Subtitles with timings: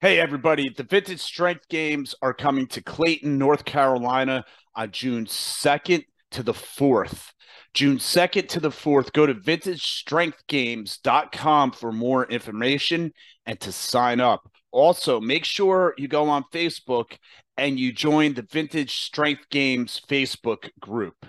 [0.00, 0.68] Hey, everybody.
[0.68, 4.44] The Vintage Strength Games are coming to Clayton, North Carolina
[4.76, 7.32] on June 2nd to the 4th.
[7.74, 9.12] June 2nd to the 4th.
[9.12, 13.12] Go to vintagestrengthgames.com for more information
[13.44, 14.48] and to sign up.
[14.70, 17.16] Also, make sure you go on Facebook
[17.56, 21.26] and you join the Vintage Strength Games Facebook group.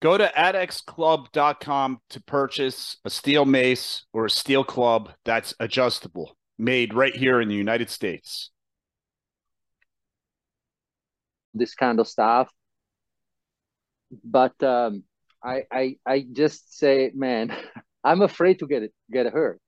[0.00, 6.94] Go to adxclub.com to purchase a steel mace or a steel club that's adjustable, made
[6.94, 8.50] right here in the United States.
[11.52, 12.48] This kind of stuff.
[14.22, 15.02] But um,
[15.42, 17.54] I, I I just say, man,
[18.04, 19.60] I'm afraid to get it get hurt.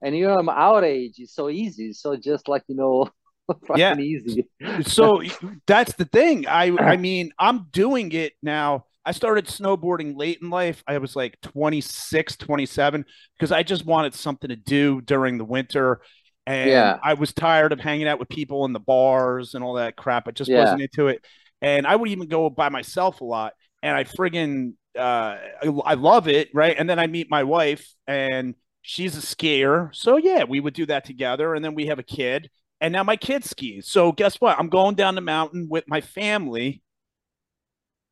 [0.00, 1.92] And you know, I'm our age, it's so easy.
[1.92, 3.08] So just like you know,
[3.76, 3.96] yeah.
[3.98, 4.46] easy.
[4.82, 5.22] so
[5.66, 6.46] that's the thing.
[6.46, 10.82] I I mean, I'm doing it now I started snowboarding late in life.
[10.86, 13.04] I was like 26, 27
[13.36, 16.00] because I just wanted something to do during the winter.
[16.46, 16.98] And yeah.
[17.02, 20.28] I was tired of hanging out with people in the bars and all that crap.
[20.28, 20.60] I just yeah.
[20.60, 21.24] wasn't into it.
[21.60, 23.54] And I would even go by myself a lot.
[23.82, 26.76] And I friggin' uh, I, I love it, right?
[26.78, 29.94] And then I meet my wife and she's a skier.
[29.94, 31.54] So yeah, we would do that together.
[31.54, 32.50] And then we have a kid.
[32.80, 33.88] And now my kid skis.
[33.88, 34.58] So guess what?
[34.58, 36.82] I'm going down the mountain with my family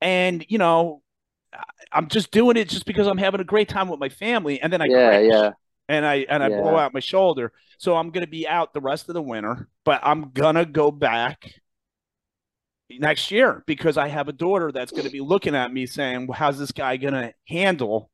[0.01, 1.03] and you know
[1.93, 4.61] i'm just doing it just because i'm having a great time with my family.
[4.61, 5.51] And then i yeah crash, yeah.
[5.89, 6.61] and i and i yeah.
[6.61, 7.53] blow out my shoulder.
[7.79, 10.65] So i'm going to be out the rest of the winter but i'm going to
[10.65, 11.53] go back
[12.91, 16.27] next year because i have a daughter that's going to be looking at me saying
[16.27, 18.11] well, how's this guy going to handle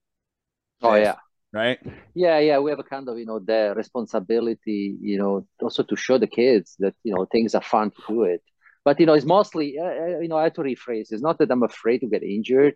[0.83, 1.07] oh this?
[1.07, 1.15] yeah.
[1.53, 1.79] Right?
[2.15, 2.59] Yeah yeah.
[2.59, 6.27] We have a kind of you know the responsibility you know also to show the
[6.27, 8.43] kids that you know things are fun to do it
[8.87, 11.09] but you know, it's mostly uh, uh, you know I have to rephrase.
[11.11, 12.75] It's not that I'm afraid to get injured.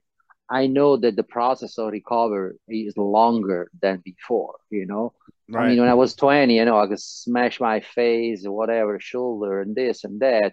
[0.50, 4.56] I know that the process of recovery is longer than before.
[4.70, 5.12] You know,
[5.48, 5.66] right.
[5.66, 8.98] I mean, when I was 20, you know, I could smash my face or whatever,
[8.98, 10.52] shoulder and this and that.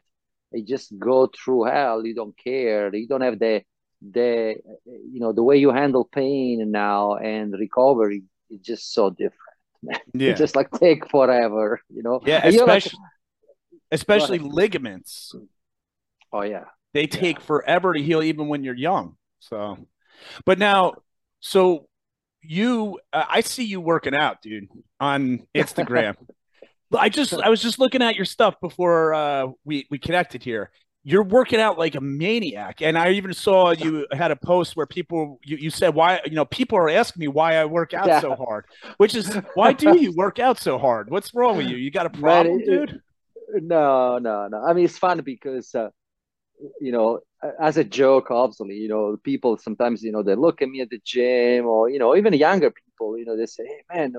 [0.51, 2.05] You just go through hell.
[2.05, 2.93] You don't care.
[2.95, 3.63] You don't have the
[4.17, 9.55] the you know the way you handle pain now and recovery is just so different.
[10.13, 11.81] Yeah, it just like take forever.
[11.89, 12.21] You know.
[12.23, 12.99] Yeah, especially.
[13.91, 15.33] Especially ligaments.
[16.31, 17.45] Oh yeah, they take yeah.
[17.45, 19.15] forever to heal, even when you're young.
[19.39, 19.77] So,
[20.45, 20.95] but now,
[21.39, 21.87] so
[22.41, 24.67] you, uh, I see you working out, dude,
[24.99, 26.15] on Instagram.
[26.97, 30.71] I just, I was just looking at your stuff before uh, we we connected here.
[31.03, 34.85] You're working out like a maniac, and I even saw you had a post where
[34.85, 38.07] people you, you said why you know people are asking me why I work out
[38.07, 38.21] yeah.
[38.21, 38.65] so hard,
[38.97, 41.09] which is why do you work out so hard?
[41.09, 41.77] What's wrong with you?
[41.77, 43.01] You got a problem, dude?
[43.53, 44.63] No, no, no.
[44.63, 45.89] I mean, it's fun because, uh,
[46.81, 47.21] you know,
[47.61, 50.89] as a joke, obviously, you know, people sometimes, you know, they look at me at
[50.89, 54.13] the gym or, you know, even younger people, you know, they say, hey, man,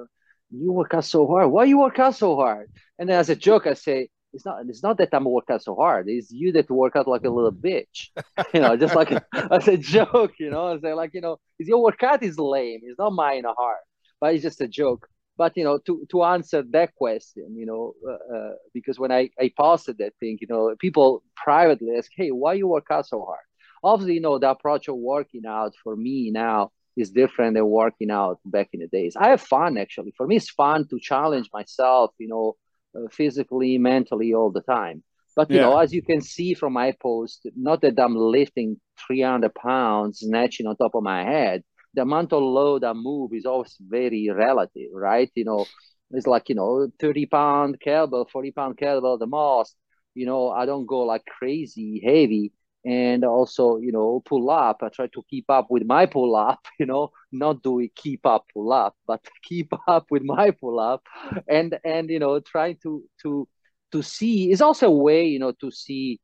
[0.51, 1.51] you work out so hard.
[1.51, 2.71] Why you work out so hard?
[2.99, 5.63] And then as a joke, I say, it's not it's not that I'm working out
[5.63, 6.07] so hard.
[6.09, 8.11] It's you that work out like a little bitch.
[8.55, 9.11] you know, just like
[9.51, 12.81] as a joke, you know, I say like, you know, is your workout is lame.
[12.85, 13.79] It's not mine hard.
[14.21, 17.95] But it's just a joke but you know to to answer that question you know
[18.07, 22.31] uh, uh, because when i i posted that thing you know people privately ask hey
[22.31, 23.47] why you work out so hard?
[23.83, 28.11] Obviously you know the approach of working out for me now is different than working
[28.11, 29.15] out back in the days.
[29.17, 30.13] I have fun actually.
[30.17, 32.57] For me it's fun to challenge myself you know
[32.97, 35.05] uh, physically mentally all the time.
[35.37, 35.63] But you yeah.
[35.63, 40.67] know as you can see from my post not that i'm lifting 300 pounds snatching
[40.67, 41.63] on top of my head
[41.99, 45.29] the amount of load I move is always very relative, right?
[45.35, 45.67] You know,
[46.13, 49.75] it's like, you know, 30 pound kettlebell, 40 pound kettlebell the most.
[50.15, 52.53] You know, I don't go like crazy heavy.
[52.85, 54.79] And also, you know, pull up.
[54.83, 58.25] I try to keep up with my pull up, you know, not do it keep
[58.25, 61.03] up, pull up, but keep up with my pull up.
[61.49, 63.49] And and you know, trying to to
[63.91, 66.21] to see is also a way, you know, to see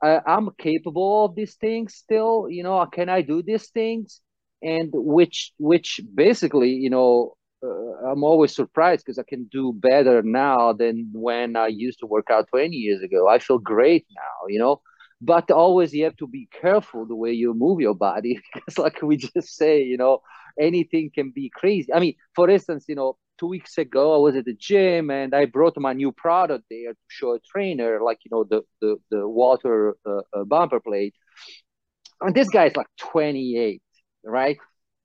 [0.00, 4.20] uh, I'm capable of these things still, you know, can I do these things?
[4.62, 10.22] And which which basically you know uh, i'm always surprised because i can do better
[10.22, 13.28] now than when i used to work out 20 years ago.
[13.28, 14.80] I feel great now you know?
[15.20, 19.02] But always you have to be careful the way you move your body because like
[19.02, 20.20] we just say you know
[20.60, 21.92] anything can be crazy.
[21.92, 25.34] I mean for instance you know two weeks ago i was at the gym and
[25.34, 28.96] i brought my new product there to show a trainer like you know the the,
[29.10, 31.14] the water uh, uh, bumper plate.
[32.20, 33.82] And this guy is like 28
[34.24, 34.58] right?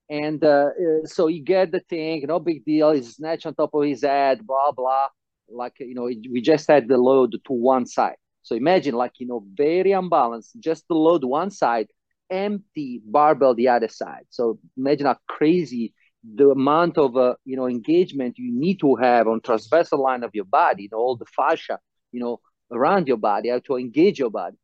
[0.10, 2.92] And uh, uh, so he get the thing, no big deal.
[2.92, 5.08] He's snatch on top of his head, blah blah.
[5.50, 8.18] Like you know, we just had the load to one side.
[8.44, 11.88] So imagine like you know, very unbalanced, just the load one side,
[12.30, 14.26] empty barbell the other side.
[14.30, 15.94] So imagine how crazy
[16.36, 20.32] the amount of uh, you know engagement you need to have on transversal line of
[20.34, 21.80] your body, you know, all the fascia,
[22.12, 22.40] you know,
[22.72, 24.58] around your body, how to engage your body.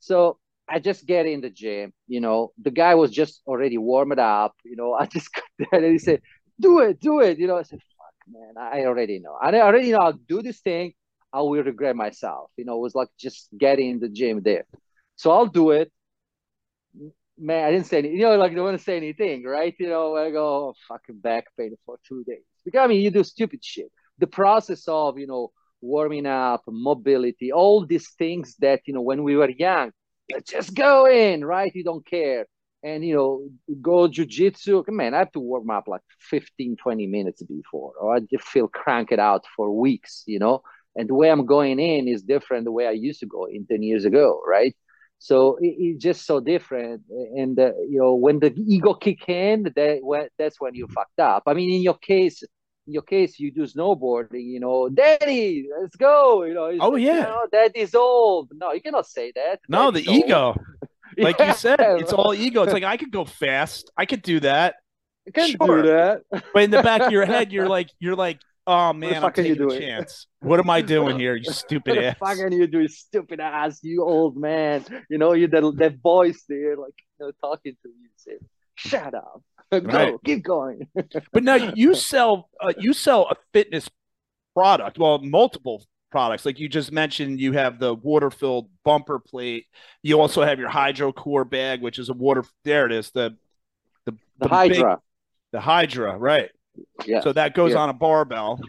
[0.00, 0.38] So
[0.72, 4.54] I just get in the gym, you know, the guy was just already warmed up,
[4.64, 6.22] you know, I just got there and he said,
[6.58, 7.38] do it, do it.
[7.38, 9.36] You know, I said, fuck, man, I already know.
[9.40, 10.94] I already know I'll do this thing.
[11.32, 12.50] I will regret myself.
[12.56, 14.64] You know, it was like just getting in the gym there.
[15.16, 15.92] So I'll do it.
[17.38, 18.18] Man, I didn't say anything.
[18.18, 19.74] You know, like, I don't want to say anything, right?
[19.78, 22.44] You know, I go, oh, fucking back pain for two days.
[22.64, 23.90] Because, I mean, you do stupid shit.
[24.18, 29.22] The process of, you know, warming up, mobility, all these things that, you know, when
[29.22, 29.90] we were young,
[30.40, 31.74] just go in, right?
[31.74, 32.46] You don't care.
[32.84, 33.48] And, you know,
[33.80, 38.20] go jujitsu, man, I have to warm up like 15, 20 minutes before, or I
[38.20, 40.62] just feel cranked out for weeks, you know?
[40.96, 43.66] And the way I'm going in is different the way I used to go in
[43.66, 44.74] 10 years ago, right?
[45.18, 47.02] So it, it's just so different.
[47.08, 51.44] And, uh, you know, when the ego kick in, that, that's when you fucked up.
[51.46, 52.42] I mean, in your case,
[52.86, 56.44] your case, you do snowboarding, you know, daddy, let's go.
[56.44, 57.14] You know, oh, yeah.
[57.14, 58.50] You know, that is old.
[58.54, 59.60] No, you cannot say that.
[59.68, 60.56] No, the ego.
[61.18, 61.48] like yeah.
[61.48, 62.62] you said, it's all ego.
[62.62, 63.90] It's like, I could go fast.
[63.96, 64.76] I could do that.
[65.26, 65.82] I can sure.
[65.82, 66.22] do that.
[66.52, 69.60] but in the back of your head, you're like, you're like, oh man, I'm taking
[69.60, 70.26] a chance.
[70.40, 72.16] What am I doing here, you stupid ass?
[72.20, 74.84] What the fuck are you doing, stupid ass, you old man?
[75.08, 78.38] You know, you that that voice there, like you know, talking to you, say,
[78.74, 79.42] shut up.
[79.80, 80.14] Go, right.
[80.24, 80.86] keep going.
[81.32, 83.88] but now you sell uh, you sell a fitness
[84.54, 86.44] product, well, multiple products.
[86.44, 89.64] Like you just mentioned, you have the water filled bumper plate.
[90.02, 92.44] You also have your HydroCore bag, which is a water.
[92.64, 93.10] There it is.
[93.12, 93.36] The
[94.04, 94.96] the, the, the Hydra.
[94.96, 95.02] Big,
[95.52, 96.50] the Hydra, right?
[97.06, 97.22] Yeah.
[97.22, 97.78] So that goes yeah.
[97.78, 98.60] on a barbell.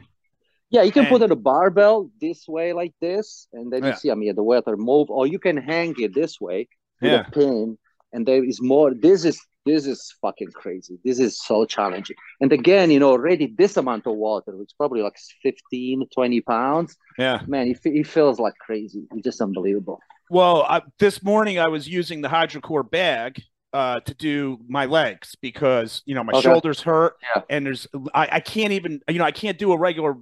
[0.70, 3.90] Yeah, you can and, put it a barbell this way like this, and then you
[3.90, 3.96] yeah.
[3.96, 6.68] see, I mean, the water move, or you can hang it this way
[7.00, 7.28] with yeah.
[7.28, 7.78] a pin,
[8.12, 8.94] and there is more.
[8.94, 11.00] This is this is fucking crazy.
[11.04, 12.16] This is so challenging.
[12.42, 16.98] And again, you know, already this amount of water, which probably like 15, 20 pounds.
[17.18, 17.42] Yeah.
[17.48, 19.04] Man, it, it feels like crazy.
[19.12, 20.00] It's just unbelievable.
[20.30, 25.36] Well, I, this morning I was using the HydroCore bag uh, to do my legs
[25.42, 26.42] because, you know, my okay.
[26.42, 27.44] shoulders hurt yeah.
[27.50, 30.18] and there's, I, I can't even, you know, I can't do a regular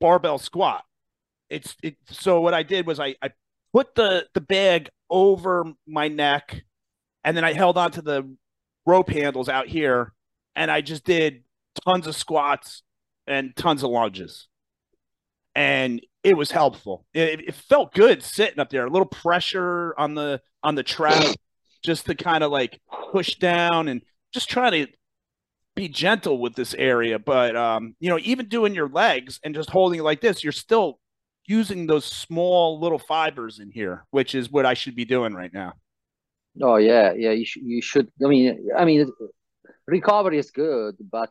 [0.00, 0.84] barbell squat.
[1.50, 3.30] It's, it, so what I did was I, I
[3.72, 6.62] put the, the bag over my neck
[7.24, 8.28] and then I held on to the
[8.88, 10.12] rope handles out here,
[10.56, 11.44] and I just did
[11.86, 12.82] tons of squats
[13.26, 14.48] and tons of lunges.
[15.54, 17.04] And it was helpful.
[17.12, 18.86] It, it felt good sitting up there.
[18.86, 21.36] A little pressure on the on the track,
[21.84, 22.80] just to kind of like
[23.12, 24.02] push down and
[24.32, 24.86] just try to
[25.76, 27.18] be gentle with this area.
[27.18, 30.52] But um, you know, even doing your legs and just holding it like this, you're
[30.52, 30.98] still
[31.46, 35.52] using those small little fibers in here, which is what I should be doing right
[35.52, 35.74] now.
[36.62, 37.30] Oh yeah, yeah.
[37.32, 37.62] You should.
[37.64, 38.08] You should.
[38.24, 39.06] I mean, I mean,
[39.86, 41.30] recovery is good, but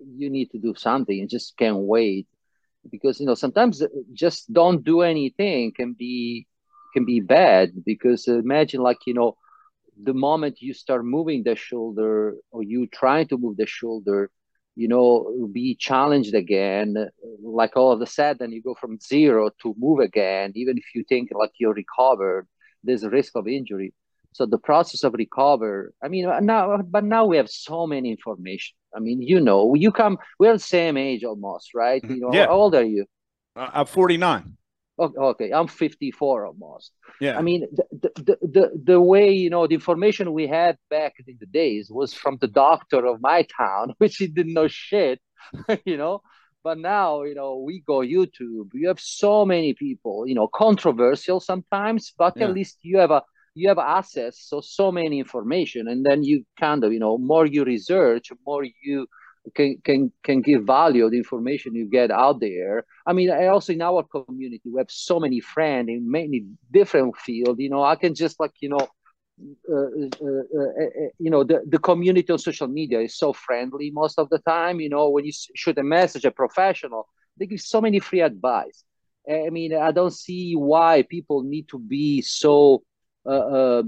[0.00, 1.16] you need to do something.
[1.16, 2.26] You just can't wait
[2.90, 3.82] because you know sometimes
[4.12, 6.46] just don't do anything can be
[6.94, 9.36] can be bad because imagine like you know
[10.02, 14.30] the moment you start moving the shoulder or you trying to move the shoulder
[14.76, 16.94] you know be challenged again
[17.42, 21.04] like all of a sudden you go from zero to move again even if you
[21.08, 22.46] think like you're recovered
[22.84, 23.92] there's a risk of injury
[24.32, 27.86] so the process of recover i mean uh, now uh, but now we have so
[27.86, 28.76] many information.
[28.94, 32.02] I mean you know you come we're the same age almost right?
[32.02, 32.14] Mm-hmm.
[32.14, 32.46] You know yeah.
[32.46, 33.06] how old are you?
[33.56, 34.56] Uh, i'm 49
[34.98, 36.92] okay i'm 54 almost.
[37.20, 37.38] Yeah.
[37.38, 41.36] I mean the, the, the, the way you know the information we had back in
[41.40, 45.20] the days was from the doctor of my town which he didn't know shit
[45.84, 46.22] you know?
[46.62, 51.40] But now you know we go youtube you have so many people you know controversial
[51.40, 52.44] sometimes but yeah.
[52.44, 53.22] at least you have a
[53.60, 57.46] you have access so so many information and then you kind of you know more
[57.46, 59.06] you research more you
[59.54, 62.84] can can can give value the information you get out there.
[63.06, 67.16] I mean I also in our community we have so many friends in many different
[67.16, 68.86] fields you know i can just like you know
[69.72, 73.90] uh, uh, uh, uh, you know the, the community on social media is so friendly
[73.90, 77.60] most of the time you know when you shoot a message a professional they give
[77.60, 78.84] so many free advice.
[79.28, 82.82] I mean i don't see why people need to be so
[83.26, 83.82] uh, uh,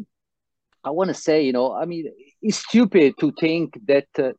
[0.85, 4.33] I want to say, you know, I mean, it's stupid to think that uh,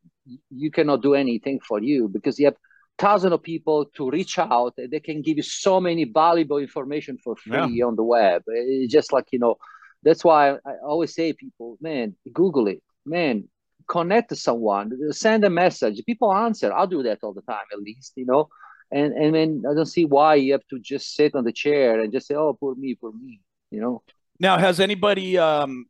[0.50, 2.56] you cannot do anything for you because you have
[2.98, 7.18] thousands of people to reach out and they can give you so many valuable information
[7.24, 7.86] for free yeah.
[7.86, 8.44] on the web.
[8.48, 9.56] It's just like, you know,
[10.04, 13.48] that's why I always say people, man, Google it, man,
[13.88, 16.02] connect to someone, send a message.
[16.06, 16.74] People answer.
[16.74, 18.50] I'll do that all the time, at least, you know.
[18.92, 22.00] And and then I don't see why you have to just sit on the chair
[22.00, 24.04] and just say, "Oh, poor me, for me," you know.
[24.44, 25.86] Now, has anybody um,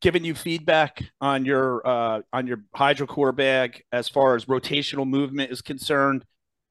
[0.00, 5.50] given you feedback on your uh, on your hydrocore bag as far as rotational movement
[5.50, 6.24] is concerned,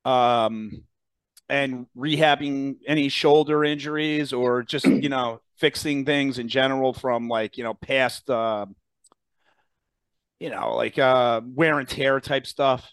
[0.05, 0.85] um,
[1.49, 7.57] and rehabbing any shoulder injuries, or just you know fixing things in general from like
[7.57, 8.65] you know past uh,
[10.39, 12.89] you know like uh, wear and tear type stuff?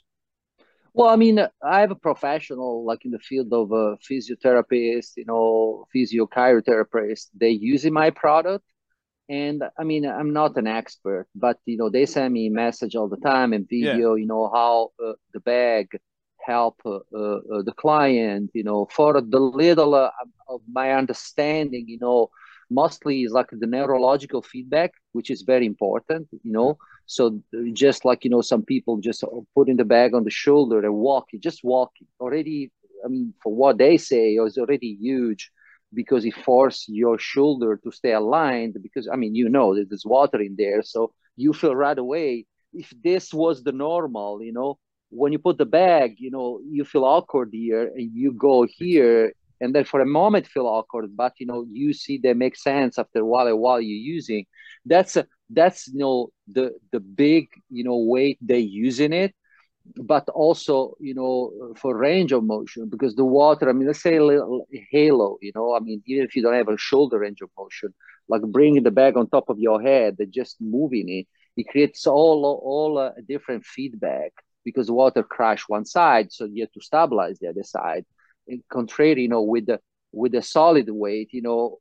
[0.95, 5.25] Well, I mean, I have a professional like in the field of a physiotherapist, you
[5.25, 7.29] know, physiotherapist.
[7.35, 8.65] They using my product,
[9.29, 13.09] and I mean, I'm not an expert, but you know, they send me message all
[13.09, 14.15] the time and video.
[14.15, 14.21] Yeah.
[14.23, 15.89] You know how uh, the bag
[16.45, 18.51] help uh, uh, the client.
[18.53, 20.11] You know, for the little uh,
[20.49, 22.29] of my understanding, you know,
[22.73, 26.29] mostly is like the neurological feedback, which is very important.
[26.43, 27.41] You know, so
[27.73, 29.25] just like you know, some people just
[29.55, 32.71] putting the bag on the shoulder and walking, just walking already.
[33.05, 35.50] I mean, for what they say, is already huge
[35.95, 38.76] because it forces your shoulder to stay aligned.
[38.83, 42.47] Because I mean, you know, there's water in there, so you feel right away.
[42.73, 44.79] If this was the normal, you know,
[45.11, 49.33] when you put the bag, you know, you feel awkward here, and you go here,
[49.62, 52.99] and then for a moment feel awkward, but you know, you see they make sense
[52.99, 54.47] after a while while you're using.
[54.85, 59.35] That's a, that's you know the the big you know weight they're using it
[59.97, 64.16] but also you know for range of motion because the water i mean let's say
[64.16, 67.40] a little halo you know i mean even if you don't have a shoulder range
[67.42, 67.92] of motion
[68.28, 71.26] like bringing the bag on top of your head and just moving it
[71.57, 74.33] it creates all all a different feedback
[74.64, 78.04] because water crash one side so you have to stabilize the other side
[78.71, 79.81] contrary you know with the
[80.13, 81.79] with the solid weight you know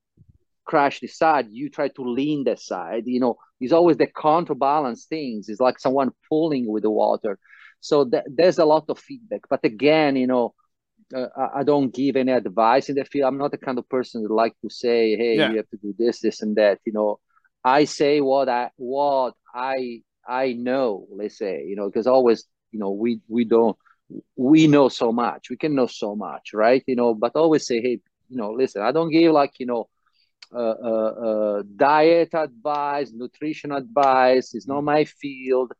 [0.65, 5.05] crash the side you try to lean the side you know it's always the counterbalance
[5.05, 7.37] things it's like someone pulling with the water
[7.81, 9.41] so th- there's a lot of feedback.
[9.49, 10.53] But again, you know,
[11.13, 13.27] uh, I don't give any advice in the field.
[13.27, 15.49] I'm not the kind of person that like to say, "Hey, yeah.
[15.49, 17.19] you have to do this, this, and that." You know,
[17.63, 21.07] I say what I what I I know.
[21.11, 23.77] Let's say, you know, because always, you know, we we don't
[24.35, 25.49] we know so much.
[25.49, 26.83] We can know so much, right?
[26.87, 27.99] You know, but always say, "Hey,
[28.29, 29.87] you know, listen, I don't give like you know."
[30.53, 34.53] Uh, uh, uh, diet advice, nutrition advice.
[34.53, 35.71] It's not my field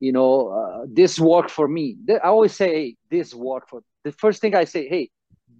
[0.00, 1.96] you know, uh, this worked for me.
[2.08, 3.82] I always say, hey, this worked for.
[4.02, 5.10] The first thing I say, hey,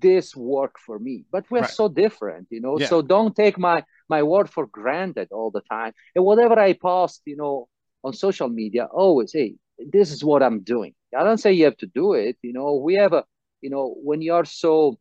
[0.01, 1.25] this worked for me.
[1.31, 1.71] But we're right.
[1.71, 2.79] so different, you know.
[2.79, 2.87] Yeah.
[2.87, 5.93] So don't take my my word for granted all the time.
[6.17, 7.69] And whatever I post, you know,
[8.03, 10.95] on social media, always, hey, this is what I'm doing.
[11.17, 12.37] I don't say you have to do it.
[12.43, 13.25] You know, we have a,
[13.61, 14.99] you know, when you are so,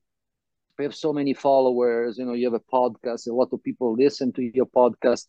[0.78, 2.18] we have so many followers.
[2.18, 3.28] You know, you have a podcast.
[3.28, 5.26] A lot of people listen to your podcast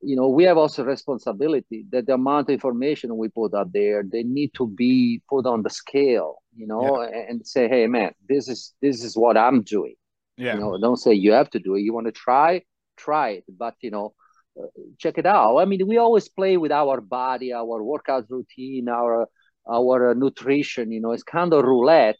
[0.00, 4.02] you know we have also responsibility that the amount of information we put out there
[4.02, 7.24] they need to be put on the scale you know yeah.
[7.28, 9.94] and say hey man this is this is what i'm doing
[10.36, 10.54] yeah.
[10.54, 12.62] you know don't say you have to do it you want to try
[12.96, 14.14] try it but you know
[14.60, 14.66] uh,
[14.98, 19.28] check it out i mean we always play with our body our workout routine our
[19.70, 22.18] our nutrition you know it's kind of roulette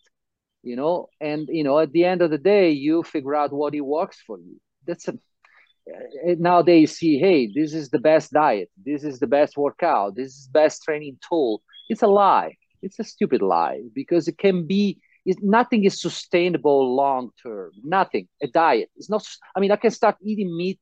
[0.62, 3.74] you know and you know at the end of the day you figure out what
[3.74, 4.60] it works for you.
[4.86, 9.26] That's a uh, now they see hey this is the best diet this is the
[9.26, 11.62] best workout this is best training tool.
[11.88, 12.56] It's a lie.
[12.82, 17.72] It's a stupid lie because it can be it, nothing is sustainable long term.
[17.82, 18.28] Nothing.
[18.42, 18.90] A diet.
[18.96, 19.24] It's not
[19.56, 20.80] i mean i can start eating meat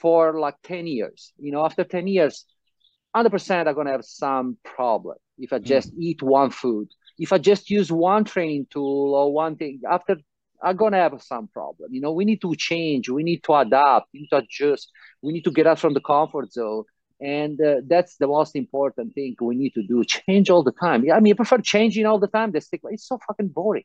[0.00, 1.32] for like 10 years.
[1.38, 2.46] You know after 10 years
[3.14, 5.64] 100% i'm going to have some problem if i mm.
[5.64, 6.00] just mm.
[6.00, 10.16] eat one food if i just use one training tool or one thing after
[10.62, 11.92] I'm to have some problem.
[11.92, 15.32] You know, we need to change, we need to adapt, we need to adjust, we
[15.32, 16.84] need to get out from the comfort zone.
[17.20, 20.04] And uh, that's the most important thing we need to do.
[20.04, 21.04] Change all the time.
[21.12, 22.80] I mean, I prefer changing all the time than stick.
[22.84, 23.84] It's so fucking boring.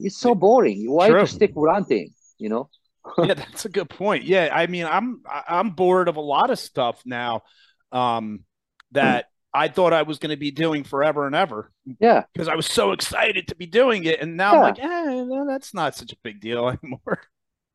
[0.00, 0.90] It's so boring.
[0.90, 1.20] Why True.
[1.20, 2.10] to stick one thing?
[2.38, 2.70] You know.
[3.18, 4.24] yeah, that's a good point.
[4.24, 7.42] Yeah, I mean, I'm I'm bored of a lot of stuff now.
[7.92, 8.44] Um,
[8.92, 11.70] that I thought I was going to be doing forever and ever.
[12.00, 12.24] Yeah.
[12.32, 14.20] Because I was so excited to be doing it.
[14.20, 14.58] And now yeah.
[14.58, 17.20] I'm like, eh, no, that's not such a big deal anymore.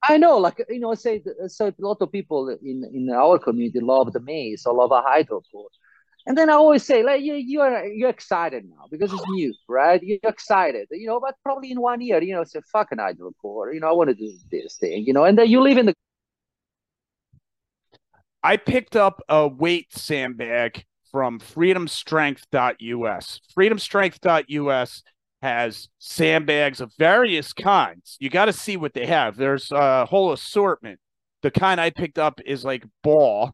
[0.04, 3.40] I know, like, you know, I say, so a lot of people in, in our
[3.40, 5.70] community love the mace or love a hydrocore.
[6.26, 10.02] And then I always say, like, you, you're, you're excited now because it's new, right?
[10.04, 13.80] You're excited, you know, but probably in one year, you know, say, fucking hydrocore, you
[13.80, 15.94] know, I want to do this thing, you know, and then you live in the.
[18.44, 23.40] I picked up a weight sandbag from freedomstrength.us.
[23.58, 25.04] Freedomstrength.us
[25.42, 28.18] has sandbags of various kinds.
[28.20, 29.38] You got to see what they have.
[29.38, 31.00] There's a whole assortment.
[31.42, 33.54] The kind I picked up is like ball.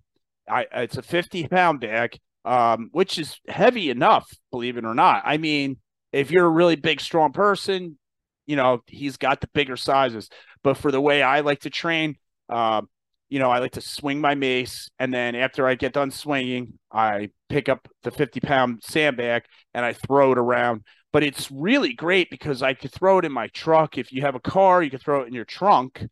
[0.49, 2.17] I it's a 50 pound bag.
[2.45, 5.23] um, which is heavy enough, believe it or not.
[5.25, 5.77] I mean,
[6.13, 7.97] if you're a really big, strong person,
[8.45, 10.29] you know, he's got the bigger sizes.
[10.63, 12.17] But for the way I like to train,
[12.49, 12.87] um,
[13.29, 16.73] you know, I like to swing my mace, and then after I get done swinging,
[16.91, 20.83] I pick up the 50 pound sandbag and I throw it around.
[21.11, 23.97] But it's really great because I could throw it in my truck.
[23.97, 26.05] If you have a car, you can throw it in your trunk,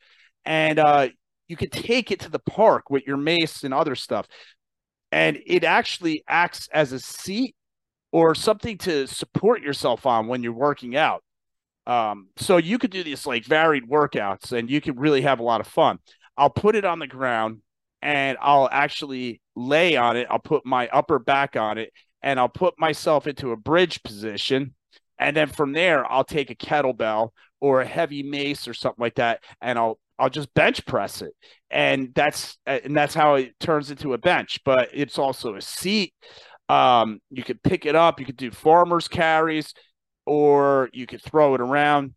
[0.45, 1.09] and uh,
[1.47, 4.27] you could take it to the park with your mace and other stuff.
[5.11, 7.55] And it actually acts as a seat
[8.11, 11.23] or something to support yourself on when you're working out.
[11.85, 15.43] Um, so you could do these like varied workouts and you could really have a
[15.43, 15.99] lot of fun.
[16.37, 17.61] I'll put it on the ground
[18.01, 20.27] and I'll actually lay on it.
[20.29, 24.73] I'll put my upper back on it and I'll put myself into a bridge position.
[25.19, 27.29] And then from there, I'll take a kettlebell
[27.63, 31.31] or a heavy mace or something like that, and I'll I'll just bench press it,
[31.71, 34.59] and that's and that's how it turns into a bench.
[34.65, 36.13] But it's also a seat.
[36.67, 38.19] Um, you could pick it up.
[38.19, 39.73] You could do farmers carries,
[40.25, 42.15] or you could throw it around.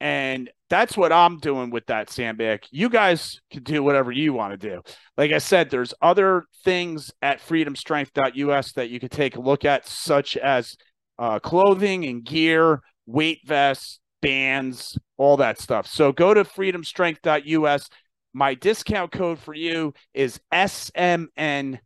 [0.00, 2.64] And that's what I'm doing with that sandbag.
[2.70, 4.80] You guys can do whatever you want to do.
[5.18, 9.86] Like I said, there's other things at freedomstrength.us that you could take a look at,
[9.86, 10.76] such as
[11.18, 15.88] uh, clothing and gear, weight vests, bands, all that stuff.
[15.88, 17.88] So go to freedomstrength.us.
[18.32, 21.80] My discount code for you is SMN10.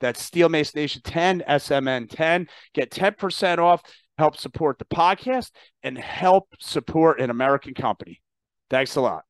[0.00, 2.48] That's Steel Mace Nation 10, SMN10.
[2.74, 3.82] Get 10% off
[4.18, 5.50] help support the podcast,
[5.82, 8.20] and help support an American company.
[8.70, 9.24] Thanks a lot.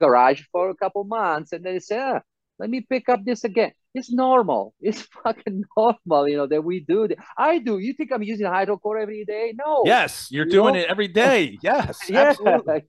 [0.00, 2.20] Garage for a couple months, and then they say, ah,
[2.58, 3.72] let me pick up this again.
[3.94, 4.74] It's normal.
[4.80, 7.08] It's fucking normal, you know, that we do.
[7.08, 7.18] That.
[7.38, 7.78] I do.
[7.78, 9.54] You think I'm using hydrocore every day?
[9.56, 9.82] No.
[9.84, 10.80] Yes, you're you doing know?
[10.80, 11.58] it every day.
[11.62, 12.28] Yes, yeah.
[12.30, 12.82] absolutely.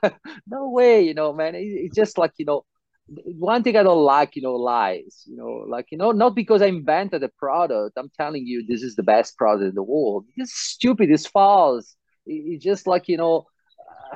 [0.46, 1.54] no way, you know, man.
[1.54, 2.64] It's just like, you know,
[3.06, 5.22] one thing I don't like, you know, lies.
[5.26, 7.96] You know, like you know, not because I invented a product.
[7.96, 10.26] I'm telling you, this is the best product in the world.
[10.36, 11.10] It's stupid.
[11.10, 11.96] It's false.
[12.26, 13.46] It's just like you know,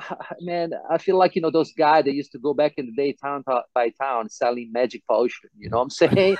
[0.40, 2.92] man, I feel like you know those guys that used to go back in the
[2.92, 5.50] day town by town selling magic potion.
[5.56, 6.36] You know what I'm saying?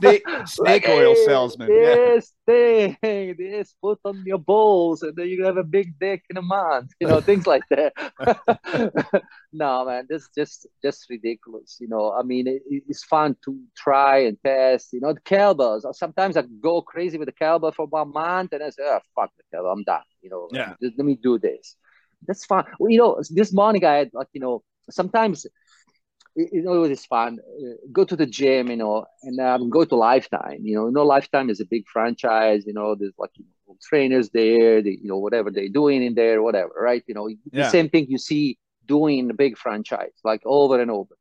[0.00, 1.68] snake, snake like, oil hey, salesman.
[1.68, 2.94] This yeah.
[3.00, 6.42] thing, this put on your balls, and then you have a big dick in a
[6.42, 6.92] month.
[7.00, 7.92] You know things like that.
[9.52, 11.78] no, man, this just just ridiculous.
[11.80, 14.92] You know, I mean, it, it's fun to try and test.
[14.92, 15.82] You know, the kettlebells.
[15.94, 19.00] Sometimes I go crazy with the kettlebell for about a month, and I say, "Oh,
[19.14, 20.74] fuck the kettlebell, I'm done." You know, yeah.
[20.80, 21.76] let me do this
[22.26, 22.64] that's fine.
[22.78, 25.46] Well, you know, this morning I had like, you know, sometimes
[26.36, 27.38] you know it was fun.
[27.40, 30.58] Uh, go to the gym, you know, and um, go to Lifetime.
[30.62, 32.64] You know, you know, Lifetime is a big franchise.
[32.66, 34.82] You know, there's like you know, trainers there.
[34.82, 37.02] They, you know, whatever they're doing in there, whatever, right?
[37.06, 41.14] You know, the same thing you see doing a big franchise, like over and over.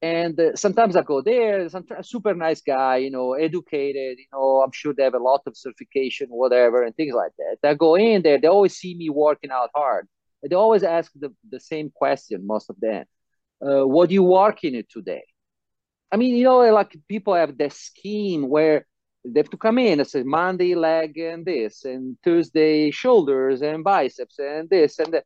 [0.00, 1.68] And uh, sometimes I go there.
[1.68, 4.18] Some super nice guy, you know, educated.
[4.18, 7.68] You know, I'm sure they have a lot of certification, whatever, and things like that.
[7.68, 8.38] I go in there.
[8.38, 10.06] They always see me working out hard.
[10.48, 12.46] They always ask the, the same question.
[12.46, 13.04] Most of them,
[13.60, 15.24] uh, what do you working it today?
[16.12, 18.86] I mean, you know, like people have the scheme where
[19.24, 23.84] they have to come in and say Monday leg and this, and Tuesday shoulders and
[23.84, 25.24] biceps and this and that.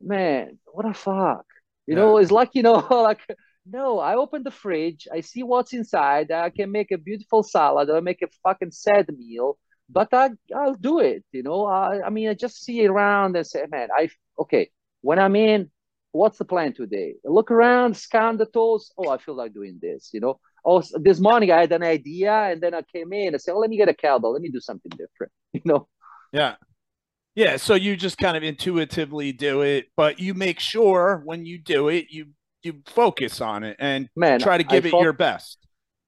[0.00, 1.46] Man, what a fuck!
[1.86, 2.00] You yeah.
[2.00, 3.20] know, it's like you know, like
[3.66, 6.30] no, I open the fridge, I see what's inside.
[6.30, 10.74] I can make a beautiful salad, I make a fucking sad meal, but I I'll
[10.74, 11.24] do it.
[11.32, 14.70] You know, I I mean, I just see around and say, man, I okay.
[15.02, 15.70] When I'm in,
[16.12, 17.14] what's the plan today?
[17.26, 18.92] I look around, scan the tools.
[18.96, 20.10] Oh, I feel like doing this.
[20.12, 20.40] You know.
[20.66, 23.58] Oh, this morning I had an idea, and then I came in and said, oh,
[23.58, 24.32] let me get a kettlebell.
[24.32, 25.32] Let me do something different.
[25.52, 25.88] You know.
[26.32, 26.56] Yeah.
[27.36, 31.58] Yeah, so you just kind of intuitively do it, but you make sure when you
[31.58, 32.28] do it, you
[32.64, 35.58] you focus on it and Man, try to give I it fo- your best.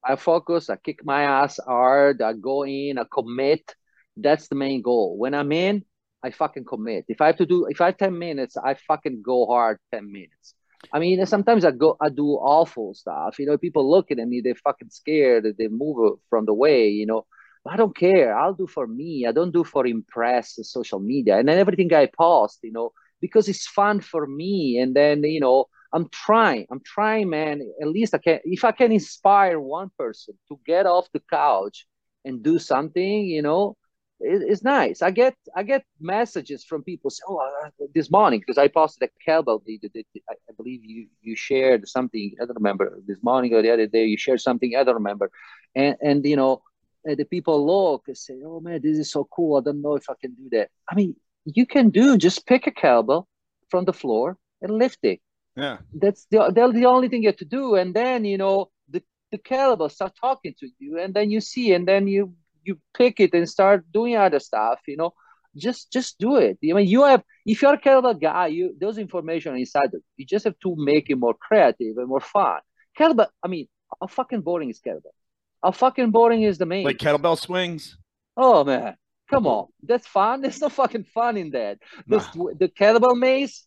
[0.05, 3.75] I focus, I kick my ass hard, I go in, I commit.
[4.17, 5.19] That's the main goal.
[5.19, 5.85] When I'm in,
[6.23, 7.05] I fucking commit.
[7.09, 10.11] If I have to do if I have 10 minutes, I fucking go hard 10
[10.11, 10.55] minutes.
[10.93, 13.39] I mean, sometimes I go, I do awful stuff.
[13.39, 15.47] You know, people looking at me, they're fucking scared.
[15.59, 16.89] They move from the way.
[16.89, 17.27] You know,
[17.69, 18.37] I don't care.
[18.39, 19.27] I'll do for me.
[19.27, 21.39] I don't do for impress social media.
[21.39, 24.79] And then everything I post, you know, because it's fun for me.
[24.79, 26.67] And then you know, I'm trying.
[26.71, 27.63] I'm trying, man.
[27.81, 28.41] At least I can.
[28.45, 31.87] If I can inspire one person to get off the couch
[32.25, 33.77] and do something, you know,
[34.21, 35.03] it, it's nice.
[35.03, 37.11] I get I get messages from people.
[37.11, 39.63] Say, oh, uh, this morning because I posted a kettlebell.
[39.67, 42.35] I, I believe you you shared something.
[42.41, 44.07] I don't remember this morning or the other day.
[44.07, 44.75] You shared something.
[44.77, 45.31] I don't remember.
[45.75, 46.63] And and you know,
[47.05, 49.59] the people look and say, oh man, this is so cool.
[49.59, 50.71] I don't know if I can do that.
[50.91, 52.17] I mean, you can do.
[52.17, 53.27] Just pick a kettlebell
[53.71, 55.21] from the floor and lift it
[55.57, 55.79] yeah.
[55.93, 57.75] That's the, that's the only thing you have to do.
[57.75, 61.73] And then, you know, the the kettlebell start talking to you, and then you see,
[61.73, 64.81] and then you you pick it and start doing other stuff.
[64.87, 65.15] You know,
[65.57, 66.59] just just do it.
[66.63, 69.91] I mean, you have if you're a kettlebell guy, you those information inside.
[70.17, 72.61] You just have to make it more creative and more fun.
[72.99, 73.29] Kettlebell.
[73.43, 73.69] I mean,
[74.01, 75.17] how fucking boring is kettlebell?
[75.63, 76.85] How fucking boring is the main?
[76.85, 77.97] Like kettlebell swings.
[78.37, 78.97] Oh man,
[79.31, 80.43] come on, that's fun.
[80.43, 81.79] There's no fucking fun in that.
[82.07, 82.51] The, nah.
[82.59, 83.67] the kettlebell mace,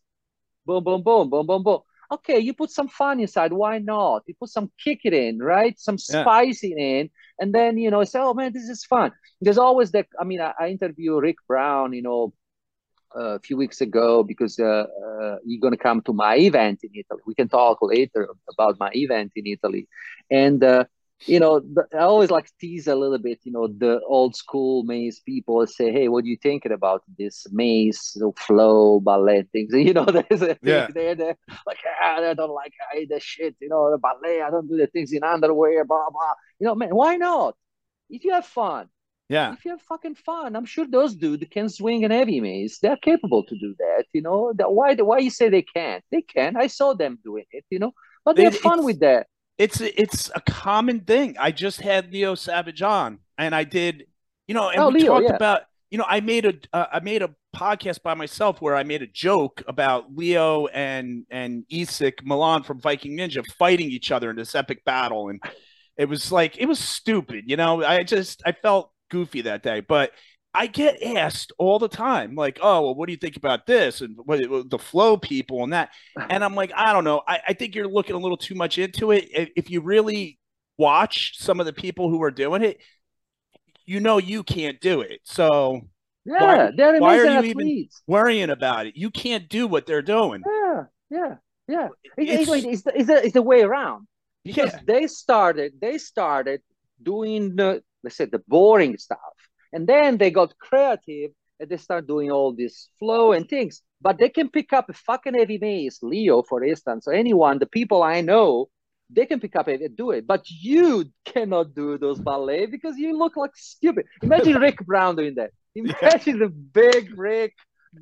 [0.70, 1.80] boom, boom, boom, boom, boom, boom.
[2.12, 3.54] Okay, you put some fun inside.
[3.54, 4.24] Why not?
[4.28, 5.80] You put some kick it in, right?
[5.80, 6.76] Some spice yeah.
[6.78, 9.12] in, and then you know, say, oh man, this is fun.
[9.42, 10.08] There's always that.
[10.20, 12.34] I mean, I, I interview Rick Brown, you know,
[13.16, 16.80] uh, a few weeks ago because uh, uh, you're going to come to my event
[16.84, 17.22] in Italy.
[17.26, 19.88] We can talk later about my event in Italy.
[20.30, 20.86] And uh,
[21.26, 21.62] you know,
[21.94, 25.92] I always like tease a little bit, you know, the old school mace people say,
[25.92, 29.74] Hey, what are you thinking about this mace, flow, ballet things?
[29.90, 30.88] You know, there's a yeah.
[30.94, 34.50] there, they're like, ah, I don't like I the shit, you know, the ballet, I
[34.50, 36.34] don't do the things in underwear, blah, blah.
[36.60, 37.56] You know, man, why not?
[38.10, 38.90] If you have fun,
[39.30, 39.54] yeah.
[39.54, 42.80] If you have fucking fun, I'm sure those dudes can swing an heavy mace.
[42.80, 44.54] They're capable to do that, you know.
[44.56, 46.04] That why why you say they can't?
[46.12, 46.58] They can.
[46.58, 47.92] I saw them doing it, you know.
[48.26, 49.28] But they have fun with that
[49.60, 51.36] it's it's a common thing.
[51.38, 54.06] I just had Leo Savage on, and I did,
[54.48, 55.36] you know, and oh, we Leo, talked yeah.
[55.36, 58.84] about, you know, I made a uh, I made a podcast by myself where I
[58.84, 64.30] made a joke about Leo and and Isaac Milan from Viking Ninja fighting each other
[64.30, 65.43] in this epic battle, and
[65.98, 67.84] it was like it was stupid, you know.
[67.84, 70.12] I just I felt goofy that day, but
[70.54, 74.02] I get asked all the time, like, "Oh, well, what do you think about this?"
[74.02, 75.92] and what, the flow people and that.
[76.30, 77.22] And I'm like, I don't know.
[77.28, 79.30] I, I think you're looking a little too much into it.
[79.56, 80.40] If you really
[80.78, 82.82] watch some of the people who are doing it,
[83.86, 85.22] you know you can't do it.
[85.24, 85.82] So
[86.26, 87.60] yeah, why, they're why are you athletes.
[87.60, 88.96] even worrying about it?
[88.96, 90.44] You can't do what they're doing.
[90.46, 91.36] Yeah, yeah,
[91.68, 91.88] yeah.
[92.18, 94.08] It's, it's, the, it's, the, it's the way around
[94.44, 94.80] because yeah.
[94.86, 96.62] they started they started
[97.02, 99.20] doing the let's say the boring stuff
[99.74, 103.82] and then they got creative and they start doing all this flow and things.
[104.02, 107.66] But they can pick up a fucking heavy mace, Leo, for instance, or anyone, the
[107.66, 108.70] people I know,
[109.10, 110.26] they can pick up it and do it.
[110.26, 114.06] But you cannot do those ballet because you look like stupid.
[114.22, 115.52] Imagine Rick Brown doing that.
[115.76, 116.46] Imagine yeah.
[116.46, 117.54] the big Rick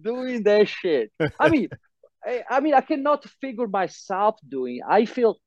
[0.04, 1.12] doing that shit.
[1.40, 1.70] I mean,
[2.26, 4.82] I, I mean, I cannot figure myself doing.
[4.88, 5.38] I feel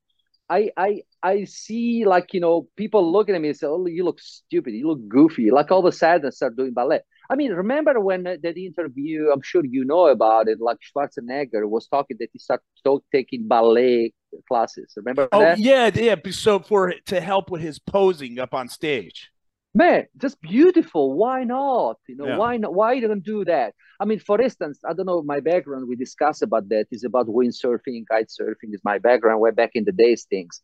[0.51, 4.03] I I I see like you know people looking at me and say, "Oh, you
[4.03, 4.73] look stupid.
[4.73, 6.99] You look goofy." Like all of a sudden, start doing ballet.
[7.29, 9.29] I mean, remember when that interview?
[9.33, 10.59] I'm sure you know about it.
[10.59, 14.13] Like Schwarzenegger was talking that he started taking ballet
[14.49, 14.91] classes.
[14.97, 15.29] Remember?
[15.31, 15.57] Oh that?
[15.57, 16.15] yeah, yeah.
[16.31, 19.31] So for to help with his posing up on stage
[19.73, 21.13] man, just beautiful.
[21.13, 21.97] Why not?
[22.07, 22.37] You know, yeah.
[22.37, 22.73] why not?
[22.73, 23.73] Why don't do that?
[23.99, 25.87] I mean, for instance, I don't know my background.
[25.87, 26.87] We discussed about that.
[26.91, 28.73] Is about windsurfing, kite surfing.
[28.73, 29.41] Is my background.
[29.41, 30.61] Way back in the days, things.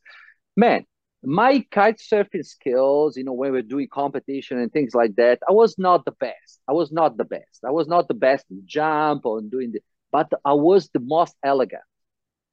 [0.56, 0.86] Man,
[1.24, 3.18] my kite surfing skills.
[3.18, 6.62] You know, when we're doing competition and things like that, I was not the best.
[6.68, 7.64] I was not the best.
[7.66, 9.82] I was not the best in jump or doing the.
[10.12, 11.84] But I was the most elegant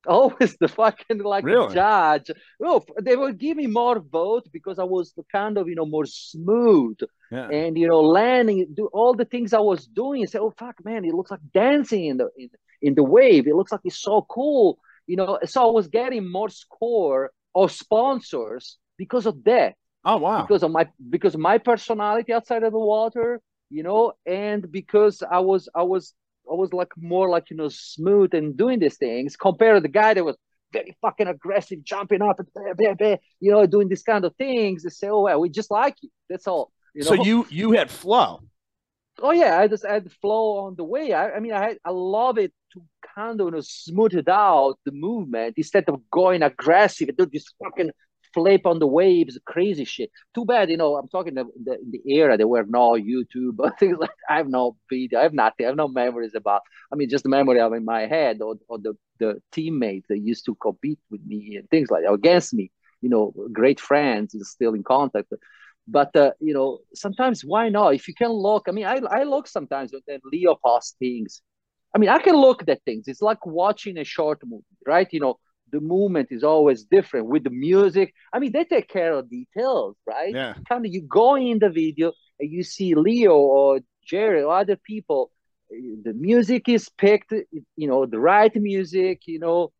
[0.06, 1.74] always the fucking like really?
[1.74, 2.30] judge.
[2.62, 6.06] Oh, they would give me more vote because I was kind of you know more
[6.06, 6.98] smooth
[7.30, 7.48] yeah.
[7.48, 10.22] and you know landing, do all the things I was doing.
[10.22, 12.50] And say, oh fuck, man, it looks like dancing in the in,
[12.82, 13.46] in the wave.
[13.46, 15.38] It looks like it's so cool, you know.
[15.44, 19.74] So I was getting more score or sponsors because of that.
[20.04, 20.42] Oh wow!
[20.42, 23.40] Because of my because of my personality outside of the water,
[23.70, 26.14] you know, and because I was I was
[26.50, 29.88] I was like more like you know smooth and doing these things compared to the
[29.88, 30.36] guy that was
[30.72, 34.34] very fucking aggressive, jumping up and blah, blah, blah, you know doing this kind of
[34.36, 34.82] things.
[34.82, 36.10] They say, oh well, we just like you.
[36.28, 36.72] That's all.
[36.94, 37.08] You know?
[37.08, 38.42] So you you had flow.
[39.22, 41.12] Oh yeah, I just had flow on the way.
[41.12, 42.82] I, I mean, I I love it to
[43.14, 47.26] kind of you know, smooth it out the movement instead of going aggressive and do
[47.26, 47.90] this fucking
[48.34, 50.10] flip on the waves, crazy shit.
[50.34, 50.96] Too bad, you know.
[50.96, 54.48] I'm talking in the, the era there were no YouTube, but things like I have
[54.48, 56.62] no video, I have nothing, I have no memories about.
[56.92, 60.18] I mean, just the memory of in my head or, or the the teammates that
[60.18, 62.70] used to compete with me and things like that against me.
[63.00, 65.32] You know, great friends, still in contact.
[65.86, 67.94] But uh, you know, sometimes why not?
[67.94, 71.42] If you can look, I mean, I I look sometimes when Leo posts things.
[71.94, 73.06] I mean, I can look at things.
[73.06, 75.06] It's like watching a short movie, right?
[75.12, 75.38] You know,
[75.74, 78.14] the movement is always different with the music.
[78.32, 80.32] I mean, they take care of details, right?
[80.32, 80.54] Yeah.
[80.68, 84.76] Kind of you go in the video and you see Leo or Jerry or other
[84.76, 85.32] people.
[85.70, 89.72] The music is picked, you know, the right music, you know,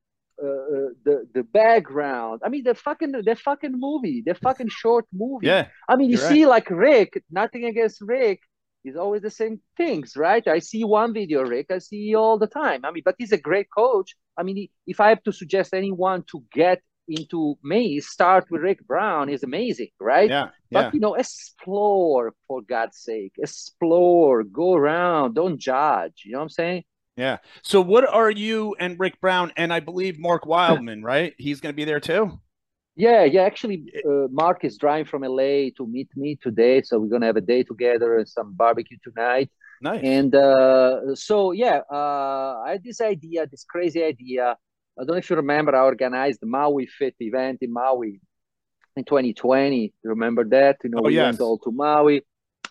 [0.42, 2.40] uh, uh the the background.
[2.44, 5.46] I mean, the fucking the fucking movie, the fucking short movie.
[5.46, 5.68] Yeah.
[5.88, 6.54] I mean, you see, right.
[6.56, 7.22] like Rick.
[7.30, 8.40] Nothing against Rick,
[8.84, 10.46] He's always the same things, right?
[10.46, 11.70] I see one video, Rick.
[11.70, 12.84] I see all the time.
[12.84, 14.14] I mean, but he's a great coach.
[14.36, 18.86] I mean, if I have to suggest anyone to get into Mace start with Rick
[18.86, 20.28] Brown is amazing, right?
[20.30, 20.50] Yeah.
[20.70, 20.90] But Yeah.
[20.92, 23.32] you know, explore for God's sake.
[23.38, 26.22] Explore, go around, don't judge.
[26.24, 26.84] You know what I'm saying?
[27.16, 27.38] Yeah.
[27.62, 31.34] So what are you and Rick Brown and I believe Mark Wildman, right?
[31.38, 32.40] He's going to be there too.
[32.96, 33.42] Yeah, yeah.
[33.42, 37.36] Actually, uh, Mark is driving from LA to meet me today, so we're gonna have
[37.36, 39.50] a day together and some barbecue tonight.
[39.80, 40.02] Nice.
[40.04, 44.56] And uh, so, yeah, uh, I had this idea, this crazy idea.
[44.96, 48.20] I don't know if you remember, I organized the Maui Fit event in Maui
[48.96, 49.76] in 2020.
[50.04, 50.76] You remember that?
[50.84, 51.24] You know, Oh, we yes.
[51.32, 52.22] went all to Maui.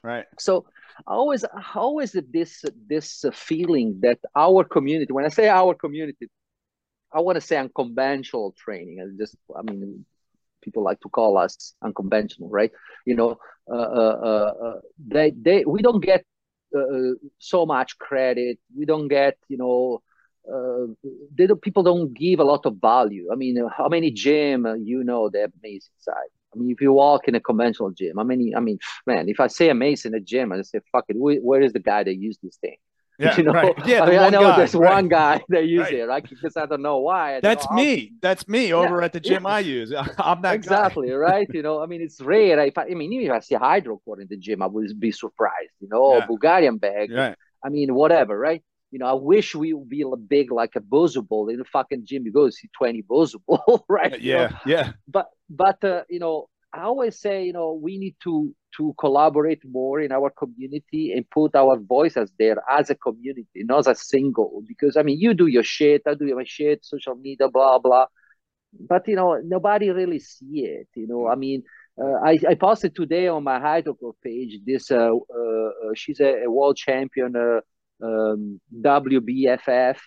[0.03, 0.25] right.
[0.39, 0.65] So
[1.05, 5.11] I always, I always this this feeling that our community.
[5.11, 6.29] When I say our community,
[7.11, 8.99] I want to say unconventional training.
[9.01, 10.05] And just, I mean,
[10.63, 12.71] people like to call us unconventional, right?
[13.05, 13.37] You know,
[13.71, 16.23] uh, uh, uh, uh, they they we don't get
[16.75, 18.59] uh, so much credit.
[18.77, 20.01] We don't get, you know.
[21.35, 23.29] They don't, people don't give a lot of value.
[23.31, 26.31] I mean, how many gym you know have amazing side.
[26.53, 28.53] I mean, if you walk in a conventional gym, how many?
[28.55, 31.61] I mean, man, if I say amazing in a gym, I say, "Fuck it, where
[31.61, 32.77] is the guy that used this thing?"
[33.19, 33.37] Yeah.
[33.37, 33.73] you know, right.
[33.85, 34.03] Yeah.
[34.03, 34.93] I mean, I know guy, there's right.
[34.95, 35.99] one guy that uses Right.
[36.01, 36.23] it, right?
[36.27, 37.39] Because I don't know why.
[37.41, 38.13] That's know me.
[38.21, 39.93] That's me over at the gym I use.
[40.17, 40.53] I'm that guy.
[40.53, 41.47] exactly right.
[41.53, 42.59] You know, I mean, it's rare.
[42.59, 44.99] If I, I mean, even if I see a hydrocore in the gym, I would
[44.99, 45.71] be surprised.
[45.79, 46.25] You know, Yeah.
[46.25, 47.11] Bulgarian bag.
[47.11, 47.35] Right.
[47.63, 48.61] I mean, whatever, right?
[48.91, 52.03] You know, I wish we would be big like a Bosu Ball in the fucking
[52.05, 52.25] gym.
[52.25, 54.19] You go see 20 Bosu Ball, right?
[54.19, 54.57] You know, Yeah.
[54.65, 54.91] Yeah.
[55.07, 59.61] but but uh, you know i always say you know we need to to collaborate
[59.69, 63.95] more in our community and put our voices there as a community not as a
[63.95, 64.63] single.
[64.67, 68.07] Because i mean you do your shit i do my shit social media blah blah.
[68.89, 71.27] But you know nobody really see it you know.
[71.27, 71.63] I mean
[72.01, 76.45] uh, I, I posted today on my hydrocore page this uh, uh, uh, she's a,
[76.45, 77.61] a world champion uh,
[78.03, 79.97] um, WBFF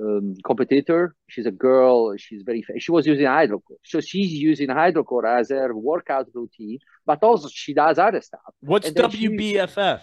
[0.00, 1.14] um, competitor.
[1.28, 2.16] She's a girl.
[2.16, 2.64] She's very.
[2.78, 6.78] She was using hydrocore, so she's using hydrocore as her workout routine.
[7.06, 8.40] But also she does other stuff.
[8.60, 10.00] What's And then she- WBFF?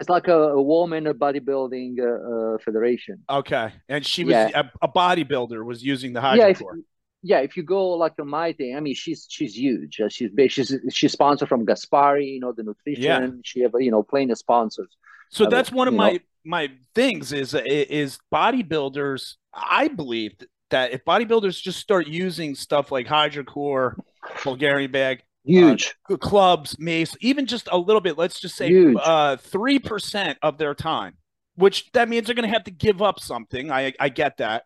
[0.00, 3.22] It's like a, a woman bodybuilding uh, uh, federation.
[3.30, 3.72] Okay.
[3.88, 4.50] And she was Yeah.
[4.62, 6.82] a, a bodybuilder was using the Yeah, if, hydrocore.
[7.22, 7.38] yeah.
[7.38, 10.00] If you go like on my thing, I mean, she's she's huge.
[10.00, 10.30] Uh, She's.
[10.48, 12.26] She's she's sponsored from Gaspari.
[12.34, 13.02] You know the nutrition.
[13.04, 13.28] Yeah.
[13.44, 14.88] She have you know plenty of sponsors.
[15.30, 16.18] So that's one of my know.
[16.44, 19.34] My things is is bodybuilders.
[19.52, 20.32] I believe
[20.70, 23.94] that if bodybuilders just start using stuff like hydrocore,
[24.42, 25.94] Bulgarian bag, Huge.
[26.08, 28.18] cl- clubs, mace, even just a little bit.
[28.18, 31.16] Let's just say uh three percent of their time,
[31.56, 33.70] which that means they're going to have to give up something.
[33.70, 34.64] I I get that,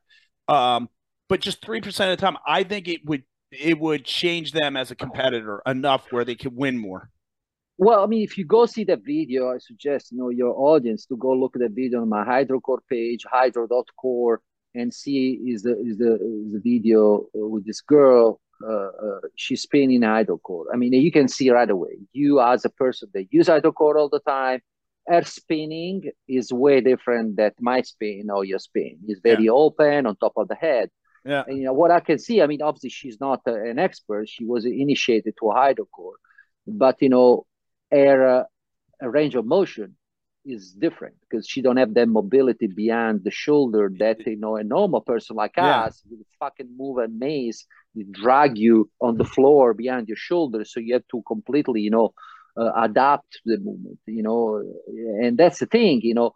[0.48, 0.88] um,
[1.28, 4.76] but just three percent of the time, I think it would it would change them
[4.76, 7.10] as a competitor enough where they could win more.
[7.78, 11.06] Well, I mean, if you go see the video, I suggest you know your audience
[11.06, 14.42] to go look at the video on my hydrocore page, hydro.core,
[14.74, 18.40] and see is the is the is the video with this girl.
[18.60, 20.64] Uh, uh, she's spinning hydrocore.
[20.74, 21.98] I mean, you can see right away.
[22.12, 24.60] You as a person that use hydrocore all the time,
[25.06, 28.98] her spinning is way different than my spin or your spin.
[29.06, 30.90] It's very open on top of the head.
[31.24, 31.44] Yeah.
[31.46, 32.42] And you know what I can see.
[32.42, 34.28] I mean, obviously she's not uh, an expert.
[34.28, 36.18] She was initiated to hydrocore,
[36.66, 37.46] but you know,
[37.90, 38.44] her
[39.02, 39.96] uh, range of motion
[40.44, 44.64] is different because she don't have that mobility beyond the shoulder that you know a
[44.64, 45.86] normal person like Yeah.
[45.86, 47.66] us with fucking move a mace
[48.12, 50.64] drag you on the floor behind your shoulder.
[50.64, 52.12] So you have to completely you know
[52.56, 54.62] uh, adapt to the movement you know
[55.22, 56.32] and that's the thing you know.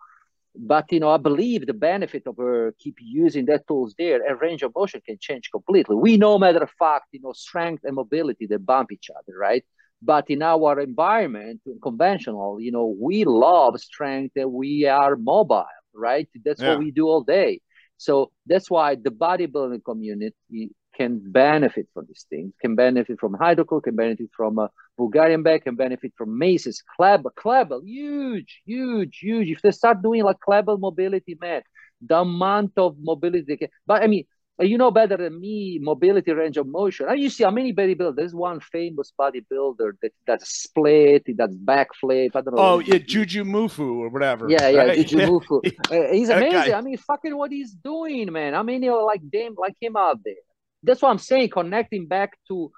[0.56, 4.40] But you know i believe the benefit of her keep using that tools there and
[4.40, 5.96] range of motion can change completely.
[5.96, 9.64] We know matter of fact you know strength and mobility they bump each other right
[10.02, 16.28] but in our environment conventional you know we love strength and we are mobile right?
[16.44, 16.66] That's Yeah.
[16.66, 17.60] what we do all day.
[17.98, 23.82] So that's why the bodybuilding community can benefit from these things can benefit from hydrocore
[23.82, 29.48] can benefit from uh, bulgarian bag, can benefit from maces Klebel, Klebel, huge huge huge.
[29.48, 31.62] If they start doing like Klebel mobility man
[32.06, 34.24] the amount of mobility they can but i mean
[34.60, 37.06] you know better than me mobility range of motion.
[37.08, 38.16] And you see how many bodybuilders.
[38.16, 42.30] There's one famous bodybuilder that does split, he does backflip.
[42.34, 42.62] I don't know.
[42.62, 44.48] Oh yeah, Juju Mufu or whatever.
[44.48, 45.06] Yeah, yeah, right?
[45.06, 45.60] Juju Mufu.
[45.90, 46.74] Uh, he's amazing.
[46.74, 48.54] I mean, fucking what he's doing, man.
[48.54, 50.34] I mean, you know, like them, like him out there.
[50.82, 51.50] That's what I'm saying.
[51.50, 52.70] Connecting back to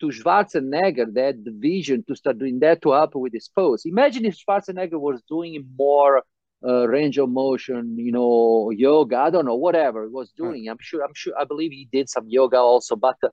[0.00, 3.82] to Schwarzenegger, that the vision to start doing that to help with his pose.
[3.86, 6.22] Imagine if Schwarzenegger was doing more
[6.64, 9.18] uh, range of motion, you know, yoga.
[9.18, 10.68] I don't know, whatever he was doing.
[10.68, 11.02] I'm sure.
[11.04, 11.34] I'm sure.
[11.38, 13.16] I believe he did some yoga also, but.
[13.22, 13.28] Uh,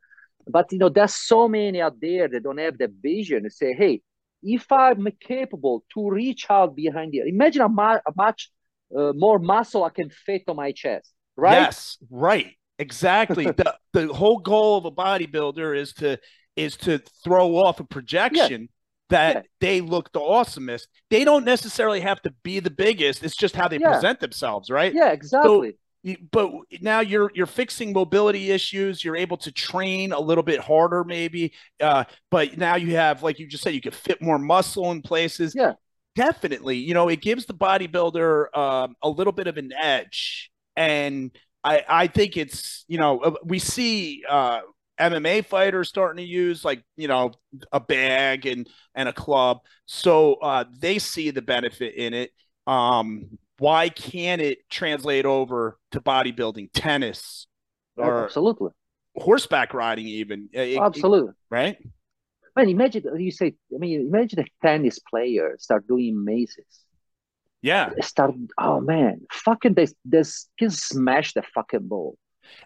[0.51, 3.73] but you know, there's so many out there that don't have the vision to say,
[3.73, 4.01] "Hey,
[4.41, 8.49] if I'm capable to reach out behind here, imagine a, mu- how much
[8.97, 11.53] uh, more muscle I can fit on my chest, right?
[11.53, 12.55] Yes, right.
[12.77, 13.45] Exactly.
[13.45, 16.17] the the whole goal of a bodybuilder is to
[16.55, 18.67] is to throw off a projection yeah.
[19.09, 19.41] That yeah.
[19.59, 20.87] they look the awesomest.
[21.09, 23.23] They don't necessarily have to be the biggest.
[23.23, 23.91] It's just how they yeah.
[23.91, 24.93] present themselves, right?
[24.93, 25.71] Yeah, exactly.
[25.71, 29.03] So, but now you're you're fixing mobility issues.
[29.03, 31.53] You're able to train a little bit harder, maybe.
[31.81, 35.01] Uh, but now you have, like you just said, you can fit more muscle in
[35.01, 35.53] places.
[35.55, 35.73] Yeah,
[36.15, 36.77] definitely.
[36.77, 41.31] You know, it gives the bodybuilder um, a little bit of an edge, and
[41.63, 44.61] I I think it's you know uh, we see uh,
[44.99, 47.31] MMA fighters starting to use like you know
[47.71, 52.31] a bag and and a club, so uh, they see the benefit in it.
[52.67, 57.47] Um, why can't it translate over to bodybuilding, tennis,
[57.97, 58.71] or absolutely
[59.15, 60.49] horseback riding, even?
[60.51, 61.77] It, absolutely, it, right?
[62.55, 63.55] Man, imagine you say.
[63.73, 66.85] I mean, imagine a tennis player start doing maces.
[67.61, 67.91] Yeah.
[68.01, 68.35] Start.
[68.57, 70.23] Oh man, fucking they they
[70.57, 72.17] can smash the fucking ball.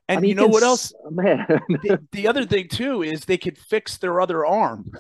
[0.08, 0.94] And I mean, you know what else?
[1.12, 4.92] Man, the, the, other thing too is they could fix their other arm.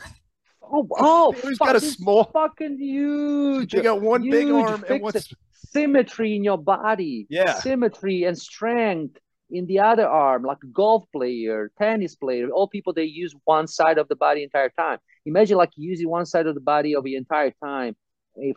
[0.61, 3.73] Oh, oh, he's got a small, fucking huge.
[3.73, 5.33] They got one huge, big arm and what's
[5.71, 7.27] symmetry in your body.
[7.29, 9.17] Yeah, symmetry and strength
[9.51, 12.49] in the other arm, like a golf player, tennis player.
[12.49, 14.99] All people they use one side of the body entire time.
[15.25, 17.95] Imagine like using one side of the body of the entire time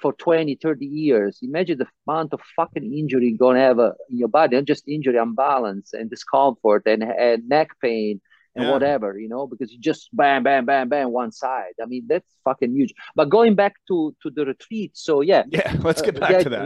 [0.01, 1.39] for 20, 30 years.
[1.43, 4.65] Imagine the amount of fucking injury you're going to have uh, in your body, not
[4.65, 8.21] just injury, imbalance and discomfort and, and neck pain
[8.57, 8.73] and yeah.
[8.73, 11.75] whatever, you know, because you just bam, bam, bam, bam, one side.
[11.81, 12.95] I mean, that's fucking huge.
[13.15, 15.45] But going back to to the retreat, so yeah.
[15.51, 16.65] Yeah, let's get back uh, to that.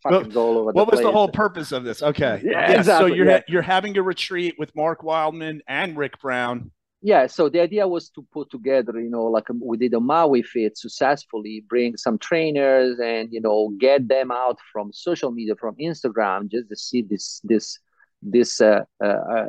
[0.04, 2.02] well, what was the whole purpose of this?
[2.02, 2.42] Okay.
[2.54, 3.10] Yeah, yeah exactly.
[3.10, 3.40] So you're yeah.
[3.48, 6.70] you're having a retreat with Mark Wildman and Rick Brown
[7.04, 10.00] yeah so the idea was to put together you know like um, we did a
[10.00, 15.54] maui fit successfully bring some trainers and you know get them out from social media
[15.54, 17.78] from instagram just to see this this
[18.22, 19.46] this uh, uh, uh,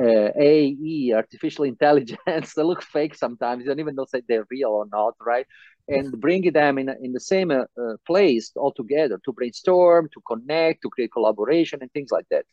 [0.00, 3.60] uh AE, artificial intelligence, they look fake sometimes.
[3.62, 5.46] You don't even know if they're real or not, right?
[5.86, 10.20] And bring them in, in the same uh, uh, place all together to brainstorm, to
[10.26, 12.46] connect, to create collaboration and things like that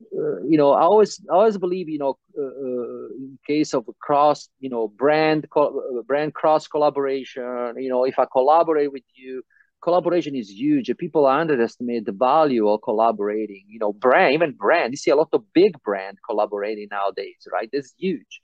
[0.00, 3.88] uh, you know, I always I always believe, you know, uh, uh in case of
[4.00, 9.02] cross, you know, brand co- uh, brand cross collaboration, you know, if I collaborate with
[9.14, 9.42] you,
[9.82, 10.90] collaboration is huge.
[10.98, 13.64] People underestimate the value of collaborating.
[13.68, 14.92] You know, brand, even brand.
[14.92, 17.68] You see a lot of big brand collaborating nowadays, right?
[17.72, 18.40] That's huge.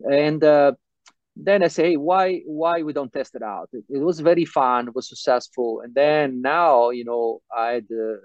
[0.00, 0.72] And uh,
[1.36, 3.70] then I say, hey, why why we don't test it out?
[3.72, 7.86] It, it, was very fun, it was successful, and then now, you know, I had
[7.90, 8.16] uh,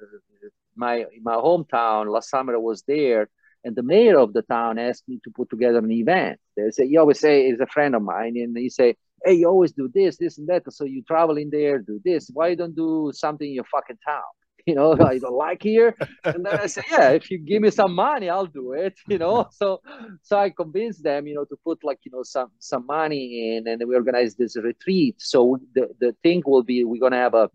[0.78, 3.30] my my hometown last summer I was there
[3.64, 6.40] and the mayor of the town asked me to put together an event.
[6.56, 9.48] They say he always say he's a friend of mine and he say, Hey, you
[9.48, 10.72] always do this, this and that.
[10.72, 12.30] So you travel in there, do this.
[12.34, 14.22] Why you don't do something in your fucking town?
[14.68, 15.96] You know, I don't like here.
[16.26, 18.96] And then I say, Yeah, if you give me some money, I'll do it.
[19.08, 19.82] You know, so
[20.24, 23.68] so I convinced them, you know, to put like, you know, some some money in
[23.68, 25.16] and we organize this retreat.
[25.20, 27.50] So the, the thing will be we're gonna have a,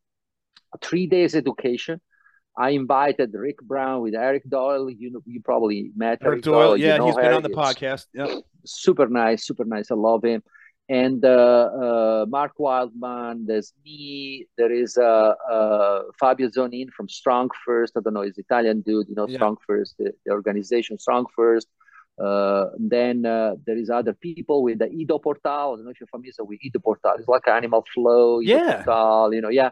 [0.75, 2.01] a three days education
[2.57, 4.91] I invited Rick Brown with Eric Doyle.
[4.91, 6.61] You know, you probably met Eric, Eric Doyle.
[6.61, 6.77] Doyle.
[6.77, 8.07] Yeah, you know he's been on the podcast.
[8.13, 9.91] Yeah, super nice, super nice.
[9.91, 10.43] I love him.
[10.89, 13.47] And uh, uh, Mark Wildman.
[13.47, 14.47] There's me.
[14.59, 17.95] There is uh, uh, Fabio Zonin from Strong First.
[17.97, 19.09] I don't know, he's Italian dude.
[19.09, 19.37] You know, yeah.
[19.37, 21.69] Strong First, the, the, organization Strong First.
[22.23, 25.73] Uh, then uh, there is other people with the Ido Portal.
[25.73, 27.15] I don't know if you're familiar with Ido Portal.
[27.19, 28.43] It's like Animal Flow.
[28.43, 28.83] Ido yeah.
[28.83, 29.71] Portal, you know, yeah.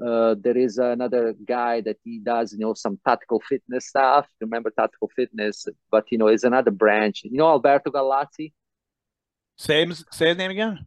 [0.00, 4.26] Uh, there is another guy that he does, you know, some tactical fitness stuff.
[4.40, 7.22] Remember tactical fitness, but you know, is another branch.
[7.24, 8.52] You know, Alberto Galazzi.
[9.56, 10.86] Same, say his name again.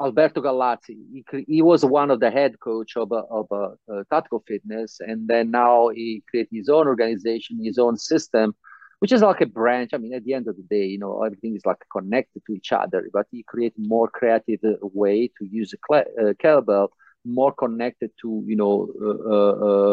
[0.00, 0.96] Alberto Galazzi.
[1.12, 5.26] He, he was one of the head coach of of a, a tactical fitness, and
[5.26, 8.54] then now he created his own organization, his own system,
[8.98, 9.90] which is like a branch.
[9.94, 12.52] I mean, at the end of the day, you know, everything is like connected to
[12.52, 13.08] each other.
[13.12, 16.02] But he created more creative way to use a uh,
[16.34, 16.88] kettlebell
[17.26, 18.86] more connected to you know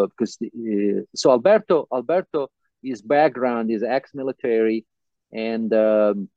[0.08, 2.50] because uh, uh, uh, so Alberto Alberto
[2.82, 4.86] his background is ex-military
[5.32, 6.30] and um,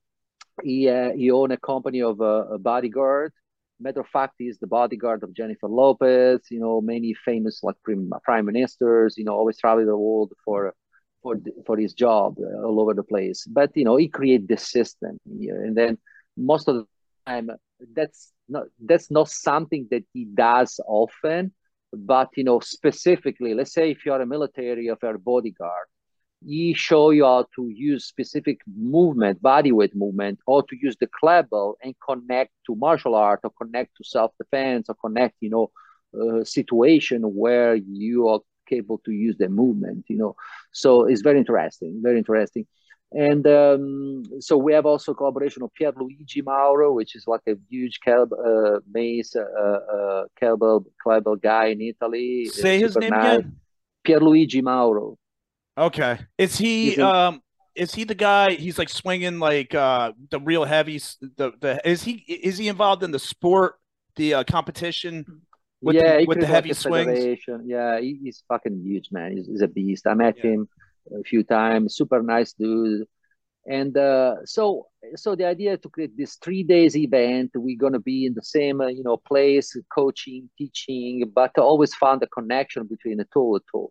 [0.62, 0.84] he
[1.16, 3.32] he owned a company of a bodyguard.
[3.78, 7.76] Matter of fact he's the bodyguard of Jennifer Lopez you know many famous like
[8.24, 10.74] prime ministers you know always travel the world for
[11.22, 13.44] for for his job all over the place.
[13.46, 15.98] But you know he created the system and then
[16.36, 16.86] most of the
[17.26, 17.50] time
[17.94, 21.52] that's not that's not something that he does often
[21.92, 25.86] but you know specifically let's say if you're a military or a bodyguard
[26.44, 31.08] he show you how to use specific movement body weight movement or to use the
[31.08, 35.70] kettlebell and connect to martial art or connect to self-defense or connect you know
[36.14, 40.34] a situation where you are capable to use the movement you know.
[40.72, 42.66] So it's very interesting very interesting
[43.12, 48.00] And um, so we have also collaboration of Pierluigi Mauro, which is like a huge
[48.04, 52.46] kelb, uh, mace, uh, uh, kettlebell, guy in Italy.
[52.46, 53.38] Say his name nice.
[53.38, 53.56] again.
[54.06, 55.18] Pierluigi Mauro.
[55.78, 57.42] Okay, is he um
[57.74, 58.52] is he the guy?
[58.52, 60.98] He's like swinging like uh the real heavy.
[61.36, 63.74] The the is he is he involved in the sport,
[64.16, 65.42] the uh, competition?
[65.82, 67.38] With yeah, the, with the heavy swings.
[67.66, 69.36] Yeah, he, he's fucking huge, man.
[69.36, 70.06] He's, he's a beast.
[70.06, 70.52] I met yeah.
[70.52, 70.68] him
[71.18, 71.96] a few times.
[71.96, 73.06] Super nice dude.
[73.68, 74.86] And uh, so,
[75.16, 78.80] so the idea to create this three days event, we're gonna be in the same,
[78.80, 83.90] uh, you know, place, coaching, teaching, but always found a connection between the two, two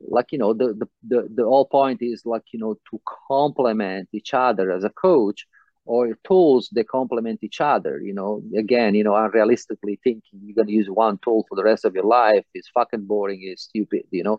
[0.00, 4.08] like you know the, the the the whole point is like you know to complement
[4.12, 5.46] each other as a coach
[5.84, 10.72] or tools they complement each other you know again you know unrealistically thinking you're to
[10.72, 14.22] use one tool for the rest of your life is fucking boring is stupid you
[14.22, 14.38] know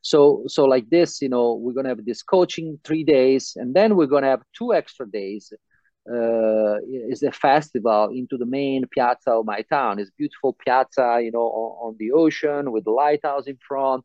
[0.00, 3.96] so so like this you know we're to have this coaching three days and then
[3.96, 5.52] we're to have two extra days
[6.10, 9.98] uh, is a festival into the main piazza of my town.
[9.98, 14.04] It's beautiful piazza, you know, on, on the ocean with the lighthouse in front.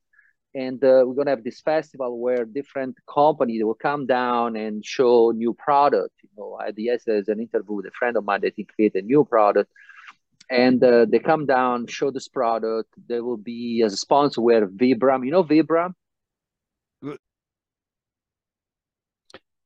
[0.56, 5.32] And uh, we're to have this festival where different companies will come down and show
[5.32, 6.14] new product.
[6.24, 9.04] You know i had yesterday an interview with a friend of mine that he created
[9.04, 9.72] a new product
[10.50, 12.90] and uh, they come down show this product.
[13.08, 15.26] There will be as a sponsor where vibram.
[15.26, 15.94] You know vibram?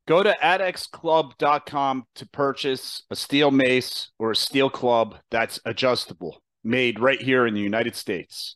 [0.08, 7.00] Go to adxclub.com to purchase a steel mace or a steel club that's adjustable made
[7.00, 8.56] right here in the united states.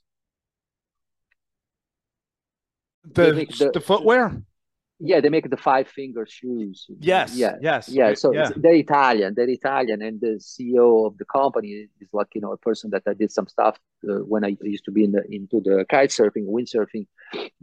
[3.03, 4.41] The, the, the footwear
[5.03, 6.87] yeah they make the five finger shoes.
[6.99, 8.49] Yes yeah yes yeah so yeah.
[8.55, 12.57] they're italian they're italian and the ceo of the company is like you know a
[12.57, 13.79] person that i did some stuff
[14.09, 17.05] uh, when i used to be in the into the kite surfing windsurfing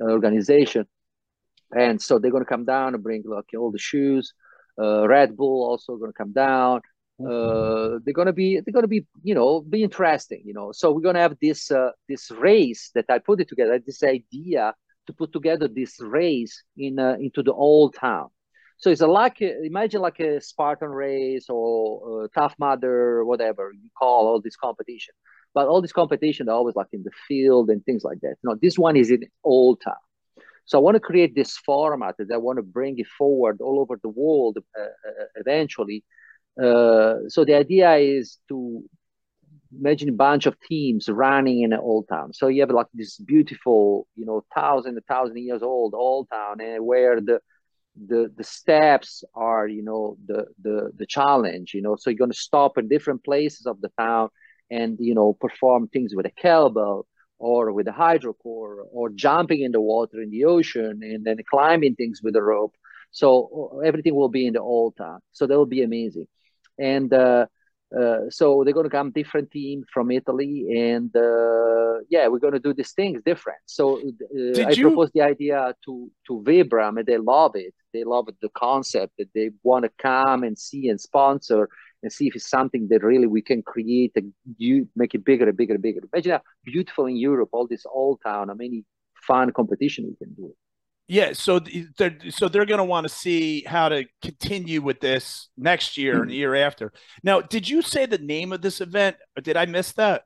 [0.00, 0.86] organization.
[1.74, 4.32] And so they're going to come down and bring like all the shoes.
[4.80, 6.80] Uh, red bull also going to come down.
[7.20, 7.96] Mm-hmm.
[7.96, 10.70] uh, they're gonna be they're gonna be you know be interesting you know.
[10.70, 14.72] So we're gonna have this uh, this race that i put it together this idea
[15.08, 18.28] to put together this race in uh, into the old town.
[18.76, 23.90] So it's a like imagine like a Spartan race or a Tough Mudder, whatever you
[23.98, 25.14] call all this competition.
[25.54, 28.36] But all this competition are always like in the field and things like that.
[28.44, 30.04] No, this one is in old town.
[30.66, 33.80] So I want to create this format that I want to bring it forward all
[33.80, 36.04] over the world uh, uh eventually.
[36.62, 38.84] Uh, so the idea is to
[39.76, 42.32] imagine a bunch of teams running in an old town.
[42.32, 46.84] So you have like this beautiful, you know, thousand, thousand years old old town, and
[46.84, 47.40] where the
[48.06, 51.74] the the steps are, you know, the the the challenge.
[51.74, 54.30] You know, so you're going to stop in different places of the town,
[54.70, 57.04] and you know, perform things with a kettlebell
[57.40, 61.94] or with a hydrocore, or jumping in the water in the ocean, and then climbing
[61.94, 62.74] things with a rope.
[63.12, 65.20] So everything will be in the old town.
[65.32, 66.26] So that will be amazing,
[66.78, 67.12] and.
[67.12, 67.46] Uh,
[67.96, 72.52] uh, so they're going to come different team from Italy, and uh, yeah, we're going
[72.52, 73.58] to do these things different.
[73.66, 74.88] So uh, I you...
[74.88, 77.74] proposed the idea to to Vibram, and they love it.
[77.94, 81.68] They love the concept that they want to come and see and sponsor
[82.02, 85.48] and see if it's something that really we can create and you make it bigger
[85.48, 86.00] and bigger and bigger.
[86.12, 88.84] Imagine how beautiful in Europe, all this old town, how many
[89.26, 90.54] fun competition we can do.
[91.10, 91.58] Yeah, so
[91.96, 96.12] they're so they're going to want to see how to continue with this next year
[96.12, 96.22] mm-hmm.
[96.22, 96.92] and the year after.
[97.24, 100.24] Now, did you say the name of this event, or did I miss that?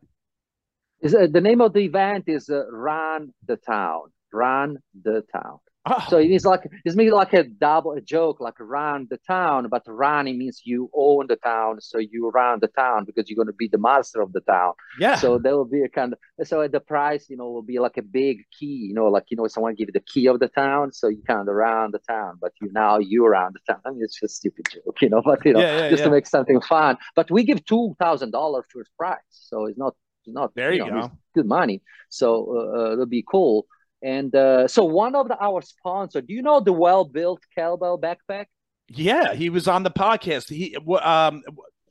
[1.00, 4.02] Is uh, the name of the event is uh, Run the Town.
[4.32, 5.58] Run the Town.
[5.84, 6.04] Oh.
[6.08, 9.66] So it is like it's maybe like a double a joke, like run the town,
[9.68, 13.48] but running means you own the town, so you run the town because you're going
[13.48, 14.74] to be the master of the town.
[15.00, 15.16] Yeah.
[15.16, 17.96] So there will be a kind of so the price, you know, will be like
[17.96, 20.48] a big key, you know, like you know, someone give you the key of the
[20.48, 23.82] town, so you kind of run the town, but you now you run the town.
[23.84, 26.06] I mean, it's just stupid joke, you know, but you know, yeah, yeah, just yeah.
[26.06, 26.96] to make something fun.
[27.16, 30.84] But we give two thousand dollars first prize, so it's not it's not there you,
[30.84, 33.66] you know, go good money, so uh, uh, it'll be cool.
[34.02, 38.46] And uh, so one of the, our sponsor, do you know the well-built kettlebell backpack?
[38.88, 40.48] Yeah, he was on the podcast.
[40.48, 41.42] He um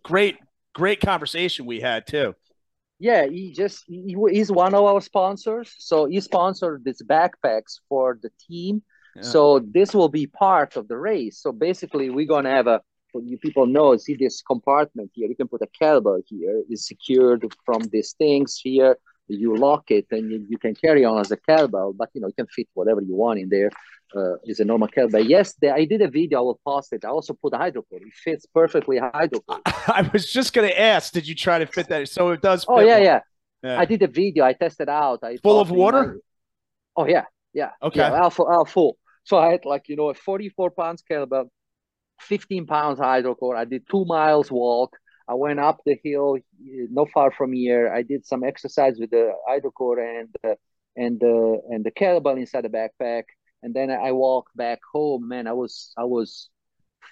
[0.04, 0.38] great
[0.74, 2.36] great conversation we had too.
[3.00, 5.74] Yeah, he just he, he's one of our sponsors.
[5.80, 8.84] So he sponsored these backpacks for the team.
[9.16, 9.24] Yeah.
[9.24, 11.40] So this will be part of the race.
[11.42, 12.82] So basically, we're gonna have a
[13.16, 15.28] you people know see this compartment here.
[15.28, 16.62] You can put a kettlebell here.
[16.70, 18.98] It's secured from these things here
[19.34, 22.28] you lock it and you, you, can carry on as a kettlebell, but you know
[22.28, 23.70] you can fit whatever you want in there.
[24.14, 25.26] Uh, is a normal kettlebell.
[25.26, 26.40] Yes, the, I did a video.
[26.40, 27.06] I will post it.
[27.06, 28.02] I also put a hydrocore.
[28.02, 29.62] It fits perfectly hydrocore.
[29.66, 32.10] I was just going to ask, did you try to fit that?
[32.10, 32.66] So it does.
[32.68, 33.20] oh yeah, yeah,
[33.64, 34.44] yeah, I did a video.
[34.44, 35.20] I tested out.
[35.24, 36.20] I full of water.
[36.98, 37.70] Oh yeah, yeah.
[37.82, 38.00] Okay.
[38.00, 38.98] Yeah, full, full.
[39.24, 41.48] So I had like you know a 44 pounds kettlebell
[42.22, 43.56] 15 pounds hydrocore.
[43.58, 44.98] I did two miles walk.
[45.32, 47.90] I went up the hill, not far from here.
[47.90, 50.56] I did some exercise with the hydrocore and uh,
[50.98, 53.24] and the and the kettlebell inside the backpack,
[53.64, 55.30] and then I walked back home.
[55.30, 56.50] Man, I was I was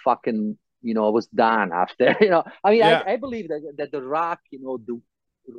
[0.04, 2.14] fucking you know I was done after.
[2.22, 3.04] you know, I mean, yeah.
[3.08, 5.00] I, I believe that that the rock, you know, the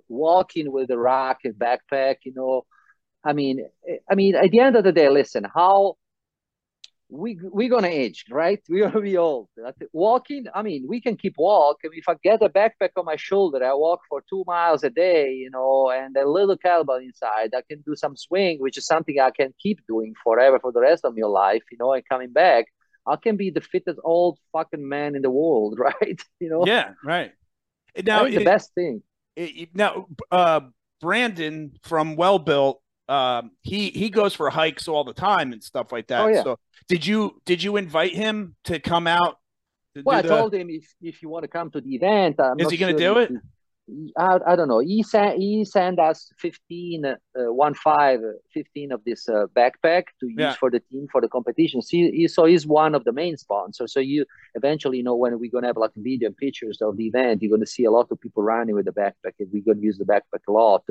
[0.09, 2.67] walking with the rock and backpack, you know,
[3.25, 3.67] I mean,
[4.11, 5.97] I mean, at the end of the day, listen, how
[7.11, 8.61] we we're gonna age, right?
[8.69, 9.49] We're gonna be old.
[9.93, 11.91] Walking, I mean, we can keep walking.
[11.93, 15.33] If I get a backpack on my shoulder, I walk for two miles a day,
[15.33, 17.51] you know, and a little kettlebell inside.
[17.55, 20.81] I can do some swing, which is something I can keep doing forever for the
[20.81, 22.67] rest of my life, you know, and coming back.
[23.07, 26.21] I can be the fittest old fucking man in the world, right?
[26.39, 26.67] You know?
[26.67, 27.33] Yeah, right.
[28.05, 29.03] Now the best thing.
[29.37, 30.61] It, now, uh,
[31.01, 35.91] Brandon from Well Built um, he he goes for hikes all the time and stuff
[35.91, 36.21] like that.
[36.21, 36.45] Oh, yeah.
[36.45, 36.59] So
[36.89, 39.39] did you did you invite him to come out?
[39.97, 40.29] To well, I the...
[40.29, 42.97] told him if if you want to come to the event, I'm is he going
[42.97, 43.33] to sure do it?
[44.17, 44.79] I, I don't know.
[44.79, 47.15] He sent he sent us 15, uh,
[47.53, 48.21] one five,
[48.53, 50.55] 15 of this uh, backpack to use yeah.
[50.55, 51.83] for the team for the competition.
[51.83, 53.93] So, he, so he's one of the main sponsors.
[53.93, 54.25] So you
[54.55, 57.57] eventually you know when we're gonna have like video and pictures of the event, you're
[57.57, 60.05] gonna see a lot of people running with the backpack, and we're gonna use the
[60.05, 60.85] backpack a lot.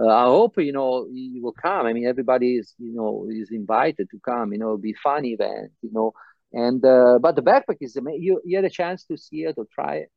[0.00, 1.86] Uh, I hope you know you will come.
[1.86, 4.52] I mean, everybody is you know is invited to come.
[4.52, 5.72] You know, it'll be fun event.
[5.82, 6.12] You know,
[6.52, 9.66] and uh, but the backpack is you you had a chance to see it or
[9.72, 10.10] try it.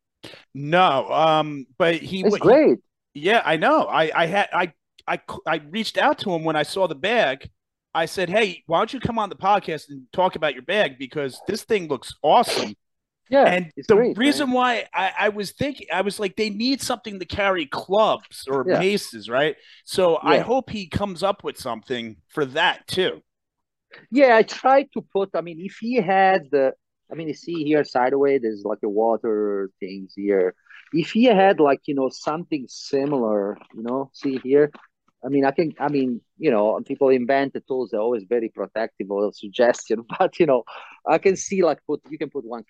[0.53, 2.79] No, um, but he was great.
[3.13, 3.83] He, yeah, I know.
[3.83, 4.73] I I had I
[5.07, 7.49] I I reached out to him when I saw the bag.
[7.93, 10.97] I said, "Hey, why don't you come on the podcast and talk about your bag
[10.97, 12.75] because this thing looks awesome."
[13.29, 14.55] Yeah, and the great, reason man.
[14.55, 18.65] why I, I, was thinking, I was like, they need something to carry clubs or
[18.67, 18.79] yeah.
[18.79, 19.55] maces, right?
[19.85, 20.29] So yeah.
[20.29, 23.21] I hope he comes up with something for that too.
[24.11, 25.29] Yeah, I tried to put.
[25.33, 26.73] I mean, if he had the
[27.11, 30.55] I mean, you see here sideways, there's like a water things here.
[30.93, 34.71] If he had like, you know, something similar, you know, see here,
[35.25, 38.49] I mean, I can, I mean, you know, people invent the tools, they're always very
[38.49, 40.63] protective of suggestion, but, you know,
[41.07, 42.63] I can see like put, you can put one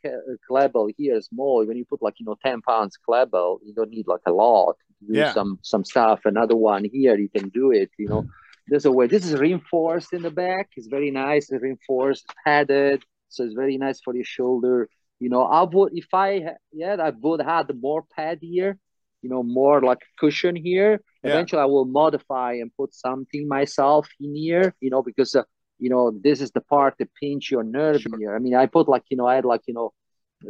[0.50, 1.66] Klebel here small.
[1.66, 4.78] When you put like, you know, 10 pounds Klebel, you don't need like a lot
[5.08, 5.34] do yeah.
[5.34, 6.22] some, some stuff.
[6.26, 8.22] Another one here, you can do it, you know.
[8.22, 8.30] Mm.
[8.68, 9.08] There's a way.
[9.08, 10.70] This is reinforced in the back.
[10.78, 11.52] It's very nice.
[11.52, 13.04] It's reinforced, padded
[13.34, 14.90] so it's very nice for your shoulder.
[15.20, 18.78] You know, I would if I yeah I would have had more pad here,
[19.22, 21.02] you know, more like cushion here.
[21.24, 21.32] Yeah.
[21.32, 24.76] Eventually, I will modify and put something myself in here.
[24.82, 25.44] You know, because uh,
[25.80, 28.20] you know this is the part that pinch your nerve sure.
[28.20, 28.36] here.
[28.36, 29.94] I mean, I put like you know I had like you know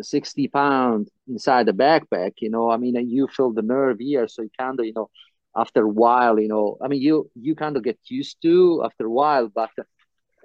[0.02, 2.34] 60 pound inside the backpack.
[2.40, 5.10] You know, I mean, you feel the nerve here, so you kind of you know
[5.56, 9.06] after a while, you know, I mean, you you kind of get used to after
[9.06, 9.70] a while, but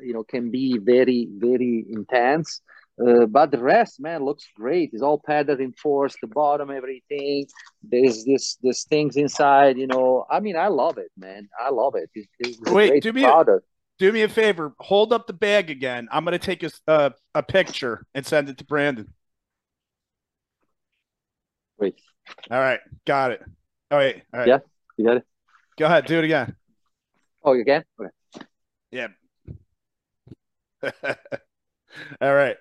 [0.00, 2.60] you know can be very very intense.
[3.00, 4.90] Uh, but the rest man looks great.
[4.92, 7.46] It's all padded reinforced the bottom everything.
[7.82, 10.26] There's this this things inside you know.
[10.30, 11.48] I mean i love it man.
[11.60, 12.10] I love it.
[12.14, 13.44] It's, it's wait do me a,
[13.98, 14.74] do me a favor.
[14.80, 16.08] Hold up the bag again.
[16.10, 19.12] I'm going to take a, uh, a picture and send it to brandon.
[21.78, 22.00] Wait.
[22.50, 22.80] All right.
[23.06, 23.42] Got it.
[23.92, 24.22] Oh wait.
[24.34, 24.48] All right.
[24.48, 24.58] Yeah
[24.96, 25.24] you got it.
[25.78, 26.06] Go ahead.
[26.06, 26.56] Do it again.
[27.44, 28.10] Oh you again okay.
[28.90, 29.08] Yeah
[32.20, 32.56] All right.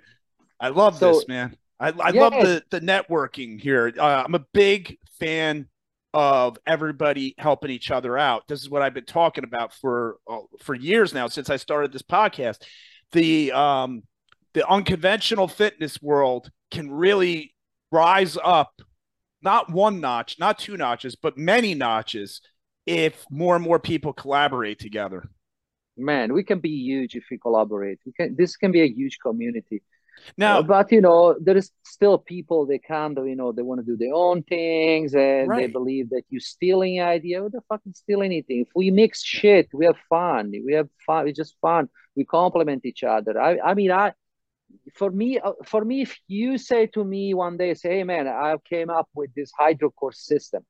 [0.59, 1.55] I love so, this, man.
[1.80, 3.93] I, I love the, the networking here.
[3.97, 5.68] Uh, I'm a big fan
[6.13, 8.47] of everybody helping each other out.
[8.47, 11.91] This is what I've been talking about for uh, for years now since I started
[11.91, 12.63] this podcast.
[13.11, 14.01] The um
[14.53, 17.53] the unconventional fitness world can really
[17.91, 18.72] rise up
[19.43, 22.41] not one notch, not two notches, but many notches
[22.88, 25.30] if more and more people collaborate together
[25.98, 28.00] man, we can be huge if we collaborate.
[28.06, 28.36] We can.
[28.36, 29.82] This can be a huge community.
[30.38, 33.62] Now, uh, but you know, there is still people they kind of you know they
[33.62, 35.62] want to do their own things and right.
[35.62, 37.43] they believe that you stealing idea.
[37.43, 38.62] What the fucking steal anything?
[38.62, 40.52] If we mix shit, we have fun.
[40.66, 41.28] We have fun.
[41.28, 41.89] It's just fun.
[42.16, 43.39] We complement each other.
[43.39, 44.14] I, I mean, I
[44.93, 48.28] for me, uh, for me, if you say to me one day, say, "Hey, man,
[48.28, 50.66] I came up with this hydrocore system,"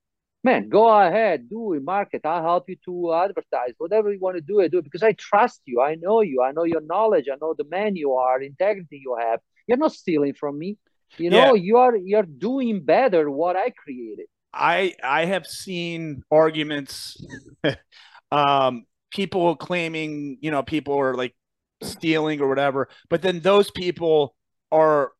[0.47, 2.21] man, go ahead, do it, market.
[2.25, 5.11] I'll help you to advertise, whatever you want to do, it do it because I
[5.11, 5.81] trust you.
[5.81, 6.41] I know you.
[6.41, 7.25] I know your knowledge.
[7.31, 9.41] I know the man you are, integrity you have.
[9.67, 10.77] You're not stealing from me.
[11.17, 11.63] You know, yeah.
[11.67, 14.27] you are you're doing better what I created.
[14.53, 17.21] I I have seen arguments,
[18.31, 21.35] um, people claiming you know people are like
[21.81, 24.35] stealing or whatever, but then those people
[24.71, 25.11] are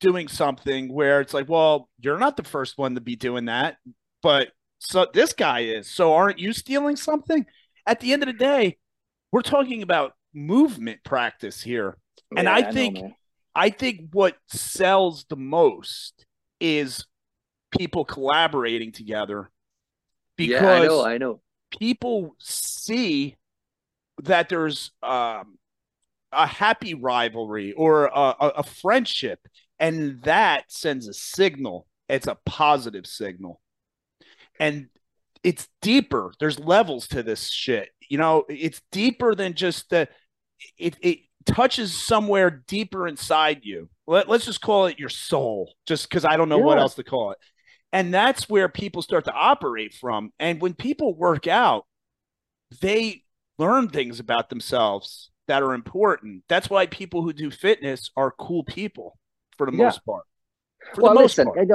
[0.00, 3.78] doing something where it's like, well, you're not the first one to be doing that
[4.22, 4.48] but
[4.78, 5.90] so this guy is.
[5.90, 7.46] So aren't you stealing something?
[7.86, 8.78] At the end of the day,
[9.32, 11.96] we're talking about movement practice here.
[12.36, 13.12] And yeah, I think I, know,
[13.54, 16.26] I think what sells the most
[16.60, 17.04] is
[17.76, 19.50] people collaborating together
[20.36, 21.40] because yeah, I know, I know.
[21.78, 23.36] people see
[24.22, 25.58] that there's um,
[26.32, 29.40] a happy rivalry or a, a, a friendship,
[29.78, 31.86] and that sends a signal.
[32.08, 33.60] It's a positive signal,
[34.58, 34.88] and
[35.42, 36.32] it's deeper.
[36.40, 37.90] There's levels to this shit.
[38.08, 40.08] You know, it's deeper than just the.
[40.76, 43.88] It it touches somewhere deeper inside you.
[44.06, 46.64] Let, us just call it your soul, just because I don't know yeah.
[46.64, 47.38] what else to call it.
[47.92, 50.30] And that's where people start to operate from.
[50.38, 51.86] And when people work out,
[52.80, 53.24] they
[53.58, 56.44] learn things about themselves that are important.
[56.48, 59.18] That's why people who do fitness are cool people
[59.56, 59.84] for the yeah.
[59.84, 60.24] most part.
[60.94, 61.68] For well, listen, part.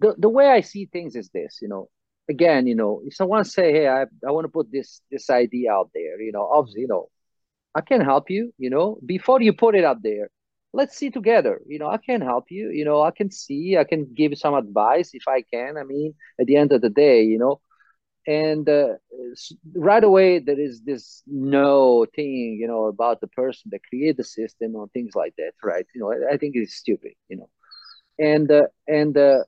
[0.00, 1.88] The, the way I see things is this, you know,
[2.28, 5.72] again, you know, if someone say, Hey, I, I want to put this, this idea
[5.72, 7.08] out there, you know, obviously, you know,
[7.74, 10.30] I can help you, you know, before you put it out there,
[10.72, 13.84] let's see together, you know, I can help you, you know, I can see, I
[13.84, 15.76] can give some advice if I can.
[15.78, 17.60] I mean, at the end of the day, you know,
[18.26, 18.94] and uh,
[19.74, 24.24] right away there is this no thing you know about the person that create the
[24.24, 27.48] system or things like that right you know i, I think it's stupid you know
[28.18, 29.40] and uh, and uh,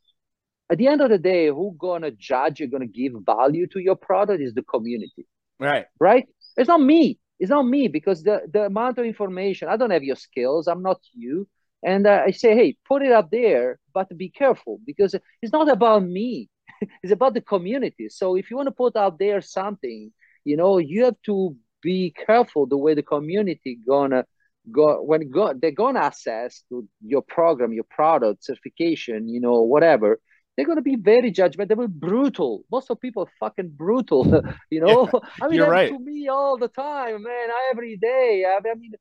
[0.70, 3.96] at the end of the day who gonna judge you're gonna give value to your
[3.96, 5.26] product is the community.
[5.60, 5.86] Right.
[6.00, 6.26] Right?
[6.56, 7.18] It's not me.
[7.38, 10.82] It's not me because the the amount of information i don't have your skills i'm
[10.82, 11.48] not you.
[11.82, 15.70] And uh, i say hey put it up there but be careful because it's not
[15.70, 16.48] about me.
[17.02, 18.08] It's about the community.
[18.08, 20.12] So if you want to put out there something,
[20.44, 24.24] you know, you have to be careful the way the community gonna
[24.72, 30.18] go when go they're gonna access to your program, your product, certification, you know, whatever.
[30.56, 32.64] They're gonna be very judgmental, brutal.
[32.70, 35.08] Most of people are fucking brutal, you know.
[35.12, 35.90] Yeah, I mean, you're right.
[35.90, 37.48] to me all the time, man.
[37.72, 38.44] Every day.
[38.46, 38.92] I mean,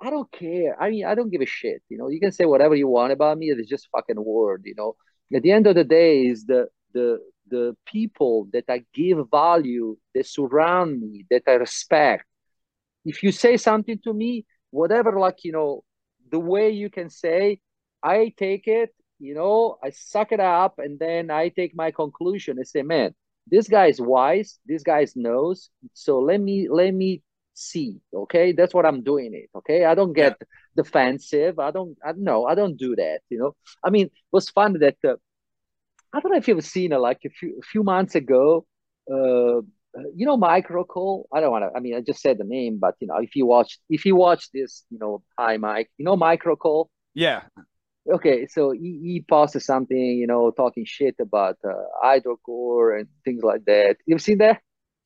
[0.00, 0.80] I don't care.
[0.80, 1.82] I mean, I don't give a shit.
[1.88, 3.50] You know, you can say whatever you want about me.
[3.50, 4.62] It's just fucking word.
[4.64, 4.96] You know,
[5.34, 9.96] at the end of the day, is the the the people that I give value,
[10.14, 12.24] that surround me, that I respect.
[13.04, 15.82] If you say something to me, whatever, like you know,
[16.30, 17.60] the way you can say,
[18.02, 22.58] I take it, you know, I suck it up, and then I take my conclusion
[22.58, 23.14] and say, man,
[23.46, 25.70] this guy is wise, this guy knows.
[25.94, 27.22] So let me let me
[27.54, 28.00] see.
[28.12, 29.34] Okay, that's what I'm doing.
[29.34, 29.84] It okay.
[29.84, 30.46] I don't get yeah.
[30.82, 31.58] defensive.
[31.58, 31.96] I don't.
[32.04, 32.46] I no.
[32.46, 33.20] I don't do that.
[33.28, 33.56] You know.
[33.84, 34.96] I mean, it was fun that.
[35.04, 35.14] Uh,
[36.12, 38.66] I don't know if you've seen it like a few a few months ago.
[39.10, 39.62] Uh,
[40.14, 41.24] you know, Microcool.
[41.32, 41.76] I don't want to.
[41.76, 44.16] I mean, I just said the name, but you know, if you watch if you
[44.16, 45.90] watch this, you know, hi Mike.
[45.98, 46.86] You know, Microcool.
[47.14, 47.42] Yeah.
[48.10, 51.72] Okay, so he, he posted something, you know, talking shit about uh,
[52.02, 53.96] hydrocore and things like that.
[54.06, 54.60] You've seen that?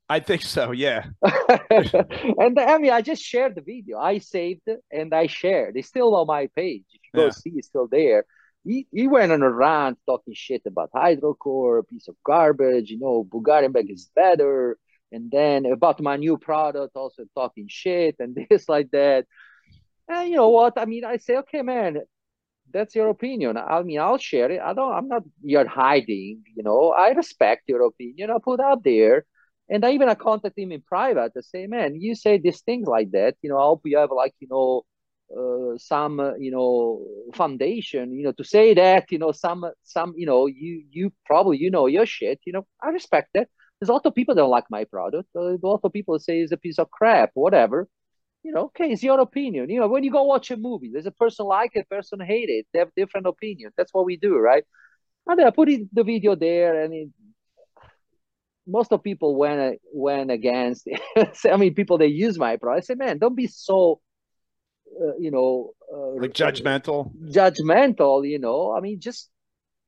[0.08, 1.06] I think so, yeah.
[1.70, 3.98] and I mean, I just shared the video.
[3.98, 5.76] I saved and I shared.
[5.76, 6.84] It's still on my page.
[6.92, 7.30] If you go yeah.
[7.30, 8.24] see, it's still there
[8.66, 12.98] he, he went on a rant talking shit about hydrocore, a piece of garbage, you
[12.98, 14.76] know, Bulgarian bag is better.
[15.12, 19.26] And then about my new product, also talking shit and this like that.
[20.08, 20.78] And you know what?
[20.78, 21.98] I mean, I say, okay, man,
[22.72, 23.56] that's your opinion.
[23.56, 24.60] I mean, I'll share it.
[24.60, 28.30] I don't, I'm not, you're hiding, you know, I respect your opinion.
[28.30, 29.24] I put out there.
[29.68, 32.86] And I even I contact him in private to say, man, you say these things
[32.86, 33.34] like that.
[33.42, 34.84] You know, I hope you have like, you know,
[35.36, 37.04] uh, some uh, you know
[37.34, 41.58] foundation you know to say that you know some some you know you you probably
[41.58, 43.48] you know your shit you know i respect that
[43.80, 46.40] there's a lot of people don't like my product uh, a lot of people say
[46.40, 47.88] it's a piece of crap whatever
[48.46, 49.68] you know okay it's your opinion.
[49.68, 52.48] You know when you go watch a movie there's a person like it person hate
[52.48, 54.64] it they have different opinions that's what we do right?
[55.26, 57.08] And i put in the video there and it,
[58.64, 60.88] most of people went went against
[61.52, 62.84] i mean people they use my product.
[62.84, 64.00] I say man don't be so
[65.02, 67.10] uh, you know uh, like judgmental?
[67.38, 68.72] judgmental you know?
[68.76, 69.28] I mean just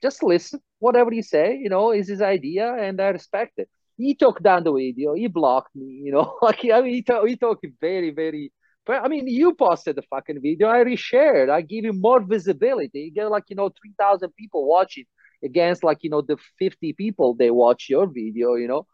[0.02, 3.68] just listen whatever you say you know is his idea and i respect it
[3.98, 7.26] he took down the video he blocked me you know like i mean he, talk,
[7.26, 8.52] he talked very very
[8.88, 10.68] but I mean, you posted the fucking video.
[10.68, 11.50] I reshared.
[11.50, 13.00] I give you more visibility.
[13.00, 15.04] You get like you know three thousand people watching
[15.44, 18.54] against like you know the fifty people they watch your video.
[18.54, 18.86] You know,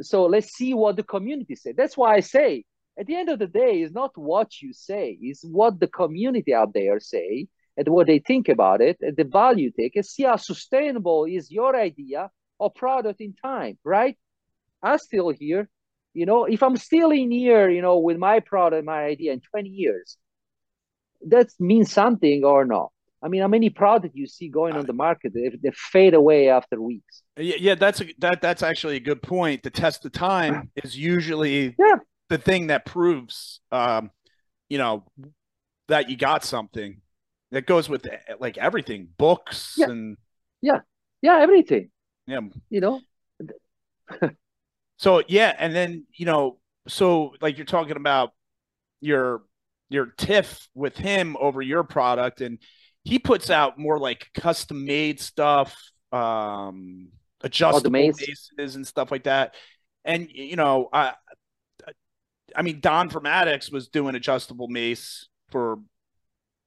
[0.00, 1.70] so let's see what the community say.
[1.70, 2.64] That's why I say
[2.98, 6.52] at the end of the day, it's not what you say, it's what the community
[6.52, 7.46] out there say
[7.76, 11.52] and what they think about it and the value take and see how sustainable is
[11.52, 14.16] your idea or product in time, right?
[14.92, 15.68] I'm still here.
[16.14, 19.40] You know, if I'm still in here, you know, with my product, my idea in
[19.40, 20.16] 20 years,
[21.28, 22.90] that means something or not.
[23.22, 26.48] I mean, how many products you see going on the market if they fade away
[26.48, 27.22] after weeks?
[27.36, 29.62] Yeah, yeah, that's a, that that's actually a good point.
[29.62, 31.96] The test of time is usually yeah
[32.28, 34.10] the thing that proves, um,
[34.68, 35.04] you know,
[35.88, 37.00] that you got something.
[37.50, 38.06] that goes with
[38.38, 39.86] like everything, books yeah.
[39.86, 40.16] and
[40.60, 40.80] yeah,
[41.22, 41.90] yeah, everything.
[42.26, 43.00] Yeah, you know.
[44.96, 48.32] So yeah, and then you know, so like you're talking about
[49.00, 49.42] your
[49.88, 52.58] your tiff with him over your product, and
[53.04, 55.76] he puts out more like custom made stuff,
[56.12, 57.08] um,
[57.42, 59.54] adjustable bases and stuff like that.
[60.04, 61.14] And you know, I
[62.54, 65.78] I mean, Don from Addicts was doing adjustable mace for a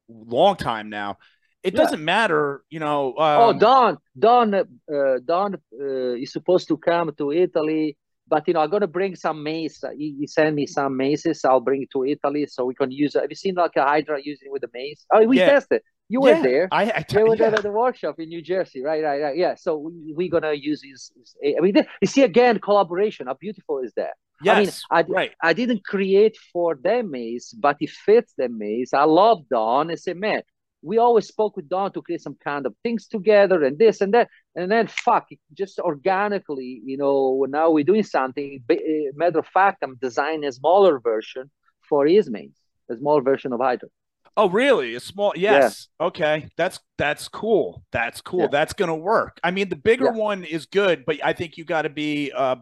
[0.09, 1.17] long time now.
[1.63, 1.81] It yeah.
[1.81, 3.15] doesn't matter, you know.
[3.17, 7.97] Oh, um, oh, Don, Don, uh, Don uh, is supposed to come to Italy,
[8.29, 9.83] but you know, I'm gonna bring some mace.
[9.97, 11.43] He, he sent me some maces.
[11.43, 13.15] I'll bring it to Italy so we can use.
[13.15, 13.21] It.
[13.21, 15.05] Have you seen like a Hydra using with the mace?
[15.11, 15.49] Oh, we yeah.
[15.49, 15.81] tested.
[16.11, 16.67] You were there.
[16.71, 17.49] I, I t- were yeah.
[17.49, 19.03] there at the workshop in New Jersey, right?
[19.03, 19.37] Right, right.
[19.37, 19.55] Yeah.
[19.55, 21.11] So we we gonna use his.
[21.15, 23.27] his I mean, you see again collaboration.
[23.27, 24.13] How beautiful is that?
[24.41, 25.31] Yes, I mean, I, right.
[25.43, 28.93] I didn't create for them mace, but it fits them mace.
[28.93, 29.91] I love Don.
[29.91, 30.43] I said, man,
[30.81, 34.13] we always spoke with Don to create some kind of things together and this and
[34.13, 34.29] that.
[34.59, 38.61] And then, fuck, just organically, you know, now we're doing something.
[38.69, 38.75] Eh,
[39.15, 41.49] matter of fact, I'm designing a smaller version
[41.87, 43.87] for his mace, a small version of Hydra.
[44.35, 44.95] Oh, really?
[44.95, 45.31] A small?
[45.35, 45.87] Yes.
[45.99, 46.07] Yeah.
[46.07, 46.49] Okay.
[46.57, 47.83] That's that's cool.
[47.91, 48.41] That's cool.
[48.41, 48.47] Yeah.
[48.51, 49.39] That's gonna work.
[49.43, 50.11] I mean, the bigger yeah.
[50.11, 52.57] one is good, but I think you got to be uh,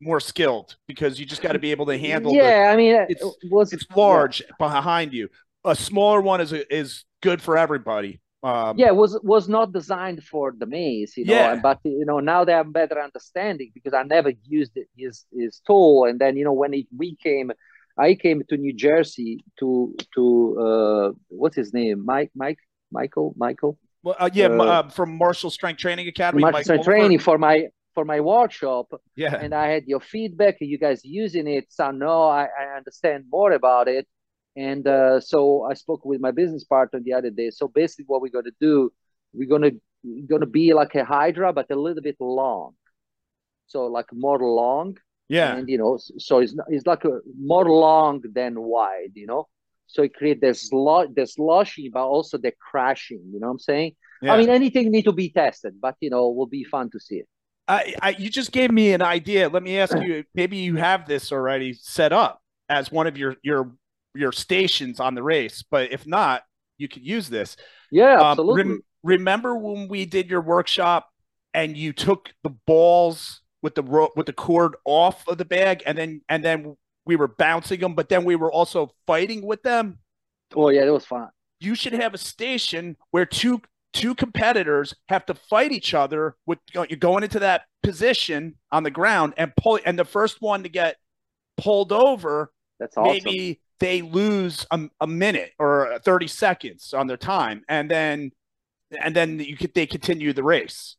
[0.00, 2.32] more skilled because you just got to be able to handle.
[2.32, 5.28] Yeah, the, I mean, it's was, it's large behind you.
[5.64, 8.20] A smaller one is is good for everybody.
[8.40, 11.32] Um, yeah, was was not designed for the mace you know.
[11.32, 11.56] Yeah.
[11.56, 15.60] But you know, now they have better understanding because I never used it, his his
[15.66, 17.50] tool, and then you know when it, we came
[17.98, 22.04] I came to New Jersey to to uh, what's his name?
[22.04, 22.58] Mike, Mike,
[22.92, 23.76] Michael, Michael.
[24.04, 26.40] Well, uh, yeah, uh, uh, from Marshall Strength Training Academy.
[26.40, 28.92] Marshall Strength Training for my for my workshop.
[29.16, 29.34] Yeah.
[29.34, 30.58] And I had your feedback.
[30.60, 31.66] You guys using it?
[31.70, 34.06] So no, I, I understand more about it.
[34.58, 37.50] And uh, so I spoke with my business partner the other day.
[37.50, 38.92] So basically, what we're gonna do,
[39.32, 39.72] we're gonna
[40.26, 42.72] gonna be like a Hydra, but a little bit long.
[43.66, 44.96] So like more long
[45.28, 45.56] yeah.
[45.56, 49.46] And, you know, so it's, it's like a, more long than wide, you know?
[49.86, 53.58] So it creates this lot, this slushy, but also the crashing, you know what I'm
[53.58, 53.94] saying?
[54.20, 54.34] Yeah.
[54.34, 57.16] I mean, anything need to be tested, but, you know, will be fun to see
[57.16, 57.28] it.
[57.66, 59.48] I, I, you just gave me an idea.
[59.48, 63.36] Let me ask you, maybe you have this already set up as one of your,
[63.42, 63.72] your,
[64.14, 66.42] your stations on the race, but if not,
[66.76, 67.56] you could use this.
[67.90, 68.62] Yeah, um, absolutely.
[68.62, 71.08] Rem- remember when we did your workshop
[71.54, 75.82] and you took the balls with the rope with the cord off of the bag,
[75.86, 79.62] and then and then we were bouncing them, but then we were also fighting with
[79.62, 79.98] them.
[80.54, 81.28] Oh yeah, that was fun.
[81.60, 83.60] You should have a station where two
[83.92, 88.90] two competitors have to fight each other with you're going into that position on the
[88.90, 90.96] ground and pull and the first one to get
[91.56, 93.12] pulled over that's awesome.
[93.12, 98.32] maybe they lose a, a minute or 30 seconds on their time and then
[99.02, 100.96] and then you could they continue the race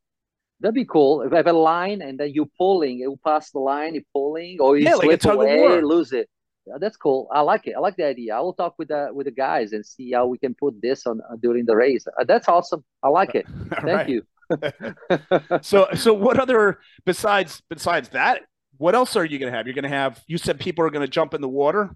[0.61, 1.21] That'd be cool.
[1.21, 4.57] If I have a line and then you're pulling, you pass the line, you're pulling,
[4.59, 6.29] or you yeah, slip like away, lose it.
[6.67, 7.29] Yeah, that's cool.
[7.31, 7.75] I like it.
[7.77, 8.35] I like the idea.
[8.35, 11.07] I will talk with the with the guys and see how we can put this
[11.07, 12.05] on uh, during the race.
[12.07, 12.83] Uh, that's awesome.
[13.01, 13.47] I like it.
[13.81, 14.23] Thank you.
[15.61, 18.41] so so what other besides besides that?
[18.77, 19.65] What else are you gonna have?
[19.65, 20.21] You're gonna have.
[20.27, 21.95] You said people are gonna jump in the water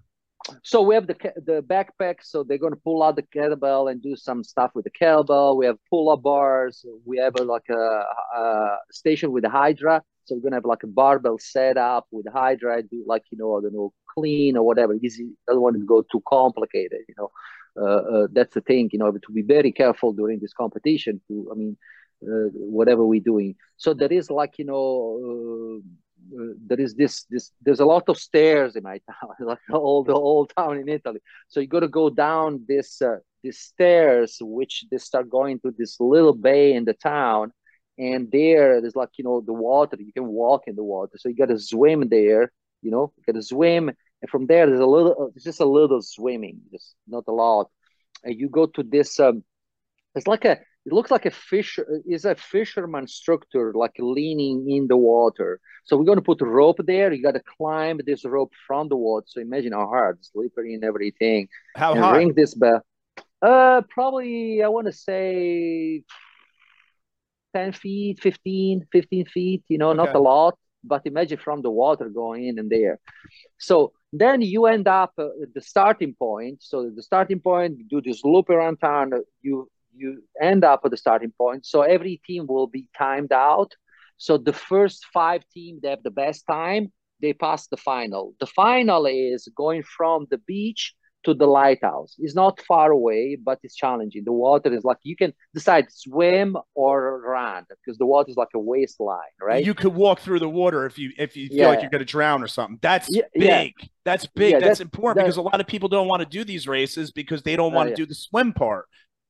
[0.62, 2.16] so we have the the backpack.
[2.22, 5.56] So they're going to pull out the kettlebell and do some stuff with the kettlebell.
[5.56, 6.84] We have pull-up bars.
[7.04, 8.04] We have a, like a,
[8.36, 10.02] a, station with a Hydra.
[10.24, 12.82] So we're going to have like a barbell setup with Hydra.
[12.82, 14.94] Do like you know I don't know clean or whatever.
[14.94, 15.30] Easy.
[15.46, 17.00] Doesn't want to go too complicated.
[17.08, 17.30] You know,
[17.80, 18.90] uh, uh, that's the thing.
[18.92, 21.20] You know, to be very careful during this competition.
[21.28, 21.76] To I mean,
[22.22, 23.54] uh, whatever we're doing.
[23.76, 25.80] So there is like you know uh, uh,
[26.66, 30.12] there is this this there's a lot of stairs in my town like all the
[30.12, 31.20] old town in italy.
[31.48, 35.74] So you got to go down this uh, these stairs which they start going to
[35.76, 37.52] this little bay in the town.
[37.96, 41.16] And there there's like you know the water you can walk in the water.
[41.16, 42.52] So you got to swim there
[42.82, 43.90] you know you got to swim.
[44.20, 47.70] And from there there's a little it's just a little swimming just not a lot.
[48.22, 49.44] And you go to this um
[50.14, 54.86] it's like a it looks like a fish is a fisherman structure like leaning in
[54.86, 55.60] the water.
[55.84, 57.12] So we're going to put a rope there.
[57.12, 59.26] You got to climb this rope from the water.
[59.28, 61.48] So imagine how hard slippery and everything.
[61.76, 62.16] How and hard?
[62.16, 62.82] ring this bell.
[63.42, 66.02] Uh probably i want to say
[67.54, 69.96] 10 feet 15 15 feet you know okay.
[69.98, 73.00] not a lot but imagine from the water going in and there.
[73.58, 76.62] So then you end up uh, at the starting point.
[76.62, 79.12] So the starting point you do this loop around town.
[79.42, 81.66] You you end up at the starting point.
[81.66, 83.72] So every team will be timed out.
[84.16, 88.34] So the first five teams that have the best time, they pass the final.
[88.40, 92.14] The final is going from the beach to the lighthouse.
[92.18, 94.24] It's not far away, but it's challenging.
[94.24, 98.48] The water is like you can decide swim or run because the water is like
[98.54, 99.64] a waistline, right?
[99.64, 101.68] You could walk through the water if you if you feel yeah.
[101.68, 102.78] like you're going to drown or something.
[102.82, 103.74] That's yeah, big.
[103.78, 103.86] Yeah.
[104.04, 104.52] That's big.
[104.52, 107.10] that's, that's, important that's, because a lot of people don't want to do these races
[107.10, 108.86] because they don't want to uh, do the swim part.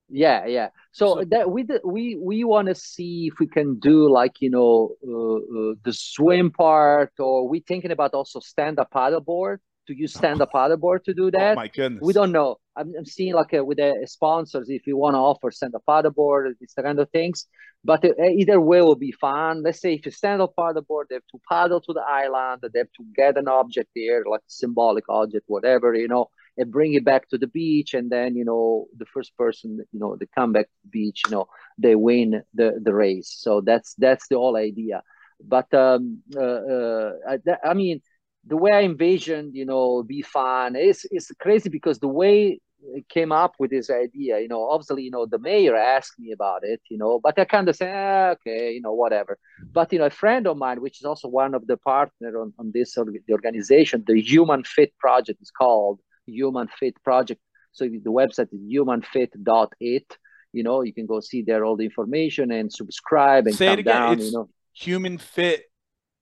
[0.09, 0.69] Yeah, yeah.
[0.93, 4.51] So, so that we we we want to see if we can do like you
[4.51, 9.95] know uh, uh, the swim part, or we thinking about also stand up paddleboard to
[9.95, 11.53] use stand up paddleboard to do oh that.
[11.53, 12.03] Oh my goodness.
[12.03, 12.57] We don't know.
[12.77, 15.75] I'm, I'm seeing like a, uh, with the sponsors if you want to offer stand
[15.75, 17.47] up paddleboard, these kind of things.
[17.85, 19.63] But uh, either way will be fun.
[19.63, 22.79] Let's say if you stand up paddleboard, they have to paddle to the island, they
[22.79, 27.05] have to get an object there, like symbolic object, whatever, you know, and bring it
[27.05, 27.95] back to the beach.
[27.95, 31.23] And then, you know, the first person, you know, they come back to the beach,
[31.27, 31.47] you know,
[31.79, 33.35] they win the, the race.
[33.39, 35.03] So that's that's the whole idea.
[35.43, 37.39] But um, uh, uh, I,
[37.71, 38.01] I mean,
[38.47, 40.77] the way I envisioned, you know, be fun.
[40.77, 42.61] is it's crazy because the way
[42.93, 46.33] it came up with this idea, you know, obviously, you know, the mayor asked me
[46.33, 49.39] about it, you know, but I kind of say, ah, okay, you know, whatever.
[49.73, 52.53] But you know, a friend of mine, which is also one of the partner on,
[52.59, 57.41] on this the organization, the Human Fit Project is called Human Fit Project.
[57.73, 60.19] So the website is humanfit.it.
[60.53, 63.85] You know, you can go see there all the information and subscribe and Say come
[63.85, 64.13] down.
[64.15, 65.65] It's you know, Human Fit.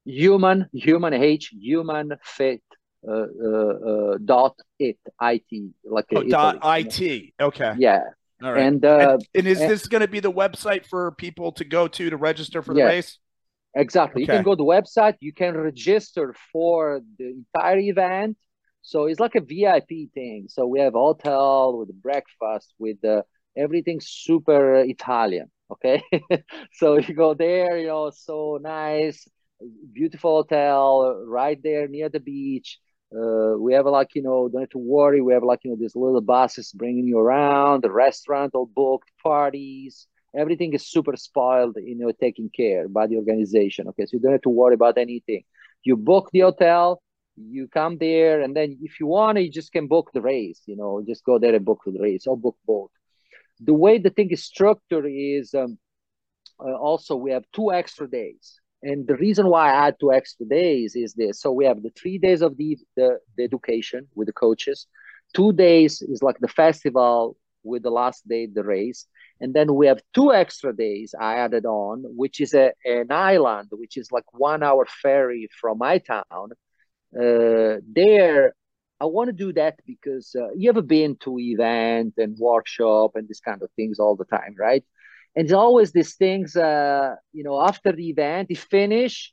[0.04, 2.62] Human human h human fit
[3.06, 7.72] uh, uh, uh, dot it it like oh, dot it okay.
[7.78, 8.00] Yeah.
[8.42, 8.62] All right.
[8.62, 11.64] And uh, and, and is and, this going to be the website for people to
[11.64, 13.18] go to to register for the race?
[13.74, 14.22] Exactly.
[14.22, 14.32] Okay.
[14.32, 15.14] you can go to the website.
[15.20, 18.36] You can register for the entire event
[18.82, 23.22] so it's like a vip thing so we have hotel with breakfast with uh,
[23.56, 26.02] everything super italian okay
[26.72, 29.26] so you go there you know so nice
[29.92, 32.78] beautiful hotel right there near the beach.
[33.14, 35.20] Uh, we have like you know don't have to worry.
[35.20, 37.82] We have like you know these little buses bringing you around.
[37.82, 40.06] The restaurant all booked, parties,
[40.36, 41.76] everything is super spoiled.
[41.82, 43.88] You know, taken care by the organization.
[43.88, 45.42] Okay, so you don't have to worry about anything.
[45.84, 47.02] You book the hotel,
[47.36, 50.60] you come there, and then if you want, you just can book the race.
[50.66, 52.90] You know, just go there and book the race or book both.
[53.60, 55.78] The way the thing is structured is um,
[56.58, 60.44] uh, also we have two extra days and the reason why I add two extra
[60.46, 61.40] days is this.
[61.40, 64.86] So we have the three days of the, the, the education with the coaches.
[65.34, 69.06] Two days is like the festival with the last day, the race.
[69.40, 73.68] And then we have two extra days I added on, which is a, an island,
[73.70, 76.50] which is like one hour ferry from my town.
[77.16, 78.54] Uh, there,
[79.00, 83.28] I want to do that because uh, you ever been to event and workshop and
[83.28, 84.84] this kind of things all the time, right?
[85.36, 89.32] and it's always these things uh, you know after the event you finish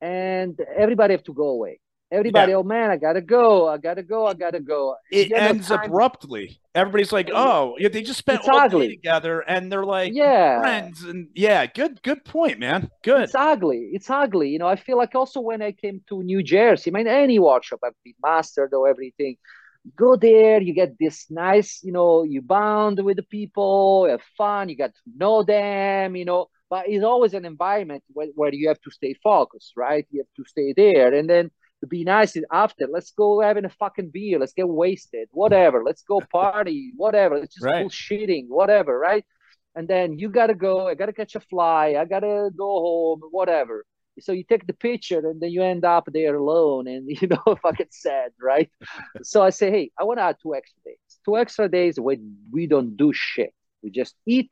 [0.00, 1.80] and everybody have to go away
[2.12, 2.58] everybody yeah.
[2.58, 3.68] oh man i gotta go.
[3.68, 4.26] I gotta go.
[4.26, 4.96] I gotta go.
[5.10, 6.60] It ends abruptly.
[6.74, 8.88] Everybody's like oh yeah, they just spent it's all ugly.
[8.88, 10.60] day together and they're like yeah.
[10.60, 12.90] friends and yeah good good point man.
[13.02, 13.22] Good.
[13.22, 13.90] It's ugly.
[13.92, 14.50] It's ugly.
[14.50, 17.38] You know i feel like also when i came to new jersey i mean any
[17.38, 19.36] workshop i've been mastered or everything.
[19.96, 24.70] Go there, you get this nice, you know, you bond with the people, have fun,
[24.70, 28.68] you got to know them, you know, but it's always an environment where, where you
[28.68, 30.06] have to stay focused, right?
[30.10, 31.12] You have to stay there.
[31.12, 31.50] And then
[31.84, 36.02] to be nice after, let's go having a fucking beer, let's get wasted, whatever, let's
[36.02, 37.84] go party, whatever, let's just right.
[37.84, 39.24] bullshitting, whatever, right?
[39.74, 43.84] And then you gotta go, I gotta catch a fly, I gotta go home, whatever.
[44.20, 47.56] So you take the picture and then you end up there alone and you know
[47.62, 48.70] fucking sad right?
[49.22, 50.98] So i say hey i want to add two extra days.
[51.24, 52.16] Two extra days where
[52.52, 53.52] we don't do shit.
[53.82, 54.50] We just eat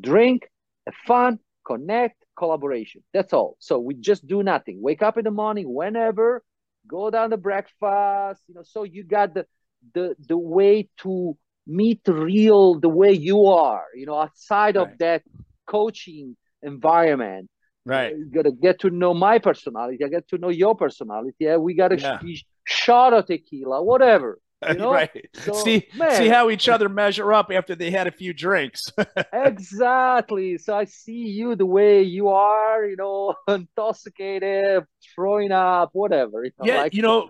[0.00, 0.48] drink
[0.86, 3.02] have fun connect collaboration.
[3.12, 3.56] That's all.
[3.58, 4.82] So we just do nothing.
[4.82, 6.42] Wake up in the morning whenever
[6.86, 9.46] go down to breakfast you know so you got the
[9.94, 14.92] the the way to meet real the way you are you know outside right.
[14.92, 15.22] of that
[15.66, 17.48] coaching environment
[17.86, 18.16] Right.
[18.16, 20.02] You gotta get to know my personality.
[20.02, 21.36] I get to know your personality.
[21.38, 22.18] Yeah, we gotta yeah.
[22.64, 24.38] shot of tequila, whatever.
[24.68, 24.92] You know?
[24.92, 25.28] right.
[25.34, 28.82] So, see man, see how each other measure up after they had a few drinks.
[29.32, 30.58] exactly.
[30.58, 34.84] So I see you the way you are, you know, intoxicated,
[35.14, 36.44] throwing up, whatever.
[36.44, 36.94] You know, yeah, like...
[36.94, 37.28] you know,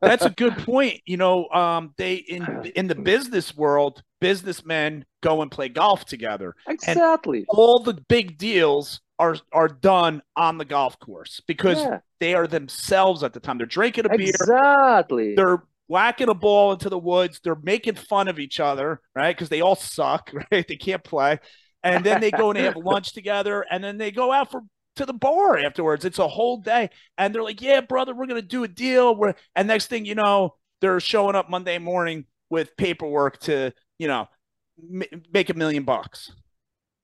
[0.00, 1.00] that's a good point.
[1.06, 6.54] You know, um, they in in the business world, businessmen go and play golf together.
[6.68, 7.38] Exactly.
[7.38, 11.98] And all the big deals are are done on the golf course because yeah.
[12.20, 13.58] they are themselves at the time.
[13.58, 14.28] They're drinking a beer.
[14.28, 15.34] Exactly.
[15.34, 17.40] They're whacking a ball into the woods.
[17.42, 19.34] They're making fun of each other, right?
[19.34, 20.66] Because they all suck, right?
[20.66, 21.38] They can't play.
[21.82, 24.62] And then they go and they have lunch together, and then they go out for
[24.96, 26.04] to the bar afterwards.
[26.04, 29.34] It's a whole day, and they're like, "Yeah, brother, we're gonna do a deal." We're
[29.54, 34.26] and next thing you know, they're showing up Monday morning with paperwork to you know
[34.92, 36.32] m- make a million bucks.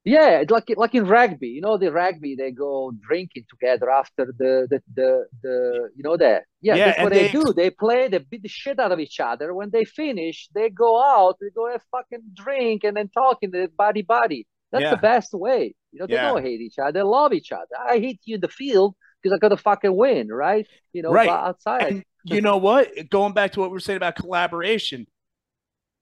[0.04, 4.66] Yeah, like like in rugby, you know, the rugby they go drinking together after the
[4.68, 7.52] the the, the you know that yeah, Yeah, that's what they, they- do.
[7.54, 9.54] They play, they beat the shit out of each other.
[9.54, 13.68] When they finish, they go out, they go have fucking drink and then talking the
[13.78, 14.46] body body.
[14.72, 14.90] That's Yeah.
[14.90, 15.74] the best way.
[15.92, 16.32] You know, they Yeah.
[16.32, 17.66] don't hate each other, they love each other.
[17.88, 20.66] I hate you in the field because I gotta fucking win, right?
[20.92, 21.28] You know, Right.
[21.28, 21.82] outside.
[21.92, 22.88] And you know what?
[23.08, 25.06] Going back to what we were saying about collaboration,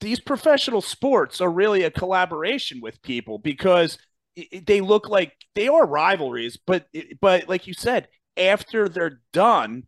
[0.01, 3.98] these professional sports are really a collaboration with people because
[4.66, 6.86] they look like they are rivalries, but
[7.20, 9.84] but like you said, after they're done,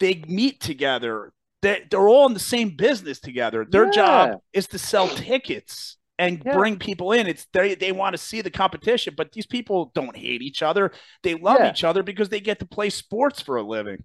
[0.00, 1.32] they meet together.
[1.62, 3.64] They they're all in the same business together.
[3.64, 3.90] Their Yeah.
[3.90, 6.52] job is to sell tickets and Yeah.
[6.52, 7.26] bring people in.
[7.26, 10.92] It's they they want to see the competition, but these people don't hate each other.
[11.22, 11.70] They love Yeah.
[11.70, 14.04] each other because they get to play sports for a living.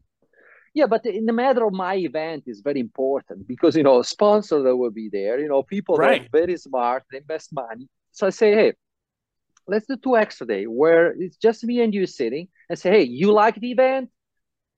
[0.74, 4.63] Yeah, but in the matter of my event is very important because you know sponsors
[4.63, 5.39] that will be there.
[5.39, 6.22] You know, people that Right.
[6.22, 7.88] are very smart, they invest money.
[8.11, 8.74] So I say, hey,
[9.67, 13.03] let's do two extra day where it's just me and you sitting and say, hey,
[13.03, 14.09] you like the event?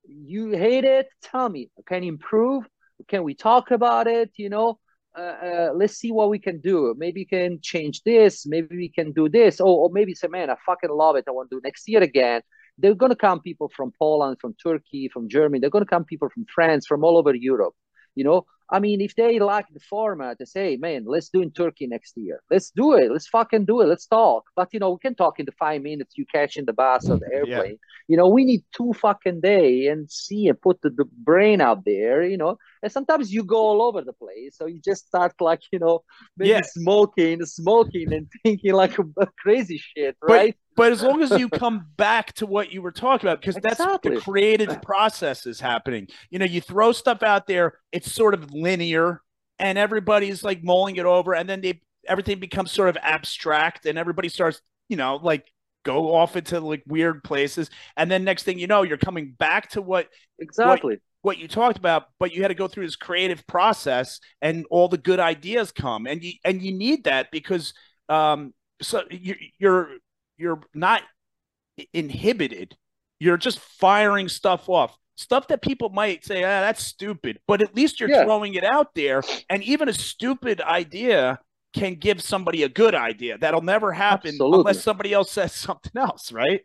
[0.08, 1.08] You hate it?
[1.22, 1.70] Tell me.
[1.88, 2.66] Can improve?
[3.08, 4.32] Can we talk about it?
[4.38, 4.80] You know,
[5.18, 6.94] uh, uh, let's see what we can do.
[6.98, 8.46] Maybe we can change this.
[8.46, 9.62] Maybe we can do this.
[9.62, 11.26] oh, or maybe say, man, I fucking love it.
[11.28, 12.42] I want to do next year again.
[12.82, 15.60] They're going to come people from Poland, from Turkey, from Germany.
[15.60, 17.76] They're going to come people from France, from all over Europe.
[18.16, 21.52] You know, I mean, if they like the format, they say, man, let's do in
[21.52, 22.42] Turkey next year.
[22.50, 23.10] Let's do it.
[23.12, 23.86] Let's fucking do it.
[23.88, 24.44] Let's talk.
[24.56, 27.10] But, you know, we can talk in the five minutes you catch in the bus
[27.10, 27.38] or the Yeah.
[27.38, 27.78] airplane.
[28.10, 31.86] You know, we need two fucking day and see and put the, the brain out
[31.86, 32.58] there, you know.
[32.84, 34.58] And sometimes you go all over the place.
[34.58, 36.04] So you just start like, you know,
[36.38, 36.62] maybe Yeah.
[36.64, 38.98] smoking, smoking and thinking like
[39.38, 40.56] crazy shit, right?
[40.56, 43.80] But as long as you come back to what you were talking about, because that's
[43.80, 44.15] Exactly.
[44.15, 46.07] the creative process is happening.
[46.30, 49.22] You know, you throw stuff out there, it's sort of linear,
[49.59, 53.97] and everybody's like mulling it over, and then they everything becomes sort of abstract, and
[53.97, 55.45] everybody starts, you know, like
[55.84, 59.69] go off into like weird places, and then next thing you know, you're coming back
[59.72, 60.07] to what
[60.39, 60.99] exactly.
[61.22, 64.88] what you talked about, but you had to go through this creative process, and all
[64.88, 67.74] the good ideas come, and you and you need that because
[68.09, 69.89] um, so you, you're
[70.42, 71.04] you're not
[71.94, 72.76] inhibited.
[73.20, 74.98] You're just firing stuff off.
[75.16, 78.24] Stuff that people might say, ah, that's stupid, but at least you're Yeah.
[78.24, 79.22] throwing it out there.
[79.50, 81.39] And even a stupid idea
[81.74, 83.38] can give somebody a good idea.
[83.38, 84.60] That'll never happen Absolutely.
[84.60, 86.62] unless somebody else says something else, right?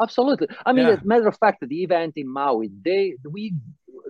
[0.00, 0.48] Absolutely.
[0.66, 0.92] I mean, Yeah.
[0.94, 3.54] as a matter of fact, the event in Maui, they we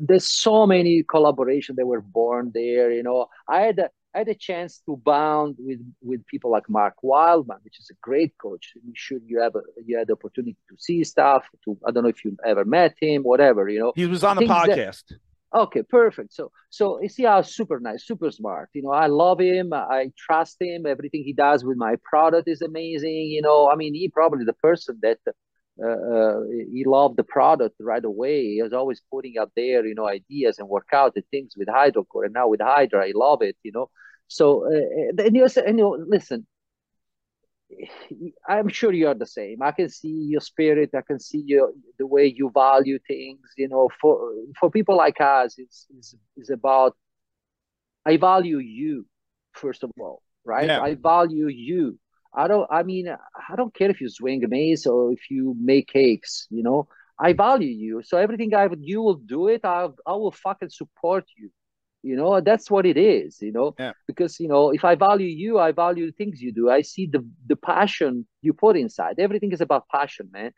[0.01, 2.91] there's so many collaboration that were born there.
[2.91, 6.69] You know, I had a, I had a chance to bound with with people like
[6.69, 8.73] Mark Wildman, which is a great coach.
[8.77, 11.47] I'm sure you have a, you had the opportunity to see stuff.
[11.65, 13.69] To I don't know if you ever met him, whatever.
[13.69, 13.93] You know.
[13.95, 15.05] He was on the Things that- podcast.
[15.53, 16.33] Okay, perfect.
[16.33, 18.69] So, so you see how super nice, super smart.
[18.73, 19.73] You know, I love him.
[19.73, 20.87] I trust him.
[20.87, 23.27] Everything he does with my product is amazing.
[23.37, 25.19] You know, I mean, he probably the person that
[25.83, 26.41] uh, uh,
[26.73, 28.55] he loved the product right away.
[28.55, 31.68] He was always putting out there, you know, ideas and work out the things with
[31.68, 33.57] hydrocore, and now with Hydra, I love it.
[33.62, 33.91] You know,
[34.29, 36.47] so uh, and you and you know, listen.
[38.49, 39.62] I'm sure you are the same.
[39.62, 40.91] I can see your spirit.
[40.93, 43.41] I can see your the way you value things.
[43.57, 46.97] You know, for for people like us, it's it's, it's about
[48.05, 49.07] I value you
[49.53, 50.66] first of all, right?
[50.66, 50.81] Yeah.
[50.81, 51.99] I value you.
[52.35, 52.66] I don't.
[52.70, 56.47] I mean, I don't care if you swing a mace or if you make cakes.
[56.51, 58.03] You know, I value you.
[58.03, 59.64] So everything I would, you will do it.
[59.64, 61.51] I I will fucking support you.
[62.03, 63.41] You know, that's what it is.
[63.43, 63.93] You know, Yeah.
[64.07, 66.70] because you know, if I value you, I value the things you do.
[66.70, 69.18] I see the the passion you put inside.
[69.18, 70.53] Everything is about passion, man.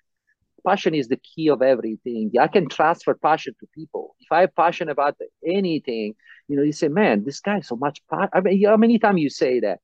[0.67, 2.31] Passion is the key of everything.
[2.41, 4.15] I can transfer passion to people.
[4.21, 6.15] If I have passion about anything,
[6.49, 8.31] you know, you say, man, this guy so much passion.
[8.33, 9.81] I mean, how many times you say that?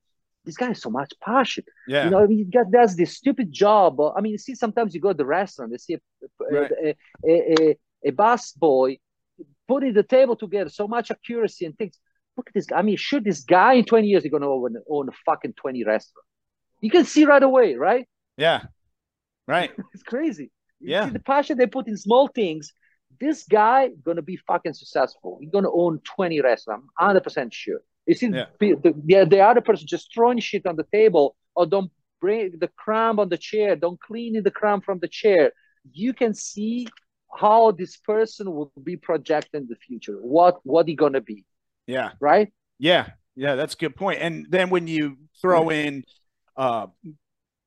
[0.49, 1.65] This guy has so much passion.
[1.87, 2.05] Yeah.
[2.05, 3.91] You know, I mean, he got, does this stupid job.
[4.01, 6.01] Uh, I mean, you see, sometimes you go to the restaurant, you see a,
[6.51, 6.71] Right.
[6.87, 6.89] a,
[7.33, 7.35] a,
[7.71, 7.79] a,
[8.09, 8.99] a bus boy
[9.71, 11.95] putting the table together, so much accuracy and things.
[12.37, 12.79] Look at this guy.
[12.79, 15.55] I mean, sure, this guy in 20 years is going to own, own a fucking
[15.55, 16.25] 20 restaurant.
[16.81, 18.07] You can see right away, right?
[18.37, 18.61] yeah.
[19.47, 19.71] Right.
[19.95, 20.51] It's crazy.
[20.81, 21.07] You Yeah.
[21.07, 22.73] see the passion they put in small things.
[23.21, 25.39] This guy gonna be fucking successful.
[25.41, 26.87] He's gonna own 20 restaurants.
[26.99, 27.81] I'm 100% sure.
[28.15, 28.47] See, Yeah.
[28.59, 31.91] the, the, the, the other person just throwing shit on the table or don't
[32.21, 35.53] bring the crumb on the chair, don't clean the crumb from the chair.
[35.93, 36.89] You can see
[37.37, 40.15] how this person will be projected in the future.
[40.21, 41.45] What what he gonna be,
[41.87, 42.13] Yeah.
[42.21, 42.53] right?
[42.79, 44.21] Yeah, yeah, that's a good point.
[44.23, 46.05] And then when you throw in
[46.57, 46.87] uh,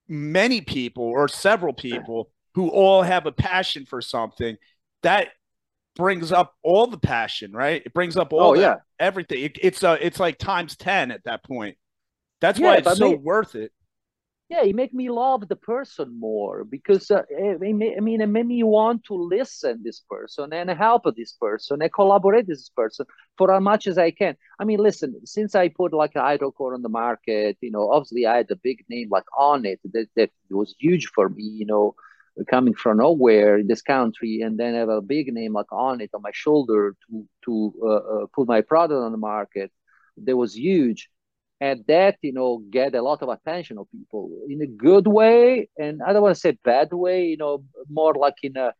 [0.07, 4.57] many people or several people who all have a passion for something,
[5.03, 5.29] that
[5.95, 7.81] brings up all the passion, right?
[7.85, 9.43] It brings up all Oh the, yeah, everything.
[9.45, 11.77] It, it's uh, it's like times ten at that point.
[12.41, 13.71] That's Yeah, why it's so worth it.
[14.49, 14.63] yeah.
[14.63, 18.45] It make me love the person more because uh, it, it I mean, it made
[18.47, 23.05] me want to listen this person and help this person and collaborate with this person
[23.37, 24.35] for as much as I can.
[24.59, 28.25] I mean, listen, since I put like an Hydrocore on the market, you know, obviously
[28.25, 31.95] I had a big name like Onnit that that was huge for me, you know.
[32.49, 36.21] Coming from nowhere in this country, and then have a big name like Onnit on
[36.21, 39.71] my shoulder to to uh, uh, put my product on the market,
[40.23, 41.09] that was huge.
[41.61, 45.69] and that you know get a lot of attention of people in a good way
[45.77, 48.73] and i don't want to say bad way you know more like in a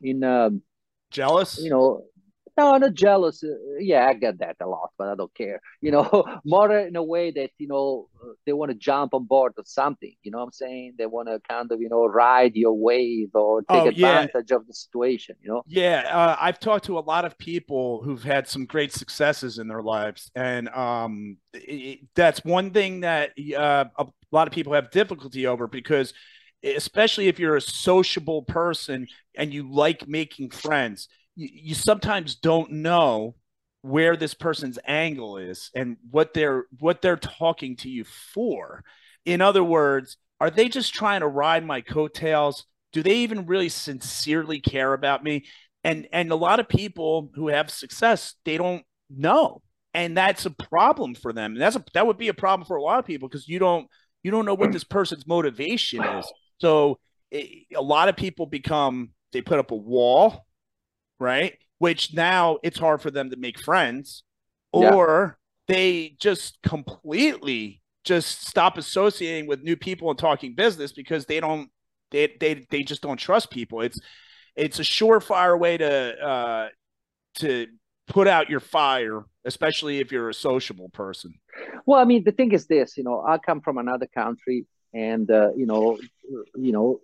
[0.00, 0.50] in a
[1.10, 1.58] Jealous?
[1.62, 2.04] you know
[2.56, 3.42] no I'm not jealous.
[3.42, 3.48] Uh,
[3.78, 5.60] yeah i get that a lot but i don't care.
[5.80, 9.24] You know more in a way that you know uh, they want to jump on
[9.24, 10.94] board of something you know what i'm saying?
[10.98, 14.28] They want to kind of you know ride your wave or take Oh, yeah.
[14.30, 15.62] advantage of the situation you know?
[15.64, 19.68] Yeah, uh, I've talked to a lot of people who've had some great successes in
[19.68, 24.90] their lives, and um, it, that's one thing that uh, a lot of people have
[24.90, 26.12] difficulty over because,
[26.64, 32.70] especially if you're a sociable person and you like making friends, you, you sometimes don't
[32.72, 33.34] know
[33.82, 38.84] where this person's angle is and what they're what they're talking to you for.
[39.24, 42.64] In other words, are they just trying to ride my coattails?
[42.92, 45.44] Do they even really sincerely care about me?
[45.84, 49.62] and and a lot of people who have success they don't know
[49.94, 52.76] and that's a problem for them and that's a that would be a problem for
[52.76, 53.88] a lot of people because you don't
[54.22, 56.98] you don't know what this person's motivation is so
[57.30, 60.46] it, a lot of people become they put up a wall
[61.18, 64.22] right which now it's hard for them to make friends
[64.74, 64.94] Yeah.
[64.94, 65.38] or
[65.68, 71.70] they just completely just stop associating with new people and talking business because they don't
[72.10, 73.98] they they, they just don't trust people it's
[74.54, 76.68] it's a surefire way to uh,
[77.36, 77.66] to
[78.06, 81.32] put out your fire, especially if you're a sociable person.
[81.86, 85.30] Well, I mean, the thing is this, you know, I come from another country, and
[85.30, 85.98] uh, you know,
[86.56, 87.00] you know,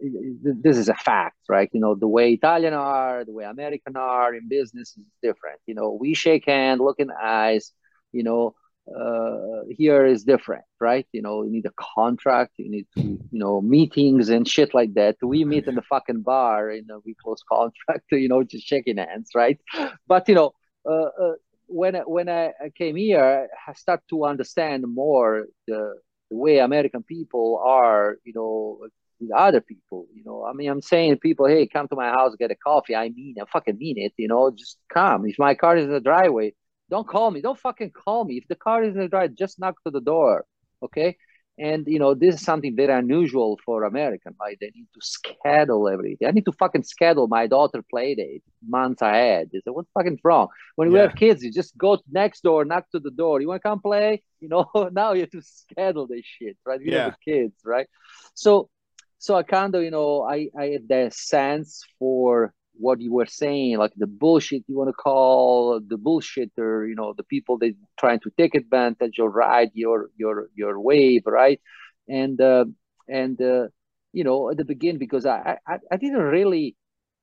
[0.00, 1.68] this is a fact, right?
[1.72, 5.60] You know, the way Italian are, the way American are in business is different.
[5.66, 7.72] You know, we shake hand, look in the eyes.
[8.12, 8.54] You know,
[8.94, 11.06] uh, here is different, right?
[11.12, 14.94] You know, you need a contract, you need to, you know, meetings and shit like
[14.94, 15.16] that.
[15.22, 18.96] We meet in the fucking bar, you know, we close contract, you know, just shaking
[18.98, 19.58] hands, right?
[20.06, 20.52] But you know,
[20.88, 21.32] uh, uh,
[21.66, 25.94] when I- when I I came here, I start to understand more the
[26.30, 28.78] the way American people are, you know,
[29.20, 30.06] with other people.
[30.14, 32.96] You know, I mean, I'm saying people, hey, come to my house, get a coffee.
[32.96, 34.12] I mean, I fucking mean it.
[34.16, 35.26] You know, just come.
[35.26, 36.54] If my car is in the driveway,
[36.88, 37.40] don't call me.
[37.40, 38.38] Don't fucking call me.
[38.38, 40.44] If the car is in the driveway, just knock to the door.
[40.82, 41.16] Okay.
[41.58, 44.34] And you know, this is something very unusual for American.
[44.40, 46.26] Like they need to schedule everything.
[46.26, 49.50] I need to fucking schedule my daughter play date months ahead.
[49.52, 50.48] They say, what's fucking wrong?
[50.76, 53.40] When we have kids, you just go next door, knock to the door.
[53.40, 54.22] You want to come play?
[54.40, 56.80] You know, now you have to schedule this shit, right?
[56.80, 57.04] We Yeah.
[57.04, 57.86] have kids, right?
[58.34, 58.70] So,
[59.18, 63.26] so I kind of, you know, I I had the sense for what you were
[63.26, 67.74] saying, like the bullshit you want to call the bullshitter, you know, the people that
[67.98, 71.60] trying to take advantage or ride your your your wave, right?
[72.08, 72.66] And uh,
[73.08, 73.68] and uh,
[74.12, 76.76] you know, at the beginning, because I I, I didn't really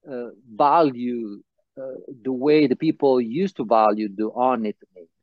[0.10, 1.42] uh, value
[1.78, 4.72] uh, the way the people used to value the on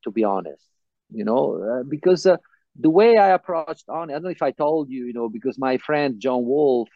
[0.05, 0.65] to be honest,
[1.11, 2.37] you know, uh, because uh,
[2.79, 5.59] the way I approached on I don't know if I told you, you know, because
[5.59, 6.89] my friend John Wolf,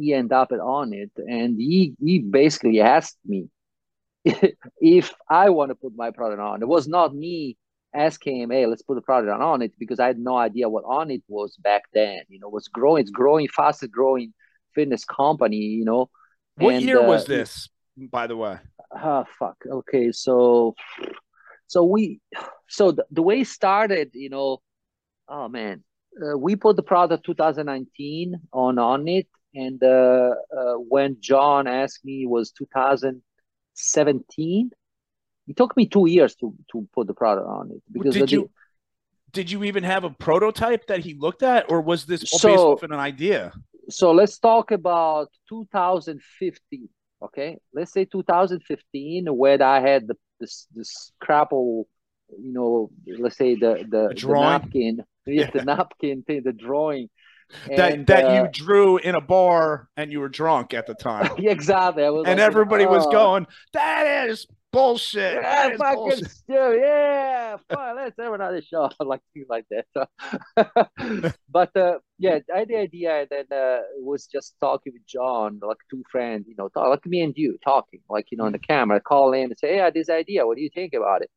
[0.00, 3.48] he ended up Onnit, and he he basically asked me
[4.80, 6.62] if I want to put my product on.
[6.62, 7.56] It was not me
[7.94, 10.84] asking him, hey, let's put the product on, Onnit because I had no idea what
[10.84, 12.20] Onnit was back then.
[12.28, 14.32] You know, it was growing, it's growing, fastest growing
[14.74, 16.10] fitness company, you know.
[16.56, 18.58] What And, year uh, was this, by the way?
[18.94, 19.56] Ah, fuck.
[19.66, 20.74] Okay, so
[21.66, 22.20] so we
[22.68, 24.58] so the, the way it started, you know,
[25.28, 25.84] oh man,
[26.20, 32.22] uh, we put the product 2019 on Onnit, and uh, uh, when John asked me,
[32.22, 34.70] it was 2017.
[35.48, 38.50] It took me two years to to put the product Onnit because Did the- you
[39.32, 42.60] did you even have a prototype that he looked at, or was this all based
[42.60, 43.52] So- off an idea?
[43.88, 46.88] so let's talk about 2015
[47.22, 51.88] okay let's say 2015 when i had the this this scrapple
[52.40, 54.48] you know let's say the the, the drawing?
[54.48, 57.08] napkin yeah, the napkin thing the drawing
[57.76, 60.94] That And, that uh, you drew in a bar and you were drunk at the
[60.94, 65.40] time, exactly I was and like, everybody was "Oh." going, "That is bullshit.
[65.42, 66.80] Yeah, That is fucking bullshit." stupid.
[66.80, 67.56] Yeah.
[67.70, 70.08] Let's have another shot, like things like that.
[71.48, 75.60] but uh, yeah, I had the idea, and then uh, was just talking with John,
[75.62, 78.52] like two friends, you know, talk, like me and you talking, like you know, on
[78.52, 80.46] the camera, call in and say, "Yeah, this idea.
[80.46, 81.30] What do you think about it?"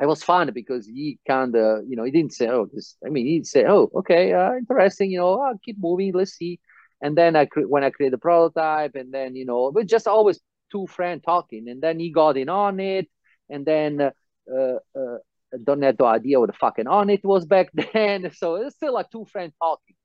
[0.00, 3.08] It was fun because he kind of, you know, he didn't say, "Oh, this." I
[3.10, 5.10] mean, he'd say, "Oh, okay, uh, interesting.
[5.10, 6.12] You know, I'll keep moving.
[6.14, 6.60] Let's see."
[7.02, 10.06] And then I cre- when I create the prototype, and then you know, but just
[10.06, 13.08] always two friends talking, and then he got in Onnit,
[13.50, 14.10] and then uh,
[14.52, 15.18] uh, uh,
[15.64, 18.30] don't have no idea what the fucking Onnit was back then.
[18.34, 19.96] So it's still like two friends talking,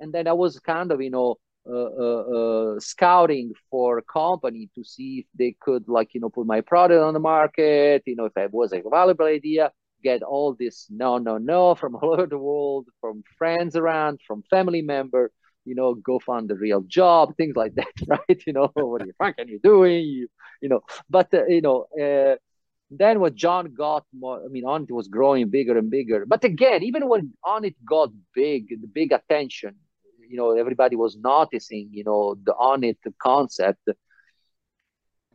[0.00, 1.36] and then I was kind of you know
[1.68, 2.22] uh, uh,
[2.76, 6.60] uh, scouting for a company to see if they could like you know put my
[6.60, 8.02] product on the market.
[8.06, 9.72] You know if it was a valuable idea.
[10.02, 14.42] Get all this no no no from all over the world, from friends around, from
[14.50, 15.30] family member
[15.64, 18.42] you know, go find a real job, things like that, right?
[18.46, 20.04] You know, what the fuck are you doing?
[20.06, 20.28] You,
[20.62, 20.80] you know,
[21.10, 22.36] but uh, you know, uh,
[22.90, 26.24] then when John got more, I mean, Onnit was growing bigger and bigger.
[26.26, 29.76] But again, even when Onnit got big, the big attention,
[30.28, 33.88] you know, everybody was noticing, you know, the Onnit concept.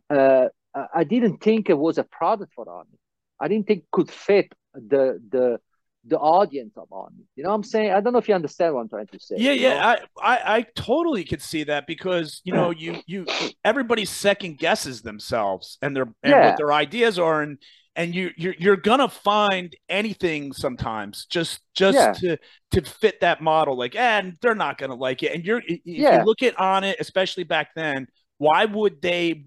[0.08, 0.48] Uh,
[0.94, 2.98] I didn't think it was a product for Onnit.
[3.40, 5.58] I didn't think could fit the the
[6.06, 7.24] the audience of Onnit.
[7.36, 7.90] You know what I'm saying?
[7.92, 9.36] I don't know if you understand what I'm trying to say.
[9.38, 9.60] Yeah, know?
[9.60, 13.26] yeah, I, I, I totally could see that because you know you you
[13.64, 16.46] everybody second guesses themselves and their and Yeah.
[16.48, 17.58] what their ideas are and
[17.96, 22.14] and you you're you're gonna find anything sometimes just just Yeah.
[22.14, 22.36] to
[22.72, 26.10] to fit that model like and they're not gonna like it and you're if Yeah.
[26.10, 28.06] you look at Onnit especially back then
[28.38, 29.44] why would they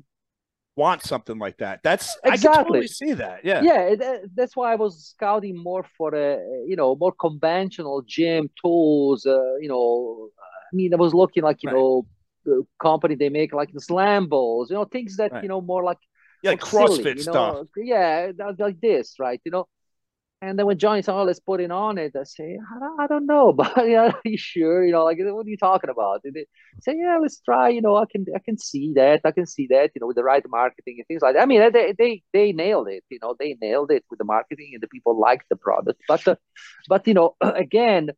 [0.75, 2.59] want something like that that's I can Exactly.
[2.63, 3.95] totally see that yeah yeah
[4.35, 6.37] that's why i was scouting more for a
[6.67, 10.29] you know more conventional gym tools uh, you know
[10.71, 11.75] i mean i was looking like you Right.
[11.75, 12.05] know
[12.45, 15.41] the company they make like the slam balls you know things that Right.
[15.41, 15.97] you know more like
[16.47, 17.67] yeah like silly, CrossFit you stuff know?
[17.77, 19.67] yeah like this right you know
[20.39, 23.07] and then when Johnny said, "Oh, let's put it Onnit," I say, "I don't, I
[23.07, 24.85] don't know, but yeah, are you sure?
[24.85, 26.45] You know, like what are you talking about?" And they
[26.79, 27.69] say, "Yeah, let's try.
[27.69, 29.21] You know, I can, I can see that.
[29.25, 29.91] I can see that.
[29.95, 31.41] You know, with the right marketing and things like that.
[31.41, 33.03] I mean, they, they, they nailed it.
[33.09, 36.01] You know, they nailed it with the marketing, and the people liked the product.
[36.07, 36.35] But, uh,
[36.87, 38.11] but you know, again,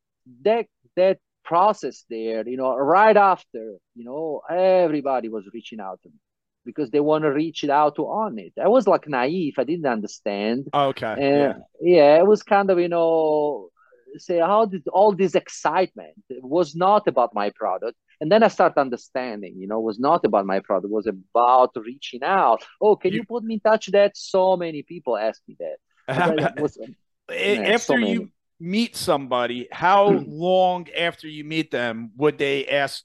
[0.44, 0.66] that
[0.98, 6.20] that process there, you know, right after, you know, everybody was reaching out to me
[6.65, 8.53] because they want to reach it out to Onnit.
[8.61, 9.56] I was like naive.
[9.57, 10.68] I didn't understand.
[10.73, 13.69] Oh, okay And yeah yeah, it was kind of, you know,
[14.18, 17.98] say how did all this excitement it was not about my product.
[18.22, 21.07] And then I start understanding, you know, it was not about my product, it was
[21.07, 22.64] about reaching out.
[22.81, 24.18] Oh, can you, You- put me in touch with that?
[24.18, 25.77] So many people ask me that.
[26.60, 26.95] Was, um,
[27.30, 33.03] Yeah, so after you meet somebody, how long after you meet them would they ask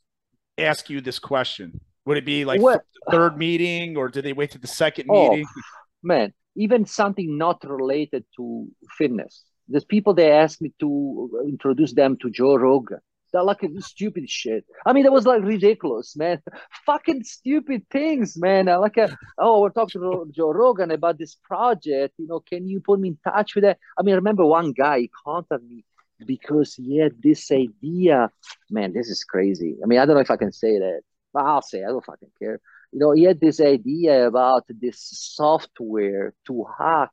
[0.56, 1.80] ask you this question?
[2.06, 5.06] Would it be like Well- th- third meeting, or did they wait to the second
[5.10, 5.46] Oh, meeting?
[6.02, 8.68] man, even something not related to
[8.98, 9.44] fitness.
[9.68, 12.98] There's people they asked me to introduce them to Joe Rogan.
[13.32, 14.64] They're like stupid shit.
[14.86, 16.40] I mean, that was like ridiculous, man.
[16.86, 18.68] Fucking stupid things, man.
[18.68, 22.14] I Like, a, oh, we're talking to Joe Rogan about this project.
[22.18, 23.78] You know, can you put me in touch with that?
[23.98, 25.84] I mean, I remember one guy he contacted me
[26.24, 28.30] because he had this idea.
[28.70, 29.78] Man, this is crazy.
[29.82, 31.00] I mean, I don't know if I can say that,
[31.34, 31.84] but I'll say.
[31.84, 32.60] I don't fucking care
[32.94, 34.98] you know, he had this idea about this
[35.34, 37.10] software to hack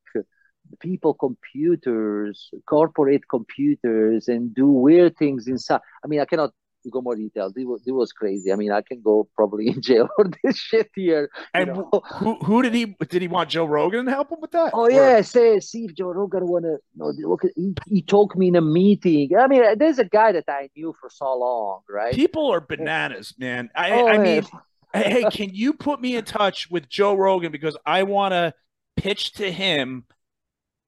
[0.80, 5.82] people computers, corporate computers, and do weird things inside.
[6.06, 6.52] I mean, I cannot
[6.90, 7.54] go more details.
[7.56, 8.52] It was, it was crazy.
[8.52, 11.30] I mean, I can go probably in jail for this shit here.
[11.34, 11.90] you And know?
[12.20, 14.72] who who did he did he want Joe Rogan to help him with that?
[14.74, 18.48] Oh Or- yeah, say see if Joe Rogan wanna no look he, he told me
[18.48, 19.36] in a meeting.
[19.38, 22.14] I mean, there's a guy that I knew for so long, right?
[22.16, 23.70] people are bananas, man.
[23.76, 24.44] I Oh, I mean,
[24.94, 28.54] hey, can you put me in touch with Joe Rogan because I want to
[28.98, 30.06] pitch to him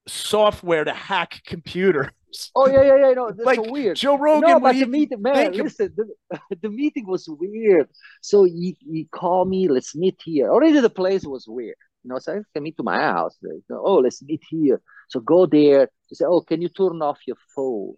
[0.08, 2.10] software to hack computers.
[2.56, 3.14] Oh yeah, yeah, yeah.
[3.14, 3.96] No, that's Like so weird.
[3.96, 7.90] Joe Rogan, no, but the meeting, man, listen, the, the meeting was weird.
[8.22, 10.50] So he, he called me, let's meet here.
[10.50, 11.76] Already the place was weird.
[12.04, 13.38] You know, so I can meet to my house.
[13.70, 14.82] Oh, let's meet here.
[15.10, 15.90] So go there.
[16.08, 17.96] He said, oh, can you turn off your phone?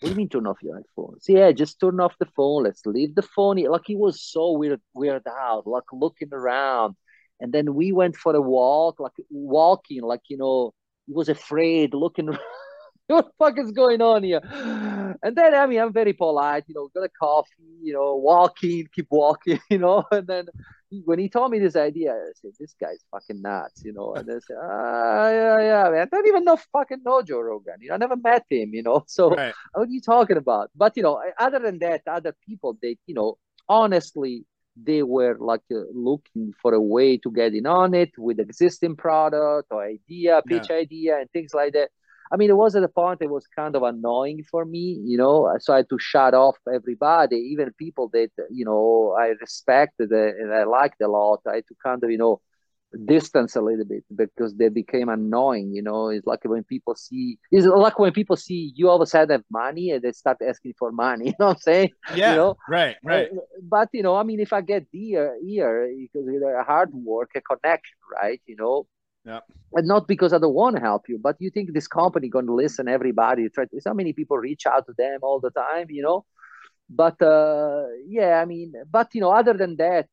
[0.00, 1.16] What do you mean turn off your iPhone?
[1.20, 2.62] So yeah, just turn off the phone.
[2.64, 3.56] Let's leave the phone.
[3.56, 6.94] Like he was so weird, weird out, like looking around.
[7.40, 10.72] And then we went for a walk, like walking, like you know,
[11.08, 12.28] he was afraid, looking
[13.08, 14.40] what the fuck is going on here?
[15.22, 18.88] And then I mean, I'm very polite, you know, got a coffee, you know, walking,
[18.94, 20.04] keep walking, you know.
[20.12, 20.46] And then
[21.04, 24.14] when he told me this idea, I said, "This guy's fucking nuts," you know.
[24.14, 26.02] And I said, "Ah, yeah, yeah, man.
[26.02, 27.76] I don't even know fucking know Joe Rogan.
[27.80, 29.04] You know, I never met him, you know.
[29.08, 29.54] So Right.
[29.74, 30.70] what are you talking about?
[30.76, 34.44] But you know, other than that, other people, they, you know, honestly,
[34.82, 39.68] they were like uh, looking for a way to get in Onnit with existing product
[39.70, 40.76] or idea, pitch yeah.
[40.76, 41.90] idea, and things like that.
[42.30, 45.16] I mean, it was at a point it was kind of annoying for me, you
[45.16, 45.54] know.
[45.60, 50.52] So I had to shut off everybody, even people that you know I respected and
[50.52, 51.40] I liked a lot.
[51.46, 52.40] I had to kind of you know
[53.04, 55.72] distance a little bit because they became annoying.
[55.74, 59.02] You know, it's like when people see it's like when people see you all of
[59.02, 61.26] a sudden have money and they start asking for money.
[61.28, 61.90] You know what I'm saying?
[62.14, 62.30] Yeah.
[62.30, 62.56] You know?
[62.68, 62.96] Right.
[63.04, 63.28] Right.
[63.30, 67.30] Uh, but you know, I mean, if I get here, here because a hard work,
[67.36, 68.40] a connection, right?
[68.46, 68.86] You know.
[69.24, 69.40] Yeah.
[69.74, 72.46] And not because I don't want to help you, but you think this company going
[72.46, 73.48] to listen everybody?
[73.50, 76.24] Try to, so many people reach out to them all the time, you know.
[76.88, 80.08] But uh, yeah, I mean, but you know, other than that,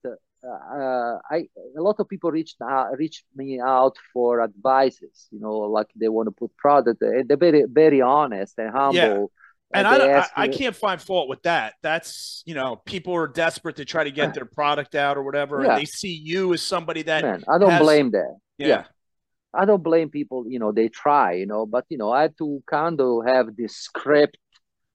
[0.45, 1.47] uh, I
[1.77, 5.27] a lot of people reached out, reached me out for advices.
[5.31, 7.01] You know, like they want to put product.
[7.01, 8.93] Uh, they're very very honest and humble.
[8.93, 9.25] Yeah.
[9.73, 11.73] And I, I, I, can't find fault with that.
[11.81, 15.63] That's you know, people are desperate to try to get their product out or whatever,
[15.63, 15.71] yeah.
[15.71, 17.23] and they see you as somebody that.
[17.23, 18.37] Man, I don't has, blame that.
[18.57, 18.67] Yeah.
[18.67, 18.83] yeah.
[19.53, 20.45] I don't blame people.
[20.47, 21.33] You know, they try.
[21.33, 24.37] You know, but you know, I had to kind of have this script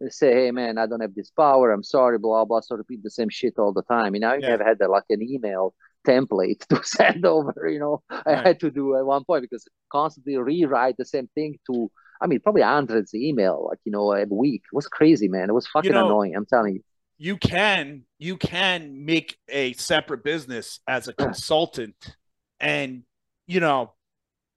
[0.09, 1.71] say, hey man, I don't have this power.
[1.71, 2.61] I'm sorry, blah blah.
[2.61, 4.15] So repeat the same shit all the time.
[4.15, 4.51] You know, I yeah.
[4.51, 5.75] have had like an email
[6.07, 7.69] template to send over.
[7.69, 11.59] You know, I had to do at one point because constantly rewrite the same thing
[11.71, 11.91] to.
[12.23, 14.63] I mean, probably hundreds of email, like you know, a week.
[14.71, 15.49] It was crazy, man.
[15.49, 16.35] It was fucking you know, annoying.
[16.37, 16.83] I'm telling you.
[17.17, 22.17] You can you can make a separate business as a consultant,
[22.59, 23.03] and
[23.47, 23.93] you know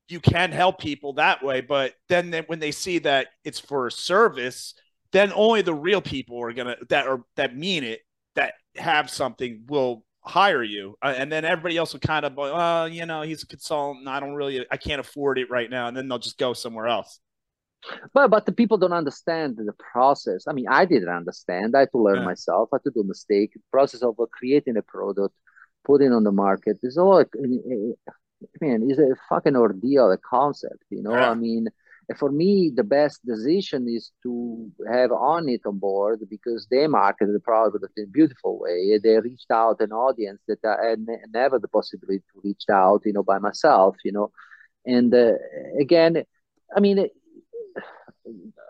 [0.10, 1.61] you can help people that way.
[1.61, 4.76] But then when they see that it's for a service,
[5.14, 8.02] then only the real people are gonna that are that mean it
[8.35, 10.98] that have something will hire you.
[11.02, 14.19] Uh, and then everybody else will kind of well you know he's a consultant i
[14.19, 17.19] don't really i can't afford it right now and then they'll just go somewhere else.
[18.14, 20.45] But but the people don't understand the process.
[20.48, 21.76] I mean i didn't understand.
[21.76, 22.26] I had to learn yeah.
[22.26, 22.69] myself.
[22.73, 23.53] I had to do a mistake.
[23.53, 25.35] The process of creating a product
[25.85, 27.23] putting on the market is all
[28.61, 31.14] man is a fucking ordeal a concept you know?
[31.14, 31.31] Yeah.
[31.31, 31.68] i mean
[32.18, 37.40] for me, the best decision is to have Onnit on board because they marketed the
[37.40, 39.00] product in a beautiful way.
[39.02, 43.14] They reached out an audience that I had never the possibility to reach out, you
[43.14, 44.32] know, by myself, you know.
[44.86, 45.34] And uh,
[45.80, 46.24] again,
[46.76, 47.08] I mean,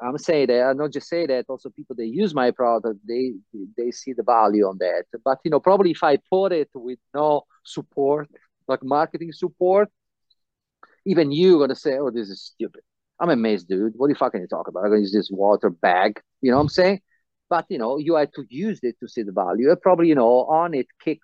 [0.01, 1.45] I'm saying that I'm not just say that.
[1.47, 3.33] Also, people they use my product, they
[3.77, 5.05] they see the value on that.
[5.23, 8.29] But you know, probably if I put it with no support,
[8.67, 9.89] like marketing support,
[11.05, 12.81] even you gonna say, "Oh, this is stupid."
[13.19, 13.93] I'm amazed, dude.
[13.95, 14.81] What can you talk about?
[14.83, 16.19] I'm gonna use this water bag.
[16.41, 17.01] You know what I'm saying?
[17.49, 19.69] But you know, you had to use it to see the value.
[19.69, 21.23] You probably, you know, Onnit kicked,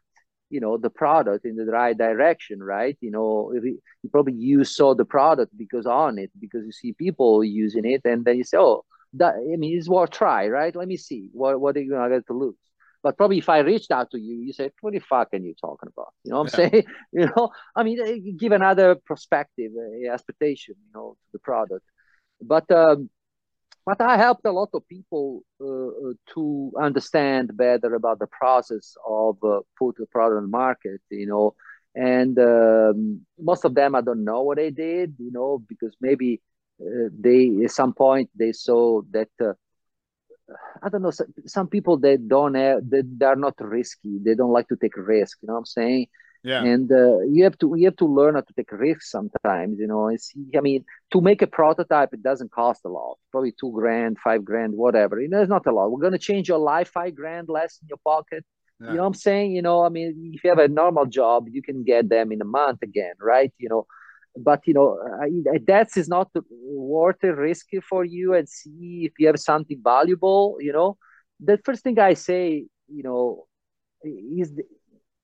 [0.50, 2.98] you know, the product in the right direction, right?
[3.02, 7.86] You know, you probably you saw the product because Onnit, because you see people using
[7.86, 10.76] it, and then you say, oh, that I mean, it's worth try, right?
[10.76, 12.56] Let me see what what are you gonna get to lose.
[13.02, 15.54] But probably if I reached out to you, you say, "What the fuck are you
[15.60, 16.84] talking about?" You know what I'm saying?
[17.14, 21.86] You know, I mean, eh, give another perspective, uh, expectation, you know, to the product.
[22.42, 23.10] But um,
[23.86, 29.38] but I helped a lot of people uh, to understand better about the process of
[29.44, 31.02] uh, put the product on the market.
[31.10, 31.56] You know,
[31.96, 35.16] and um, most of them I don't know what they did.
[35.20, 36.42] You know, because maybe
[36.82, 39.54] uh, they at some point they saw that uh,
[40.82, 41.12] I don't know.
[41.46, 44.20] Some people they don't have, they, they are not risky.
[44.24, 45.38] They don't like to take risk.
[45.42, 46.08] You know what I'm saying?
[46.44, 46.64] Yeah.
[46.64, 49.78] And uh, you have to you have to learn how to take risks sometimes.
[49.78, 53.18] You know, it's, I mean, to make a prototype, it doesn't cost a lot.
[53.32, 55.20] Probably two grand, five grand, whatever.
[55.20, 55.92] You know, it's not a lot.
[55.92, 58.46] We're gonna change your life, five grand less in your pocket.
[58.80, 58.92] Yeah.
[58.92, 59.52] You know what I'm saying?
[59.52, 62.42] You know, I mean, if you have a normal job, you can get them in
[62.42, 63.52] a month again, right?
[63.58, 63.88] You know,
[64.44, 64.98] but you know
[65.68, 70.58] that is not worth a risk for you and see if you have something valuable
[70.60, 70.98] you know.
[71.42, 73.46] The first thing i say you know
[74.04, 74.64] is the,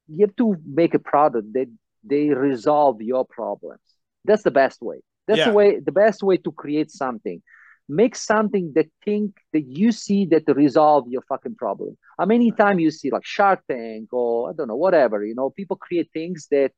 [0.07, 1.69] you have to make a product that
[2.03, 3.81] they resolve your problems.
[4.23, 4.97] That's the best way.
[5.27, 5.49] That's yeah.
[5.49, 7.41] the way the best way to create something.
[7.87, 11.97] Make something that think that you see that resolve your fucking problem.
[12.17, 15.49] How many times you see like shark tank or i don't know whatever you know
[15.49, 16.71] people create things that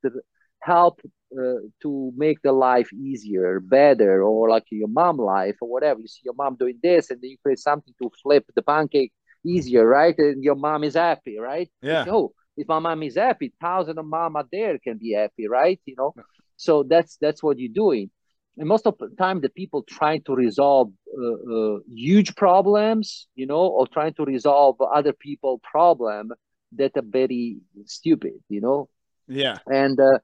[0.62, 1.02] help
[1.38, 6.00] uh, to make the life easier, better, or like your mom life or whatever.
[6.00, 9.12] You see your mom doing this, and then you create something to flip the pancake
[9.46, 10.18] easier, right?
[10.18, 11.70] And your mom is happy, right?
[11.82, 12.06] Yeah.
[12.06, 15.80] So if my mom is happy, thousand of mom out there can be happy, right?
[15.86, 16.14] You know.
[16.56, 18.10] So that's that's what you're doing.
[18.58, 23.46] And most of the time, the people trying to resolve uh, uh, huge problems, you
[23.46, 26.32] know, or trying to resolve other people problem
[26.76, 28.90] that are very stupid, you know.
[29.28, 29.58] Yeah.
[29.68, 30.20] And uh,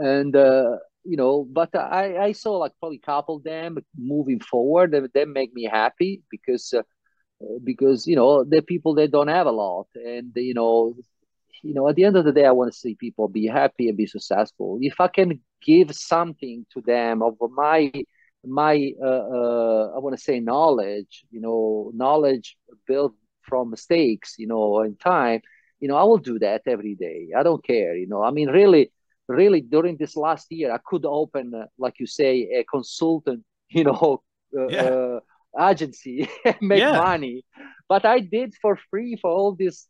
[0.00, 4.92] and uh, you know, but I I saw like probably couple them moving forward.
[4.92, 6.82] That, that make me happy because uh,
[7.64, 10.94] because you know they're people that don't have a lot, and you know
[11.62, 13.88] you know, at the end of the day, I want to see people be happy
[13.88, 14.78] and be successful.
[14.80, 17.92] If I can give something to them of my
[18.44, 22.56] my uh, uh, I want to say knowledge, you know, knowledge
[22.86, 25.40] built from mistakes, you know, in time,
[25.80, 27.28] you know, I will do that every day.
[27.36, 28.22] I don't care, you know.
[28.22, 28.90] I mean, really,
[29.30, 33.84] really, during this last year, I could open, uh, like you say, a consultant, you
[33.84, 34.22] know,
[34.56, 34.82] uh, yeah.
[34.82, 35.20] Uh,
[35.58, 36.28] agency,
[36.60, 36.92] make yeah.
[36.92, 37.44] money,
[37.88, 39.88] but I did for free for all these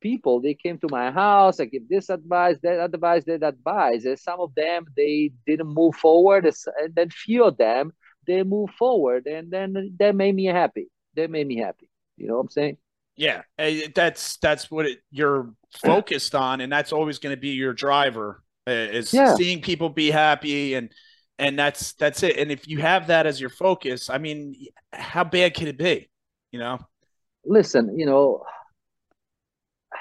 [0.00, 0.40] people.
[0.40, 1.60] They came to my house.
[1.60, 4.04] I give this advice, that advice, that advice.
[4.04, 7.92] And some of them they didn't move forward, and then few of them
[8.26, 10.88] they move forward, and then that made me happy.
[11.14, 11.88] That made me happy.
[12.16, 12.76] You know what I'm saying?
[13.16, 13.42] Yeah,
[13.94, 18.42] that's that's what it, you're focused on, and that's always going to be your driver
[18.68, 19.34] Uh, is yeah.
[19.36, 20.90] seeing people be happy and
[21.38, 22.36] and that's that's it.
[22.38, 24.56] And if you have that as your focus, I mean,
[24.92, 26.08] how bad can it be?
[26.50, 26.78] You know.
[27.44, 28.42] Listen, you know,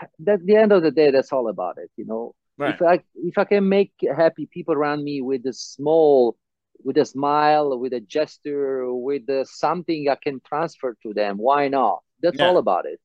[0.01, 1.91] at the end of the day, that's all about it.
[1.97, 2.73] You know, right.
[2.73, 6.37] if I if I can make happy people around me with a small,
[6.83, 11.67] with a smile, with a gesture, with a, something I can transfer to them, why
[11.67, 11.99] not?
[12.21, 12.47] That's yeah.
[12.47, 12.99] all about it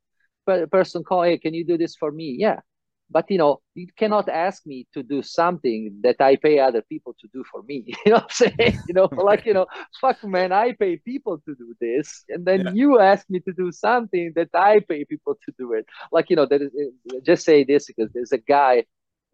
[0.47, 2.37] But a person call, hey, can you do this for me?
[2.39, 2.61] Yeah.
[3.11, 7.15] But you know, you cannot ask me to do something that I pay other people
[7.21, 7.85] to do for me.
[8.07, 8.79] You know what I'm saying?
[8.89, 9.67] You know, like you know,
[10.01, 12.73] fuck man, I pay people to do this, and then yeah.
[12.73, 15.87] you ask me to do something that I pay people to do it.
[16.13, 16.71] Like you know, there is
[17.23, 18.85] just say this because there's a guy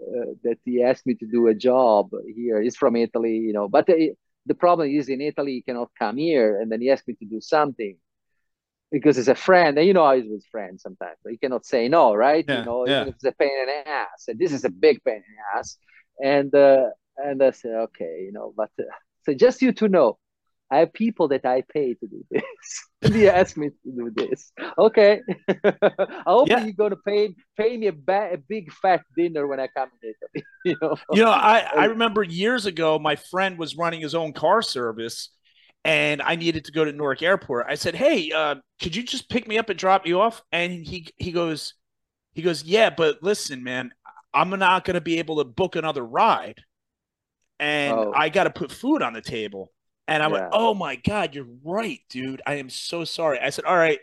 [0.00, 2.60] uh, that he asked me to do a job here.
[2.62, 4.12] He's from Italy, you know, but the,
[4.46, 7.26] the problem is in Italy he cannot come here, and then he asked me to
[7.26, 7.96] do something
[8.96, 11.18] because it's a friend, and you know how he's with friends sometimes.
[11.22, 12.44] But you cannot say no, right?
[12.48, 13.04] Yeah, you know, yeah.
[13.04, 15.76] it's a pain in the ass, and this is a big pain in the ass.
[16.22, 16.86] And uh,
[17.18, 18.84] and I said, okay, you know, but uh,
[19.24, 20.18] so just you to know,
[20.70, 22.42] I have people that I pay to do this.
[23.02, 24.50] and he asked me to do this.
[24.78, 25.20] Okay,
[25.64, 26.64] I hope yeah.
[26.64, 30.08] you're gonna pay pay me a, ba- a big fat dinner when I come to
[30.08, 30.46] Italy.
[30.64, 34.32] you know, you know, I I remember years ago, my friend was running his own
[34.32, 35.35] car service
[35.86, 37.66] and I needed to go to Newark Airport.
[37.68, 40.72] I said, "Hey, uh, could you just pick me up and drop me off?" And
[40.72, 41.74] he he goes,
[42.34, 43.92] he goes, "Yeah, but listen, man,
[44.34, 46.60] I'm not going to be able to book another ride,
[47.60, 48.12] and oh.
[48.14, 49.72] I got to put food on the table."
[50.08, 50.32] And I yeah.
[50.32, 52.42] went, "Oh my god, you're right, dude.
[52.44, 54.00] I am so sorry." I said, "All right,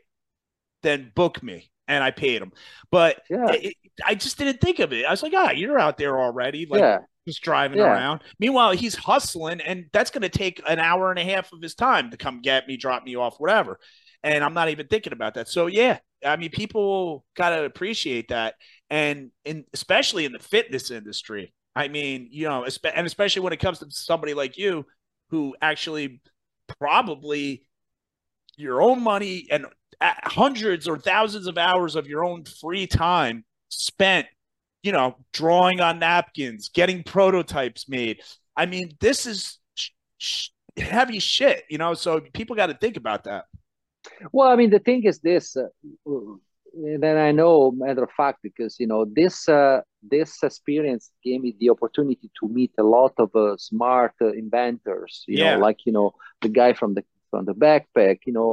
[0.83, 2.53] then book me." And I paid him,
[2.91, 3.51] but yeah.
[3.51, 5.05] it, I just didn't think of it.
[5.05, 7.85] I was like, "Ah, you're out there already." Like, yeah just driving yeah.
[7.85, 8.21] around.
[8.39, 11.75] Meanwhile, he's hustling, and that's going to take an hour and a half of his
[11.75, 13.79] time to come get me, drop me off, whatever.
[14.23, 15.47] And I'm not even thinking about that.
[15.47, 18.55] So yeah, I mean, people got to appreciate that,
[18.89, 21.53] and in especially in the fitness industry.
[21.75, 22.65] I mean, you know,
[22.95, 24.85] and especially when it comes to somebody like you,
[25.29, 26.21] who actually
[26.79, 27.63] probably
[28.55, 29.65] your own money and
[30.23, 34.27] hundreds or thousands of hours of your own free time spent
[34.83, 38.21] you know, drawing on napkins, getting prototypes made.
[38.55, 41.93] I mean, this is sh- sh- heavy shit, you know.
[41.93, 43.45] So people got to think about that.
[44.33, 45.55] Well, I mean, the thing is this.
[45.55, 45.67] Uh,
[46.75, 51.55] then I know, matter of fact, because you know this uh, this experience gave me
[51.59, 55.23] the opportunity to meet a lot of uh, smart uh, inventors.
[55.27, 55.55] You yeah.
[55.55, 58.19] know, like you know the guy from the from the backpack.
[58.27, 58.49] You know,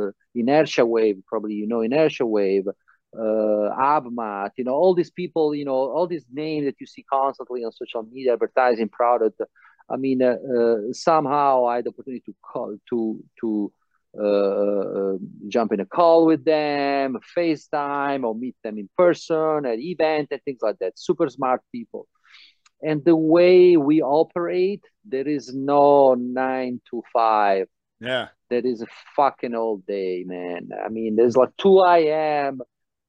[0.00, 1.16] uh, inertia wave.
[1.26, 2.66] Probably you know inertia wave
[3.16, 7.04] uh, Abmat, you know, all these people, you know, all these names that you see
[7.12, 9.40] constantly on social media advertising product.
[9.88, 13.72] I mean, uh, uh, somehow I had the opportunity to call to to
[14.18, 19.78] uh, uh, jump in a call with them, FaceTime, or meet them in person at
[19.78, 20.98] event and things like that.
[20.98, 22.06] Super smart people.
[22.82, 27.66] And the way we operate, there is no nine to five.
[28.00, 28.28] Yeah.
[28.48, 30.70] There is a fucking all day, man.
[30.84, 32.60] I mean, there's like 2 a.m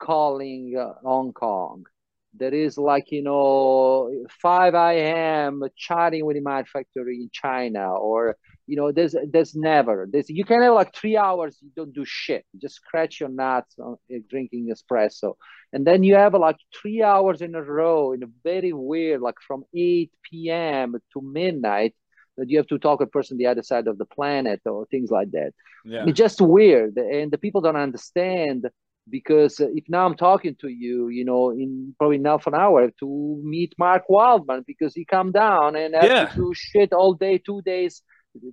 [0.01, 1.85] calling uh, Hong Kong.
[2.33, 4.09] There is like, you know,
[4.41, 5.63] 5 a.m.
[5.75, 8.37] chatting with the manufacturer in China or,
[8.67, 12.05] you know, there's there's never, there's, you can have like three hours, you don't do
[12.05, 12.45] shit.
[12.53, 15.33] You just scratch your nuts on, uh, drinking espresso.
[15.73, 19.39] And then you have like three hours in a row in a very weird, like
[19.45, 20.95] from 8 p.m.
[21.13, 21.95] to midnight,
[22.37, 25.11] that you have to talk a person the other side of the planet or things
[25.11, 25.51] like that.
[25.85, 26.05] Yeah.
[26.07, 26.97] It's just weird.
[26.97, 28.69] And the people don't understand
[29.09, 32.61] because uh, if now I'm talking to you, you know, in probably now for an
[32.61, 36.25] hour to meet Mark Wildman because he come down and have yeah.
[36.25, 38.01] to do shit all day, two days,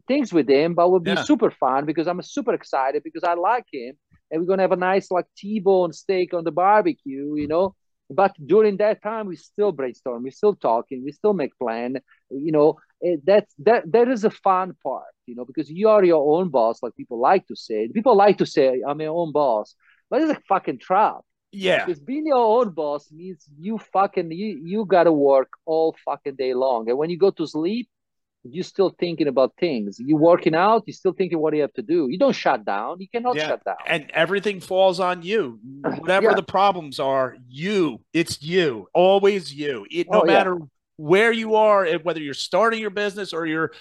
[0.07, 1.23] things with him, but would be yeah.
[1.23, 3.97] super fun because I'm super excited because I like him
[4.31, 7.75] and we're gonna have a nice like T-bone steak on the barbecue, you know.
[8.11, 11.99] But during that time, we still brainstorm, we still talking, we still make plan.
[12.31, 16.05] You know, Eh, that's that that is a fun part, you know, because you are
[16.05, 17.89] your own boss, like people like to say.
[17.89, 19.75] People like to say, "I'm my own boss,"
[20.11, 21.21] but it's a fucking trap
[21.53, 21.85] Yeah.
[21.87, 26.53] Because being your own boss means you fucking you you gotta work all fucking day
[26.55, 26.89] long.
[26.91, 27.89] And when you go to sleep,
[28.45, 29.99] you're still thinking about things.
[29.99, 32.01] You working out, you're still thinking what you have to do.
[32.13, 32.93] You don't shut down.
[33.01, 33.49] You cannot Yeah.
[33.49, 33.77] shut down.
[33.95, 35.59] And everything falls on you.
[36.03, 36.35] Whatever Yeah.
[36.43, 37.81] the problems are, you.
[38.13, 38.89] It's you.
[38.93, 39.87] Always you.
[39.91, 40.33] It, no Oh, yeah.
[40.39, 40.57] matter
[40.99, 43.73] where you are, and whether you're starting your business or you're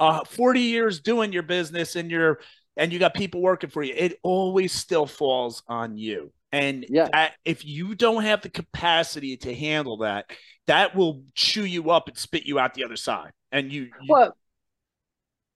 [0.00, 2.40] uh, 40 years doing your business and you're
[2.76, 6.32] and you got people working for you, it always still falls on you.
[6.52, 7.08] And Yeah.
[7.12, 10.30] that, if you don't have the capacity to handle that,
[10.66, 13.32] that will chew you up and spit you out the other side.
[13.52, 14.34] And you, you Well,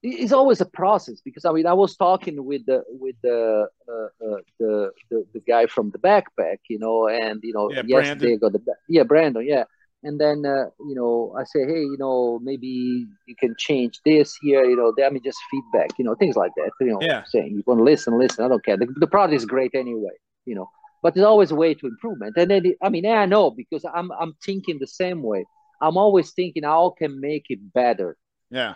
[0.03, 4.27] it's always a process because I mean I was talking with the with the uh,
[4.27, 8.35] uh, the, the the guy from the backpack, you know, and you know Yeah, yesterday
[8.35, 8.41] I Brandon.
[8.41, 9.65] got the yeah Brandon, yeah,
[10.03, 14.37] and then uh, you know I say hey you know maybe you can change this
[14.43, 17.25] here, you know, I mean just feedback, you know, things like that, you know, Yeah.
[17.27, 18.77] saying you want to listen, listen, I don't care.
[18.77, 20.69] The, the product is great anyway, you know,
[21.03, 23.51] but there's always a way to improvement, and then it, I mean yeah, I know
[23.51, 25.45] because I'm I'm thinking the same way.
[25.81, 28.17] I'm always thinking how I can make it better
[28.51, 28.75] yeah.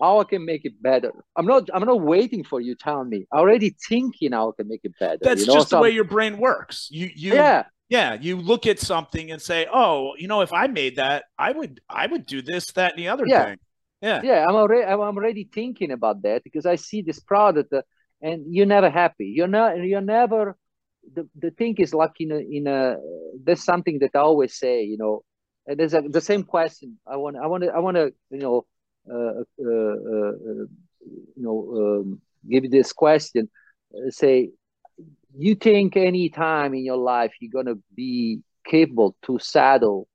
[0.00, 1.12] how I can make it better.
[1.36, 3.26] I'm not I'm not waiting for you telling me.
[3.32, 5.18] I'm already thinking how I can make it better.
[5.22, 5.54] That's you know?
[5.54, 6.88] just the way I'm- your brain works.
[6.90, 10.66] You, you, yeah, yeah you look at something and say oh you know if i
[10.66, 13.44] made that i would i would do this that and the other Yeah.
[13.44, 13.58] thing
[14.00, 14.46] yeah yeah.
[14.46, 17.82] I'm already I'm already thinking about that because I see this product uh,
[18.20, 19.26] and you're never happy.
[19.36, 20.56] You're not you're never
[21.14, 22.96] the, the thing is like in a in a
[23.44, 25.22] there's something that I always say, you know,
[25.66, 26.98] and there's a, the same question.
[27.06, 28.66] I want I want to I want to you know
[29.10, 30.64] uh, uh, uh, uh,
[31.36, 33.48] you know um, give you this question.
[33.94, 34.50] Uh, say,
[35.38, 40.08] you think any time in your life you're gonna be capable to saddle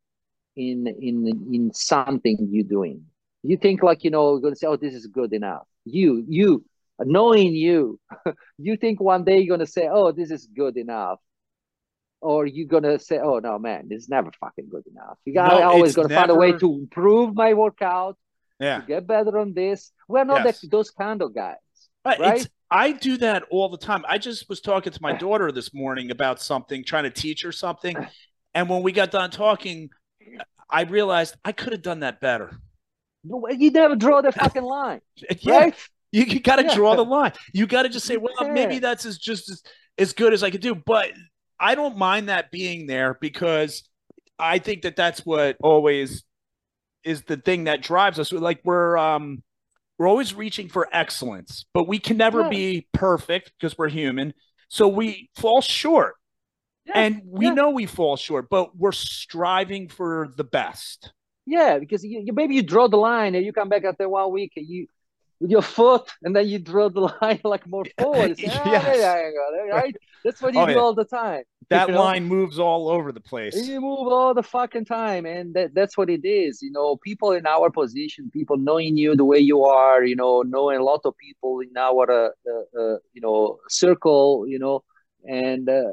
[0.56, 3.06] in in in something you're doing?
[3.44, 5.68] You think like you know you're gonna say, oh, this is good enough.
[5.86, 6.66] You you
[7.00, 8.00] knowing you,
[8.58, 11.20] you think one day you're gonna say, oh, this is good enough.
[12.22, 15.48] Or you're gonna say, "Oh no, man, this is never fucking good enough." You got
[15.48, 18.18] No, always gonna find a way to improve my workout,
[18.60, 19.92] yeah to get better on this.
[20.08, 20.62] We're not Yes.
[20.62, 21.58] that, those kind of guys,
[22.04, 22.46] But right?
[22.46, 24.04] it's i do that all the time.
[24.08, 27.52] I just was talking to my daughter this morning about something trying to teach her
[27.52, 27.96] something.
[28.54, 29.90] And when we got done talking
[30.70, 32.52] i realized i could have done that better.
[33.24, 35.02] You never draw the fucking line,
[35.40, 35.58] yeah.
[35.58, 35.76] right?
[36.12, 36.76] you, you got to Yeah.
[36.76, 37.34] draw the line.
[37.54, 39.64] You got to just say well maybe that's as just as,
[39.98, 40.76] as good as i could do.
[40.76, 41.12] But
[41.60, 43.84] i don't mind that being there because
[44.38, 46.24] i think that that's what always
[47.04, 48.32] is the thing that drives us.
[48.32, 49.42] Like we're um
[50.00, 52.50] we're always reaching for excellence but we can never Yeah.
[52.50, 54.34] be perfect because we're human
[54.70, 56.16] so we fall short
[56.86, 57.54] Yeah, and we yeah.
[57.54, 61.14] know we fall short but we're striving for the best
[61.46, 64.32] Yeah, because you, you maybe you draw the line and you come back after one
[64.32, 64.88] week and you
[65.40, 68.38] with your foot and then you draw the line like more forward.
[68.38, 68.96] Say, "Ah, Yes.
[68.96, 69.96] there go," right?
[70.24, 70.80] That's what you Oh, do yeah.
[70.80, 71.44] all the time.
[71.70, 72.00] that You know?
[72.00, 75.98] line moves all over the place You move all the fucking time, and that, that's
[75.98, 76.62] what it is.
[76.62, 80.44] You know, people in our position, people knowing you the way you are, you know,
[80.44, 84.84] knowing a lot of people in our, uh, uh, uh, you know, circle, you know,
[85.28, 85.92] and uh,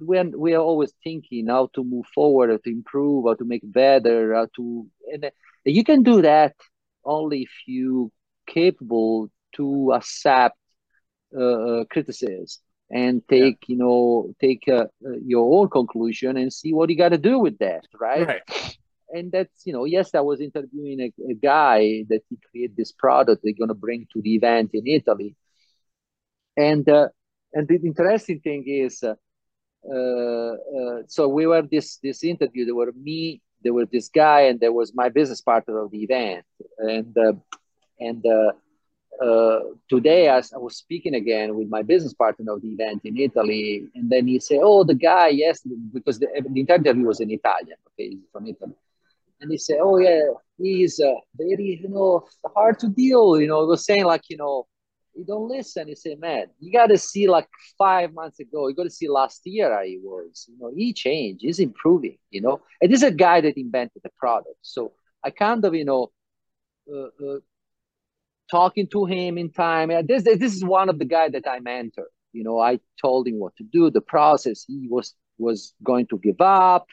[0.00, 3.62] when we are always thinking how to move forward, how to improve, how to make
[3.64, 5.30] better, how to, and uh,
[5.64, 6.54] you can do that
[7.04, 8.10] only if you
[8.48, 10.56] capable to accept
[11.36, 12.46] uh, uh, criticism
[12.90, 17.10] and take you know take uh, uh, your own conclusion and see what you got
[17.10, 18.26] to do with that right?
[18.26, 18.76] right.
[19.10, 22.92] And that's you know yes i was interviewing a, a guy that he created this
[22.92, 25.36] product they're going to bring to the event in italy.
[26.56, 27.08] And uh,
[27.52, 29.14] and the interesting thing is uh,
[29.90, 34.42] uh, uh, so we were this this interview there were me there was this guy
[34.42, 36.44] and there was my business partner of the event.
[36.78, 37.32] And uh,
[38.00, 38.52] and uh,
[39.22, 43.16] uh, today I, I was speaking again with my business partner of the event in
[43.16, 45.60] Italy, and then he said, "Oh, the guy, yes,
[45.92, 47.76] because the, the interview was in Italian.
[47.88, 48.74] Okay, he's from Italy."
[49.40, 50.20] And he said, "Oh yeah,
[50.56, 53.40] he's uh, very, you know, hard to deal.
[53.40, 54.66] You know, he was saying like, you know,
[55.14, 55.88] you don't listen.
[55.88, 58.68] He said, man, you got to see like five months ago.
[58.68, 60.46] You got to see last year how he was.
[60.48, 61.42] You know, he changed.
[61.42, 62.18] He's improving.
[62.30, 64.58] You know, and this is a guy that invented the product.
[64.62, 64.92] So
[65.24, 66.12] I kind of, you know."
[66.90, 67.38] Uh, uh,
[68.50, 69.88] talking to him in time.
[70.06, 72.08] This this is one of the guy that I mentor.
[72.32, 74.64] You know, I told him what to do, the process.
[74.66, 76.86] He was was going to give up.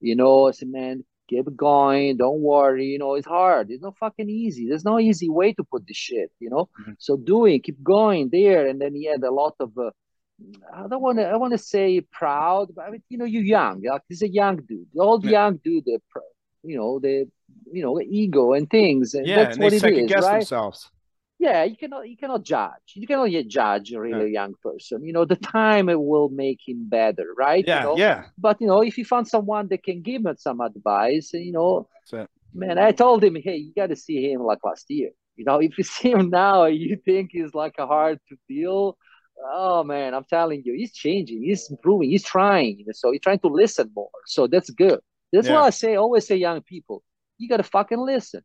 [0.00, 2.16] You know, I said, man, keep going.
[2.16, 2.86] Don't worry.
[2.86, 3.70] You know, it's hard.
[3.70, 4.66] It's not fucking easy.
[4.68, 6.30] There's no easy way to put this shit.
[6.40, 6.96] You know, Mhm.
[6.98, 8.66] so doing, keep going there.
[8.68, 9.70] And then he had a lot of.
[9.78, 9.90] Uh,
[10.74, 11.24] I don't want to.
[11.28, 13.82] I want to say proud, but I mean, you know, you're young.
[13.82, 14.88] Like he's a young dude.
[14.98, 15.44] All the Yeah.
[15.44, 15.98] young dude, the,
[16.64, 17.28] you know, the,
[17.72, 19.14] you know, ego and things.
[19.14, 20.38] And yeah that's and what they it second is, guess right?
[20.40, 20.90] themselves
[21.42, 22.86] yeah, you cannot you cannot judge.
[22.94, 25.04] You cannot yet judge a really a young person.
[25.04, 27.64] You know, the time will make him better, right?
[27.66, 27.96] Yeah, you know?
[27.98, 28.24] yeah.
[28.38, 31.88] But you know, if you find someone that can give him some advice, you know,
[32.54, 35.10] man, I told him, hey, you got to see him like last year.
[35.34, 38.96] You know, if you see him now, you think he's like a hard to deal.
[39.44, 42.84] Oh man, I'm telling you, he's changing, he's improving, he's trying.
[42.92, 44.10] So he's trying to listen more.
[44.26, 45.00] So that's good.
[45.32, 45.54] That's yeah.
[45.54, 47.02] why I say, always say, young people,
[47.38, 48.42] you gotta fucking listen.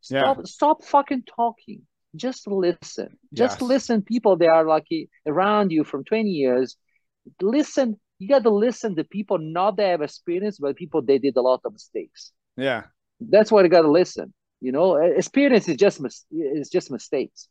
[0.00, 0.42] Stop, yeah.
[0.44, 1.82] stop fucking talking.
[2.16, 3.16] Just listen.
[3.32, 3.62] Just yes.
[3.62, 4.02] listen.
[4.02, 4.86] People that are like
[5.26, 6.76] around you from 20 years.
[7.40, 7.98] Listen.
[8.20, 11.42] You got to listen to people not that have experience, but people they did a
[11.42, 12.32] lot of mistakes.
[12.56, 12.84] Yeah,
[13.20, 14.32] that's why you got to listen.
[14.60, 17.48] You know, experience is just mis- is just mistakes.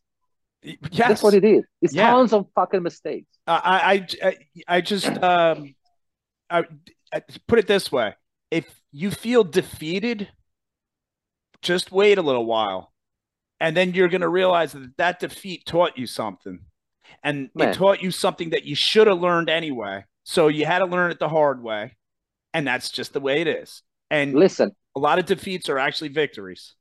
[0.64, 0.80] Yes.
[0.92, 1.64] That's what it is.
[1.82, 2.10] It's yeah.
[2.10, 3.28] tons of fucking mistakes.
[3.46, 4.38] I, I,
[4.68, 5.76] I just, um,
[6.50, 6.64] I,
[7.14, 8.16] I put it this way:
[8.50, 10.30] if you feel defeated,
[11.62, 12.93] just wait a little while,
[13.64, 16.60] and then you're going to realize that that defeat taught you something,
[17.24, 17.70] and Man.
[17.70, 20.04] it taught you something that you should have learned anyway.
[20.26, 21.96] So you had to learn it the hard way,
[22.54, 23.82] and that's just the way it is.
[24.12, 26.76] And listen, a lot of defeats are actually victories.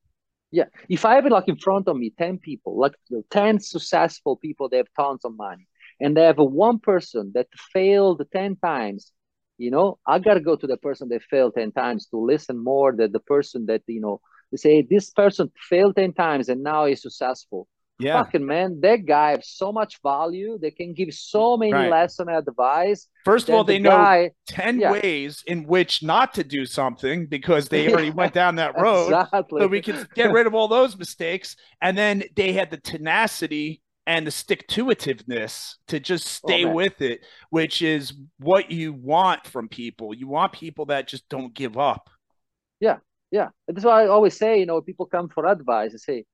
[0.51, 0.65] Yeah.
[0.89, 2.95] If I have like in front of me 10 people, like
[3.31, 5.69] 10 successful people, they have tons of money,
[6.01, 9.13] and they have one person that failed 10 times,
[9.57, 12.59] you know, I got to go to the person that failed 10 times to listen
[12.59, 14.21] more than the person that, you know,
[14.53, 17.67] they say this person failed 10 times and now he's successful
[18.03, 18.23] yeah.
[18.23, 20.59] fucking man, that guy has so much value.
[20.61, 21.91] They can give so many right.
[21.91, 23.09] lesson advice.
[23.25, 24.93] First of all, they the know 10 yeah.
[24.93, 29.07] ways in which not to do something because they already went down that road.
[29.07, 29.61] Exactly.
[29.61, 31.57] So we can get rid of all those mistakes.
[31.81, 36.65] And then they had the tenacity and the stick to itiveness to just oh, stay
[36.65, 37.21] oh, with it,
[37.51, 40.13] which is what you want from people.
[40.13, 42.11] You want people that just don't give up.
[42.81, 42.97] Yeah.
[43.33, 43.49] Yeah.
[43.67, 46.25] That's why I always say, you know, people come for advice and say,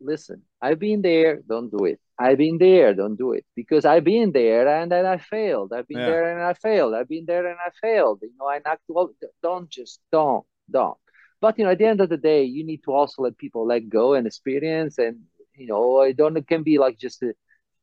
[0.00, 2.00] listen, I've been there, don't do it.
[2.18, 3.44] I've been there, don't do it.
[3.54, 5.72] Because I've been there and then I failed.
[5.74, 6.06] I've been yeah.
[6.06, 6.94] there and I failed.
[6.94, 8.20] I've been there and I failed.
[8.22, 9.10] You know, I knocked well,
[9.42, 10.96] don't just don't, don't.
[11.40, 13.66] But you know, at the end of the day, you need to also let people
[13.66, 15.18] let go and experience and
[15.56, 17.34] you know, it don't it can be like just a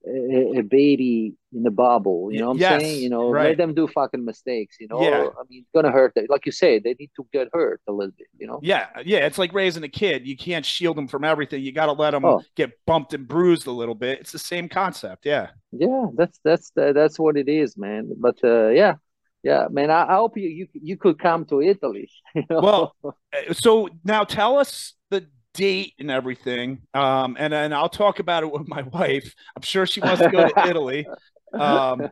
[0.05, 2.31] a, a, baby in a bubble.
[2.31, 3.03] You know what I'm yes, saying?
[3.03, 3.49] You know, right.
[3.49, 4.77] let them do fucking mistakes.
[4.79, 5.27] You know, yeah.
[5.37, 6.15] I mean, it's gonna hurt.
[6.15, 6.25] Them.
[6.29, 8.27] Like you say, they need to get hurt a little bit.
[8.37, 8.59] You know?
[8.61, 9.25] Yeah, yeah.
[9.25, 10.25] It's like raising a kid.
[10.25, 11.63] You can't shield them from everything.
[11.63, 12.41] You got to let them oh.
[12.55, 14.19] get bumped and bruised a little bit.
[14.19, 15.25] It's the same concept.
[15.25, 15.49] Yeah.
[15.71, 18.11] Yeah, that's that's that's what it is, man.
[18.17, 18.95] But uh, yeah,
[19.43, 19.91] yeah, man.
[19.91, 22.09] I, I, hope you you you could come to Italy.
[22.35, 22.59] You know?
[22.61, 25.27] Well, uh, so now tell us the
[25.59, 26.79] date and everything.
[26.93, 29.35] Um, and then I'll talk about it with my wife.
[29.55, 31.05] I'm sure she wants to go to Italy.
[31.53, 32.09] Um,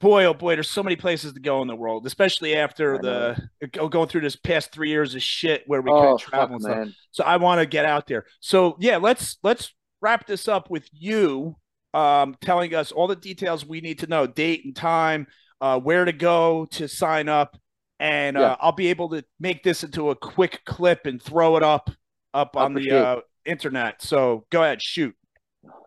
[0.00, 3.68] boy, oh boy, there's so many places to go in the world, especially after the
[3.90, 6.88] going through this past three years of shit where we oh, couldn't travel and stuff.
[7.10, 8.26] So I want to get out there.
[8.40, 11.56] So yeah, let's let's wrap this up with you
[11.94, 15.26] um, telling us all the details we need to know, date and time,
[15.60, 17.56] uh, where to go to sign up,
[17.98, 21.64] and uh, I'll be able to make this into a quick clip and throw it
[21.64, 21.90] up
[22.34, 24.02] up on the uh, internet.
[24.02, 25.14] So go ahead, shoot.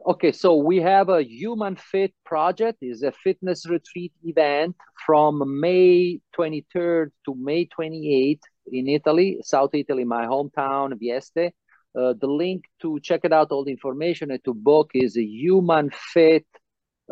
[0.05, 2.79] Okay, so we have a Human Fit project.
[2.81, 8.39] is a fitness retreat event from May 23rd to May 28th
[8.71, 11.51] in Italy, South Italy, my hometown, Vieste.
[11.93, 16.45] Uh, the link to check it out, all the information and to book is humanfit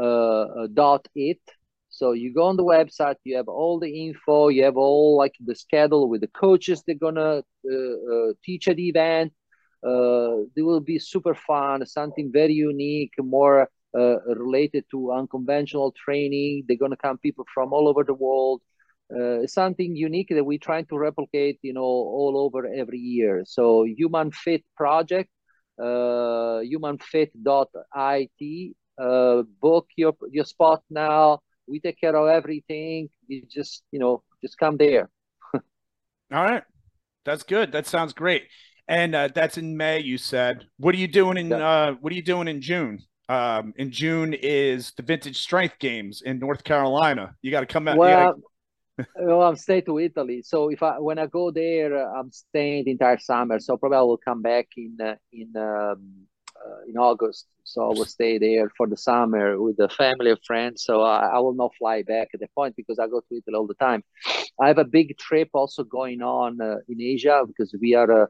[0.02, 1.42] uh, dot it.
[2.00, 5.36] So you go on the website, you have all the info, you have all like
[5.46, 7.44] the schedule with the coaches they're gonna
[7.74, 9.34] uh, uh, teach at the event.
[9.84, 13.68] Uh, they will be super fun, something very unique, more
[13.98, 14.18] uh,
[14.48, 16.64] related to unconventional training.
[16.68, 18.62] They're gonna come people from all over the world.
[19.14, 23.44] Uh, something unique that we're trying to replicate, you know, all over every year.
[23.46, 25.30] So Human Fit Project,
[25.78, 28.76] uh, humanfit.it.
[28.98, 31.40] Uh, book your your spot now
[31.70, 33.10] we take care of everything.
[33.28, 35.10] You just, you know, just come there.
[35.54, 35.62] All
[36.32, 36.64] right.
[37.26, 37.72] That's good.
[37.72, 38.44] That sounds great.
[38.88, 40.66] And uh, that's in May, you said.
[40.78, 41.70] What are you doing in yeah.
[41.70, 43.00] uh, what are you doing in June?
[43.28, 47.36] Um, in June is the vintage strength games in North Carolina.
[47.44, 47.98] You got to come out.
[47.98, 48.42] Well,
[48.98, 49.10] gotta...
[49.28, 50.42] well, I'm staying to Italy.
[50.42, 53.60] So if I when I go there, I'm staying the entire summer.
[53.60, 55.96] So probably I will come back in uh, in um, uh,
[56.88, 57.48] in August.
[57.64, 60.84] So I will stay there for the summer with the family and friends.
[60.84, 63.56] So I, I, will not fly back at the point because I go to Italy
[63.56, 64.04] all the time.
[64.60, 68.24] I have a big trip also going on uh, in Asia because we are.
[68.24, 68.28] Uh,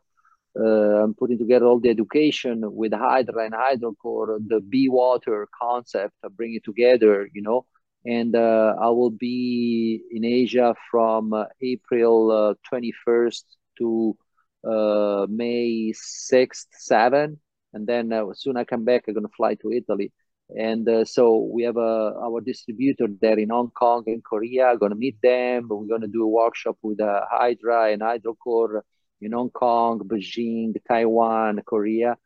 [0.59, 6.15] uh, I'm putting together all the education with Hydra and Hydrocore, the Be Water concept,
[6.25, 7.67] I bring it together, you know.
[8.03, 13.43] And uh, I will be in Asia from uh, April 21st
[13.77, 14.17] to
[14.65, 17.37] May 6th, 7th
[17.73, 19.05] and then uh, soon I come back.
[19.07, 20.11] I'm gonna fly to Italy,
[20.57, 24.75] and uh, so we have a our distributor there in Hong Kong and Korea.
[24.77, 25.67] To meet them.
[25.69, 28.81] We're to do a workshop with uh, Hydra and Hydrocore
[29.21, 32.17] in Hong Kong, Beijing, Taiwan, Korea,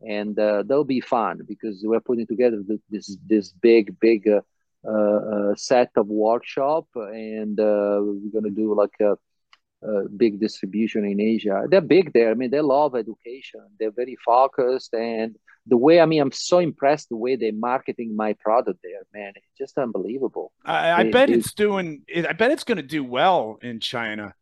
[0.00, 4.40] and uh, that'll be fun because we're putting together this this big big uh,
[4.88, 9.16] uh, set of workshop, and uh, we're to do like a
[9.86, 11.64] uh, big distribution in Asia.
[11.68, 12.30] They're big there.
[12.30, 13.60] I mean, they love education.
[13.78, 15.36] They're very focused, and
[15.66, 19.32] the way I mean, I'm so impressed the way they're marketing my product there, man.
[19.36, 20.52] It's just unbelievable.
[20.64, 22.02] I, I bet it's doing.
[22.14, 24.34] I bet it's going to do well in China.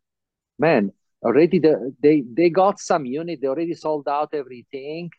[0.57, 0.91] Man,
[1.23, 3.39] already the, they they got some unit.
[3.41, 5.11] They already sold out everything,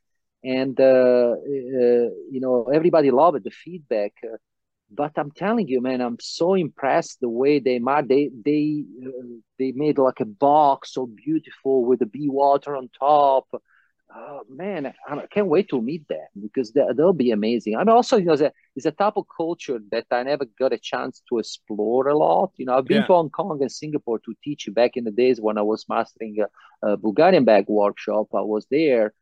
[0.43, 3.45] and uh, uh, you know everybody loved it.
[3.45, 4.13] The feedback.
[4.95, 9.11] But I'm telling you, man, I'm so impressed the way they made they they uh,
[9.59, 13.47] they made like a box so beautiful with the Be Water on top.
[14.15, 17.77] Oh man, I can't wait to meet them because they, will be amazing.
[17.77, 20.75] I'm also, you know, it's a, it's a type of culture that I never got
[20.75, 22.53] a chance to explore a lot.
[22.59, 23.07] You know, I've been yeah.
[23.07, 26.37] to Hong Kong and Singapore to teach back in the days when I was mastering
[26.41, 28.27] a, a Bulgarian bag workshop.
[28.35, 29.15] I was there,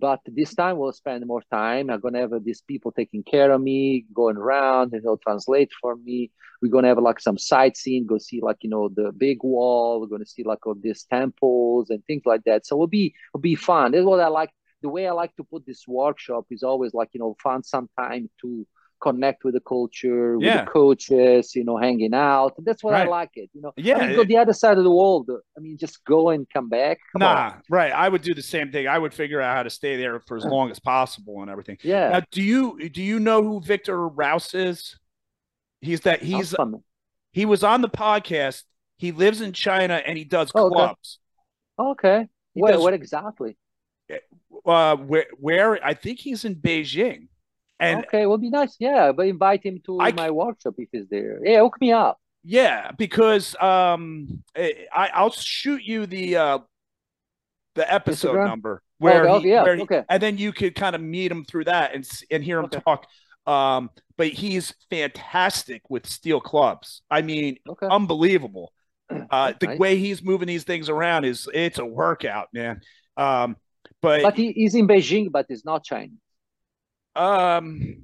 [0.00, 1.90] but this time we'll spend more time.
[1.90, 5.96] I'm gonna have these people taking care of me, going around, and they'll translate for
[5.96, 6.30] me.
[6.60, 10.00] We're gonna have like some sightseeing, go see like you know the big wall.
[10.00, 12.66] We're gonna see like all these temples and things like that.
[12.66, 13.92] So it'll be it'll be fun.
[13.92, 14.50] That's what I like.
[14.82, 17.88] The way I like to put this workshop is always like you know find some
[17.98, 18.66] time to
[19.00, 20.64] connect with the culture, with yeah.
[20.64, 22.54] the coaches, you know, hanging out.
[22.58, 23.06] That's what right.
[23.06, 23.50] I like it.
[23.52, 25.30] You know, yeah, I mean, go the other side of the world.
[25.56, 26.98] I mean, just go and come back.
[27.12, 27.62] Come nah, on.
[27.68, 27.92] right.
[27.92, 28.88] I would do the same thing.
[28.88, 31.78] I would figure out how to stay there for as long as possible and everything.
[31.82, 32.10] Yeah.
[32.10, 34.98] Now, do you do you know who Victor Rouse is?
[35.80, 36.54] He's that he's
[37.32, 38.62] he was on the podcast.
[38.98, 41.18] He lives in China and he does oh, clubs.
[41.78, 42.08] Okay.
[42.08, 42.28] okay.
[42.54, 43.58] Where, does, what exactly?
[44.64, 47.28] Uh, where where I think he's in Beijing.
[47.78, 48.76] And okay, will be nice.
[48.78, 51.40] Yeah, but invite him to I, my workshop if he's there.
[51.44, 52.18] Yeah, hook me up.
[52.42, 56.58] Yeah, because um, eh, I I'll shoot you the uh
[57.74, 58.46] the episode Instagram?
[58.46, 60.04] number where, oh, he, yeah, where he, okay.
[60.08, 62.80] and then you could kind of meet him through that and and hear him okay.
[62.80, 63.06] talk.
[63.46, 67.02] Um, but he's fantastic with steel clubs.
[67.10, 67.86] I mean, okay.
[67.86, 68.72] unbelievable.
[69.30, 69.78] Uh, the nice.
[69.78, 72.80] way he's moving these things around is it's a workout, man.
[73.16, 73.56] Um,
[74.02, 76.18] but but he, he's in Beijing, but he's not Chinese.
[77.16, 77.96] Um,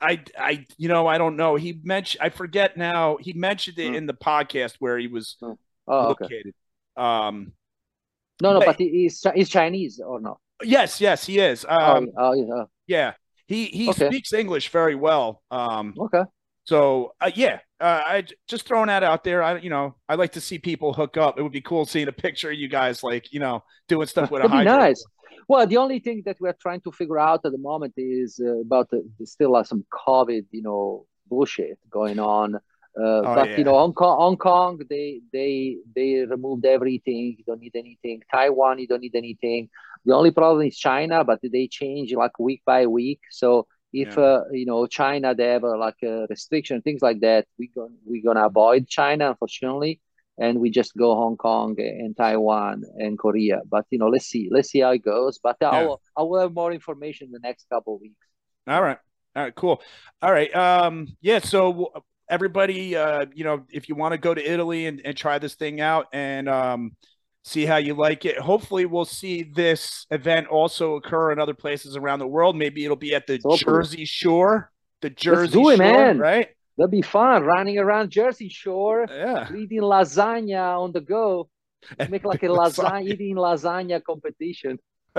[0.00, 1.56] I, I, you know, I don't know.
[1.56, 3.18] He mentioned, I forget now.
[3.20, 3.94] He mentioned it hmm.
[3.94, 5.58] in the podcast where he was oh,
[5.88, 6.54] oh located.
[6.96, 7.06] Okay.
[7.06, 7.52] Um,
[8.42, 10.38] no, no, but, but he's he's Chinese or not?
[10.62, 11.66] Yes, yes, he is.
[11.68, 12.64] Oh, um, oh, yeah.
[12.86, 13.12] yeah,
[13.46, 14.08] he he okay.
[14.08, 15.42] speaks English very well.
[15.50, 16.22] Um, okay.
[16.64, 19.42] So uh, yeah, uh, I just throwing that out there.
[19.42, 21.38] I you know I like to see people hook up.
[21.38, 24.30] It would be cool seeing a picture of you guys like you know doing stuff
[24.30, 25.04] with That'd a nice.
[25.50, 28.60] Well, the only thing that we're trying to figure out at the moment is uh,
[28.60, 32.54] about the, still uh, some COVID, you know, bullshit going on.
[32.54, 32.58] Uh,
[33.00, 33.56] oh, but yeah.
[33.58, 37.34] you know, Hong Kong, Hong Kong, they they they removed everything.
[37.36, 38.22] You don't need anything.
[38.30, 39.68] Taiwan, you don't need anything.
[40.04, 43.20] The only problem is China, but they change like week by week.
[43.32, 44.22] So if yeah.
[44.22, 47.46] uh, you know China, they have uh, like a restriction, things like that.
[47.58, 50.00] We going we're gonna avoid China, unfortunately
[50.40, 53.60] and we just go Hong Kong and Taiwan and Korea.
[53.70, 55.38] But you know, let's see, let's see how it goes.
[55.38, 55.68] But yeah.
[55.68, 58.26] I will I will have more information in the next couple of weeks.
[58.66, 58.98] All right,
[59.36, 59.82] all right, cool.
[60.22, 61.38] All right, um, yeah.
[61.40, 61.92] So
[62.28, 65.54] everybody, uh, you know, if you want to go to Italy and, and try this
[65.54, 66.96] thing out and um,
[67.44, 71.96] see how you like it, hopefully we'll see this event also occur in other places
[71.96, 72.56] around the world.
[72.56, 74.70] Maybe it'll be at the Jersey Shore.
[75.02, 76.18] The Jersey Shore, man.
[76.18, 76.48] right?
[76.80, 79.52] That'd be fun running around Jersey Shore, yeah.
[79.54, 81.50] eating lasagna on the go.
[82.08, 84.78] Make like a lasagna eating lasagna competition.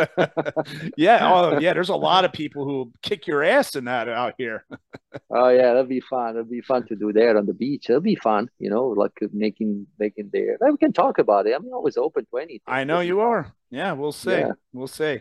[0.98, 1.74] yeah, oh yeah.
[1.74, 4.66] There's a lot of people who kick your ass in that out here.
[5.30, 6.34] oh yeah, that'd be fun.
[6.34, 7.86] That'd be fun to do there on the beach.
[7.88, 10.58] That'd be fun, you know, like making making there.
[10.60, 11.54] We can talk about it.
[11.54, 12.62] I'm always open to anything.
[12.66, 13.54] I know you are.
[13.70, 14.32] Yeah, we'll see.
[14.32, 14.54] Yeah.
[14.74, 15.20] We'll see.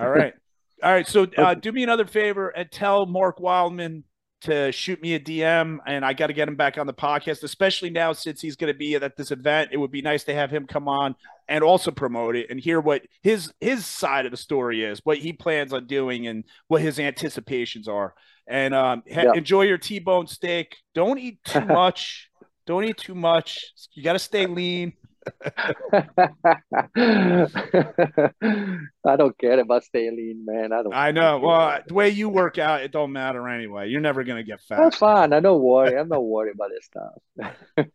[0.00, 0.34] All right.
[0.82, 1.06] All right.
[1.06, 4.02] So uh, do me another favor and tell Mark Wildman
[4.42, 7.42] to shoot me a DM and I got to get him back on the podcast,
[7.42, 9.70] especially now since he's going to be at this event.
[9.72, 11.16] It would be nice to have him come on
[11.48, 15.18] and also promote it and hear what his his side of the story is, what
[15.18, 18.14] he plans on doing and what his anticipations are.
[18.46, 20.76] And um, ha- enjoy your T-bone steak.
[20.94, 22.30] Don't eat too much.
[22.66, 23.72] Don't eat too much.
[23.94, 24.92] You got to stay lean.
[29.04, 30.72] I don't care about staying lean, man.
[30.72, 30.94] I don't.
[30.94, 31.38] I know.
[31.38, 33.88] Well, the way you work out, it don't matter anyway.
[33.88, 34.78] You're never gonna get fat.
[34.78, 35.32] That's fine.
[35.32, 35.96] I don't worry.
[35.98, 37.14] I'm not worried about this stuff.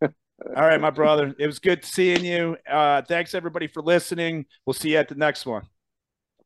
[0.56, 1.34] All right, my brother.
[1.40, 2.58] It was good seeing you.
[2.70, 4.46] Uh, thanks everybody for listening.
[4.66, 5.64] We'll see you at the next one.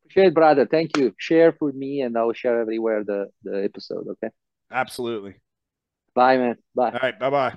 [0.04, 0.66] Appreciate, it, brother.
[0.66, 1.12] Thank you.
[1.18, 4.06] Share with me, and I'll share everywhere the the episode.
[4.08, 4.32] Okay.
[4.70, 5.34] Absolutely.
[6.14, 6.56] Bye, man.
[6.74, 6.90] Bye.
[6.90, 7.18] All right.
[7.18, 7.56] Bye bye.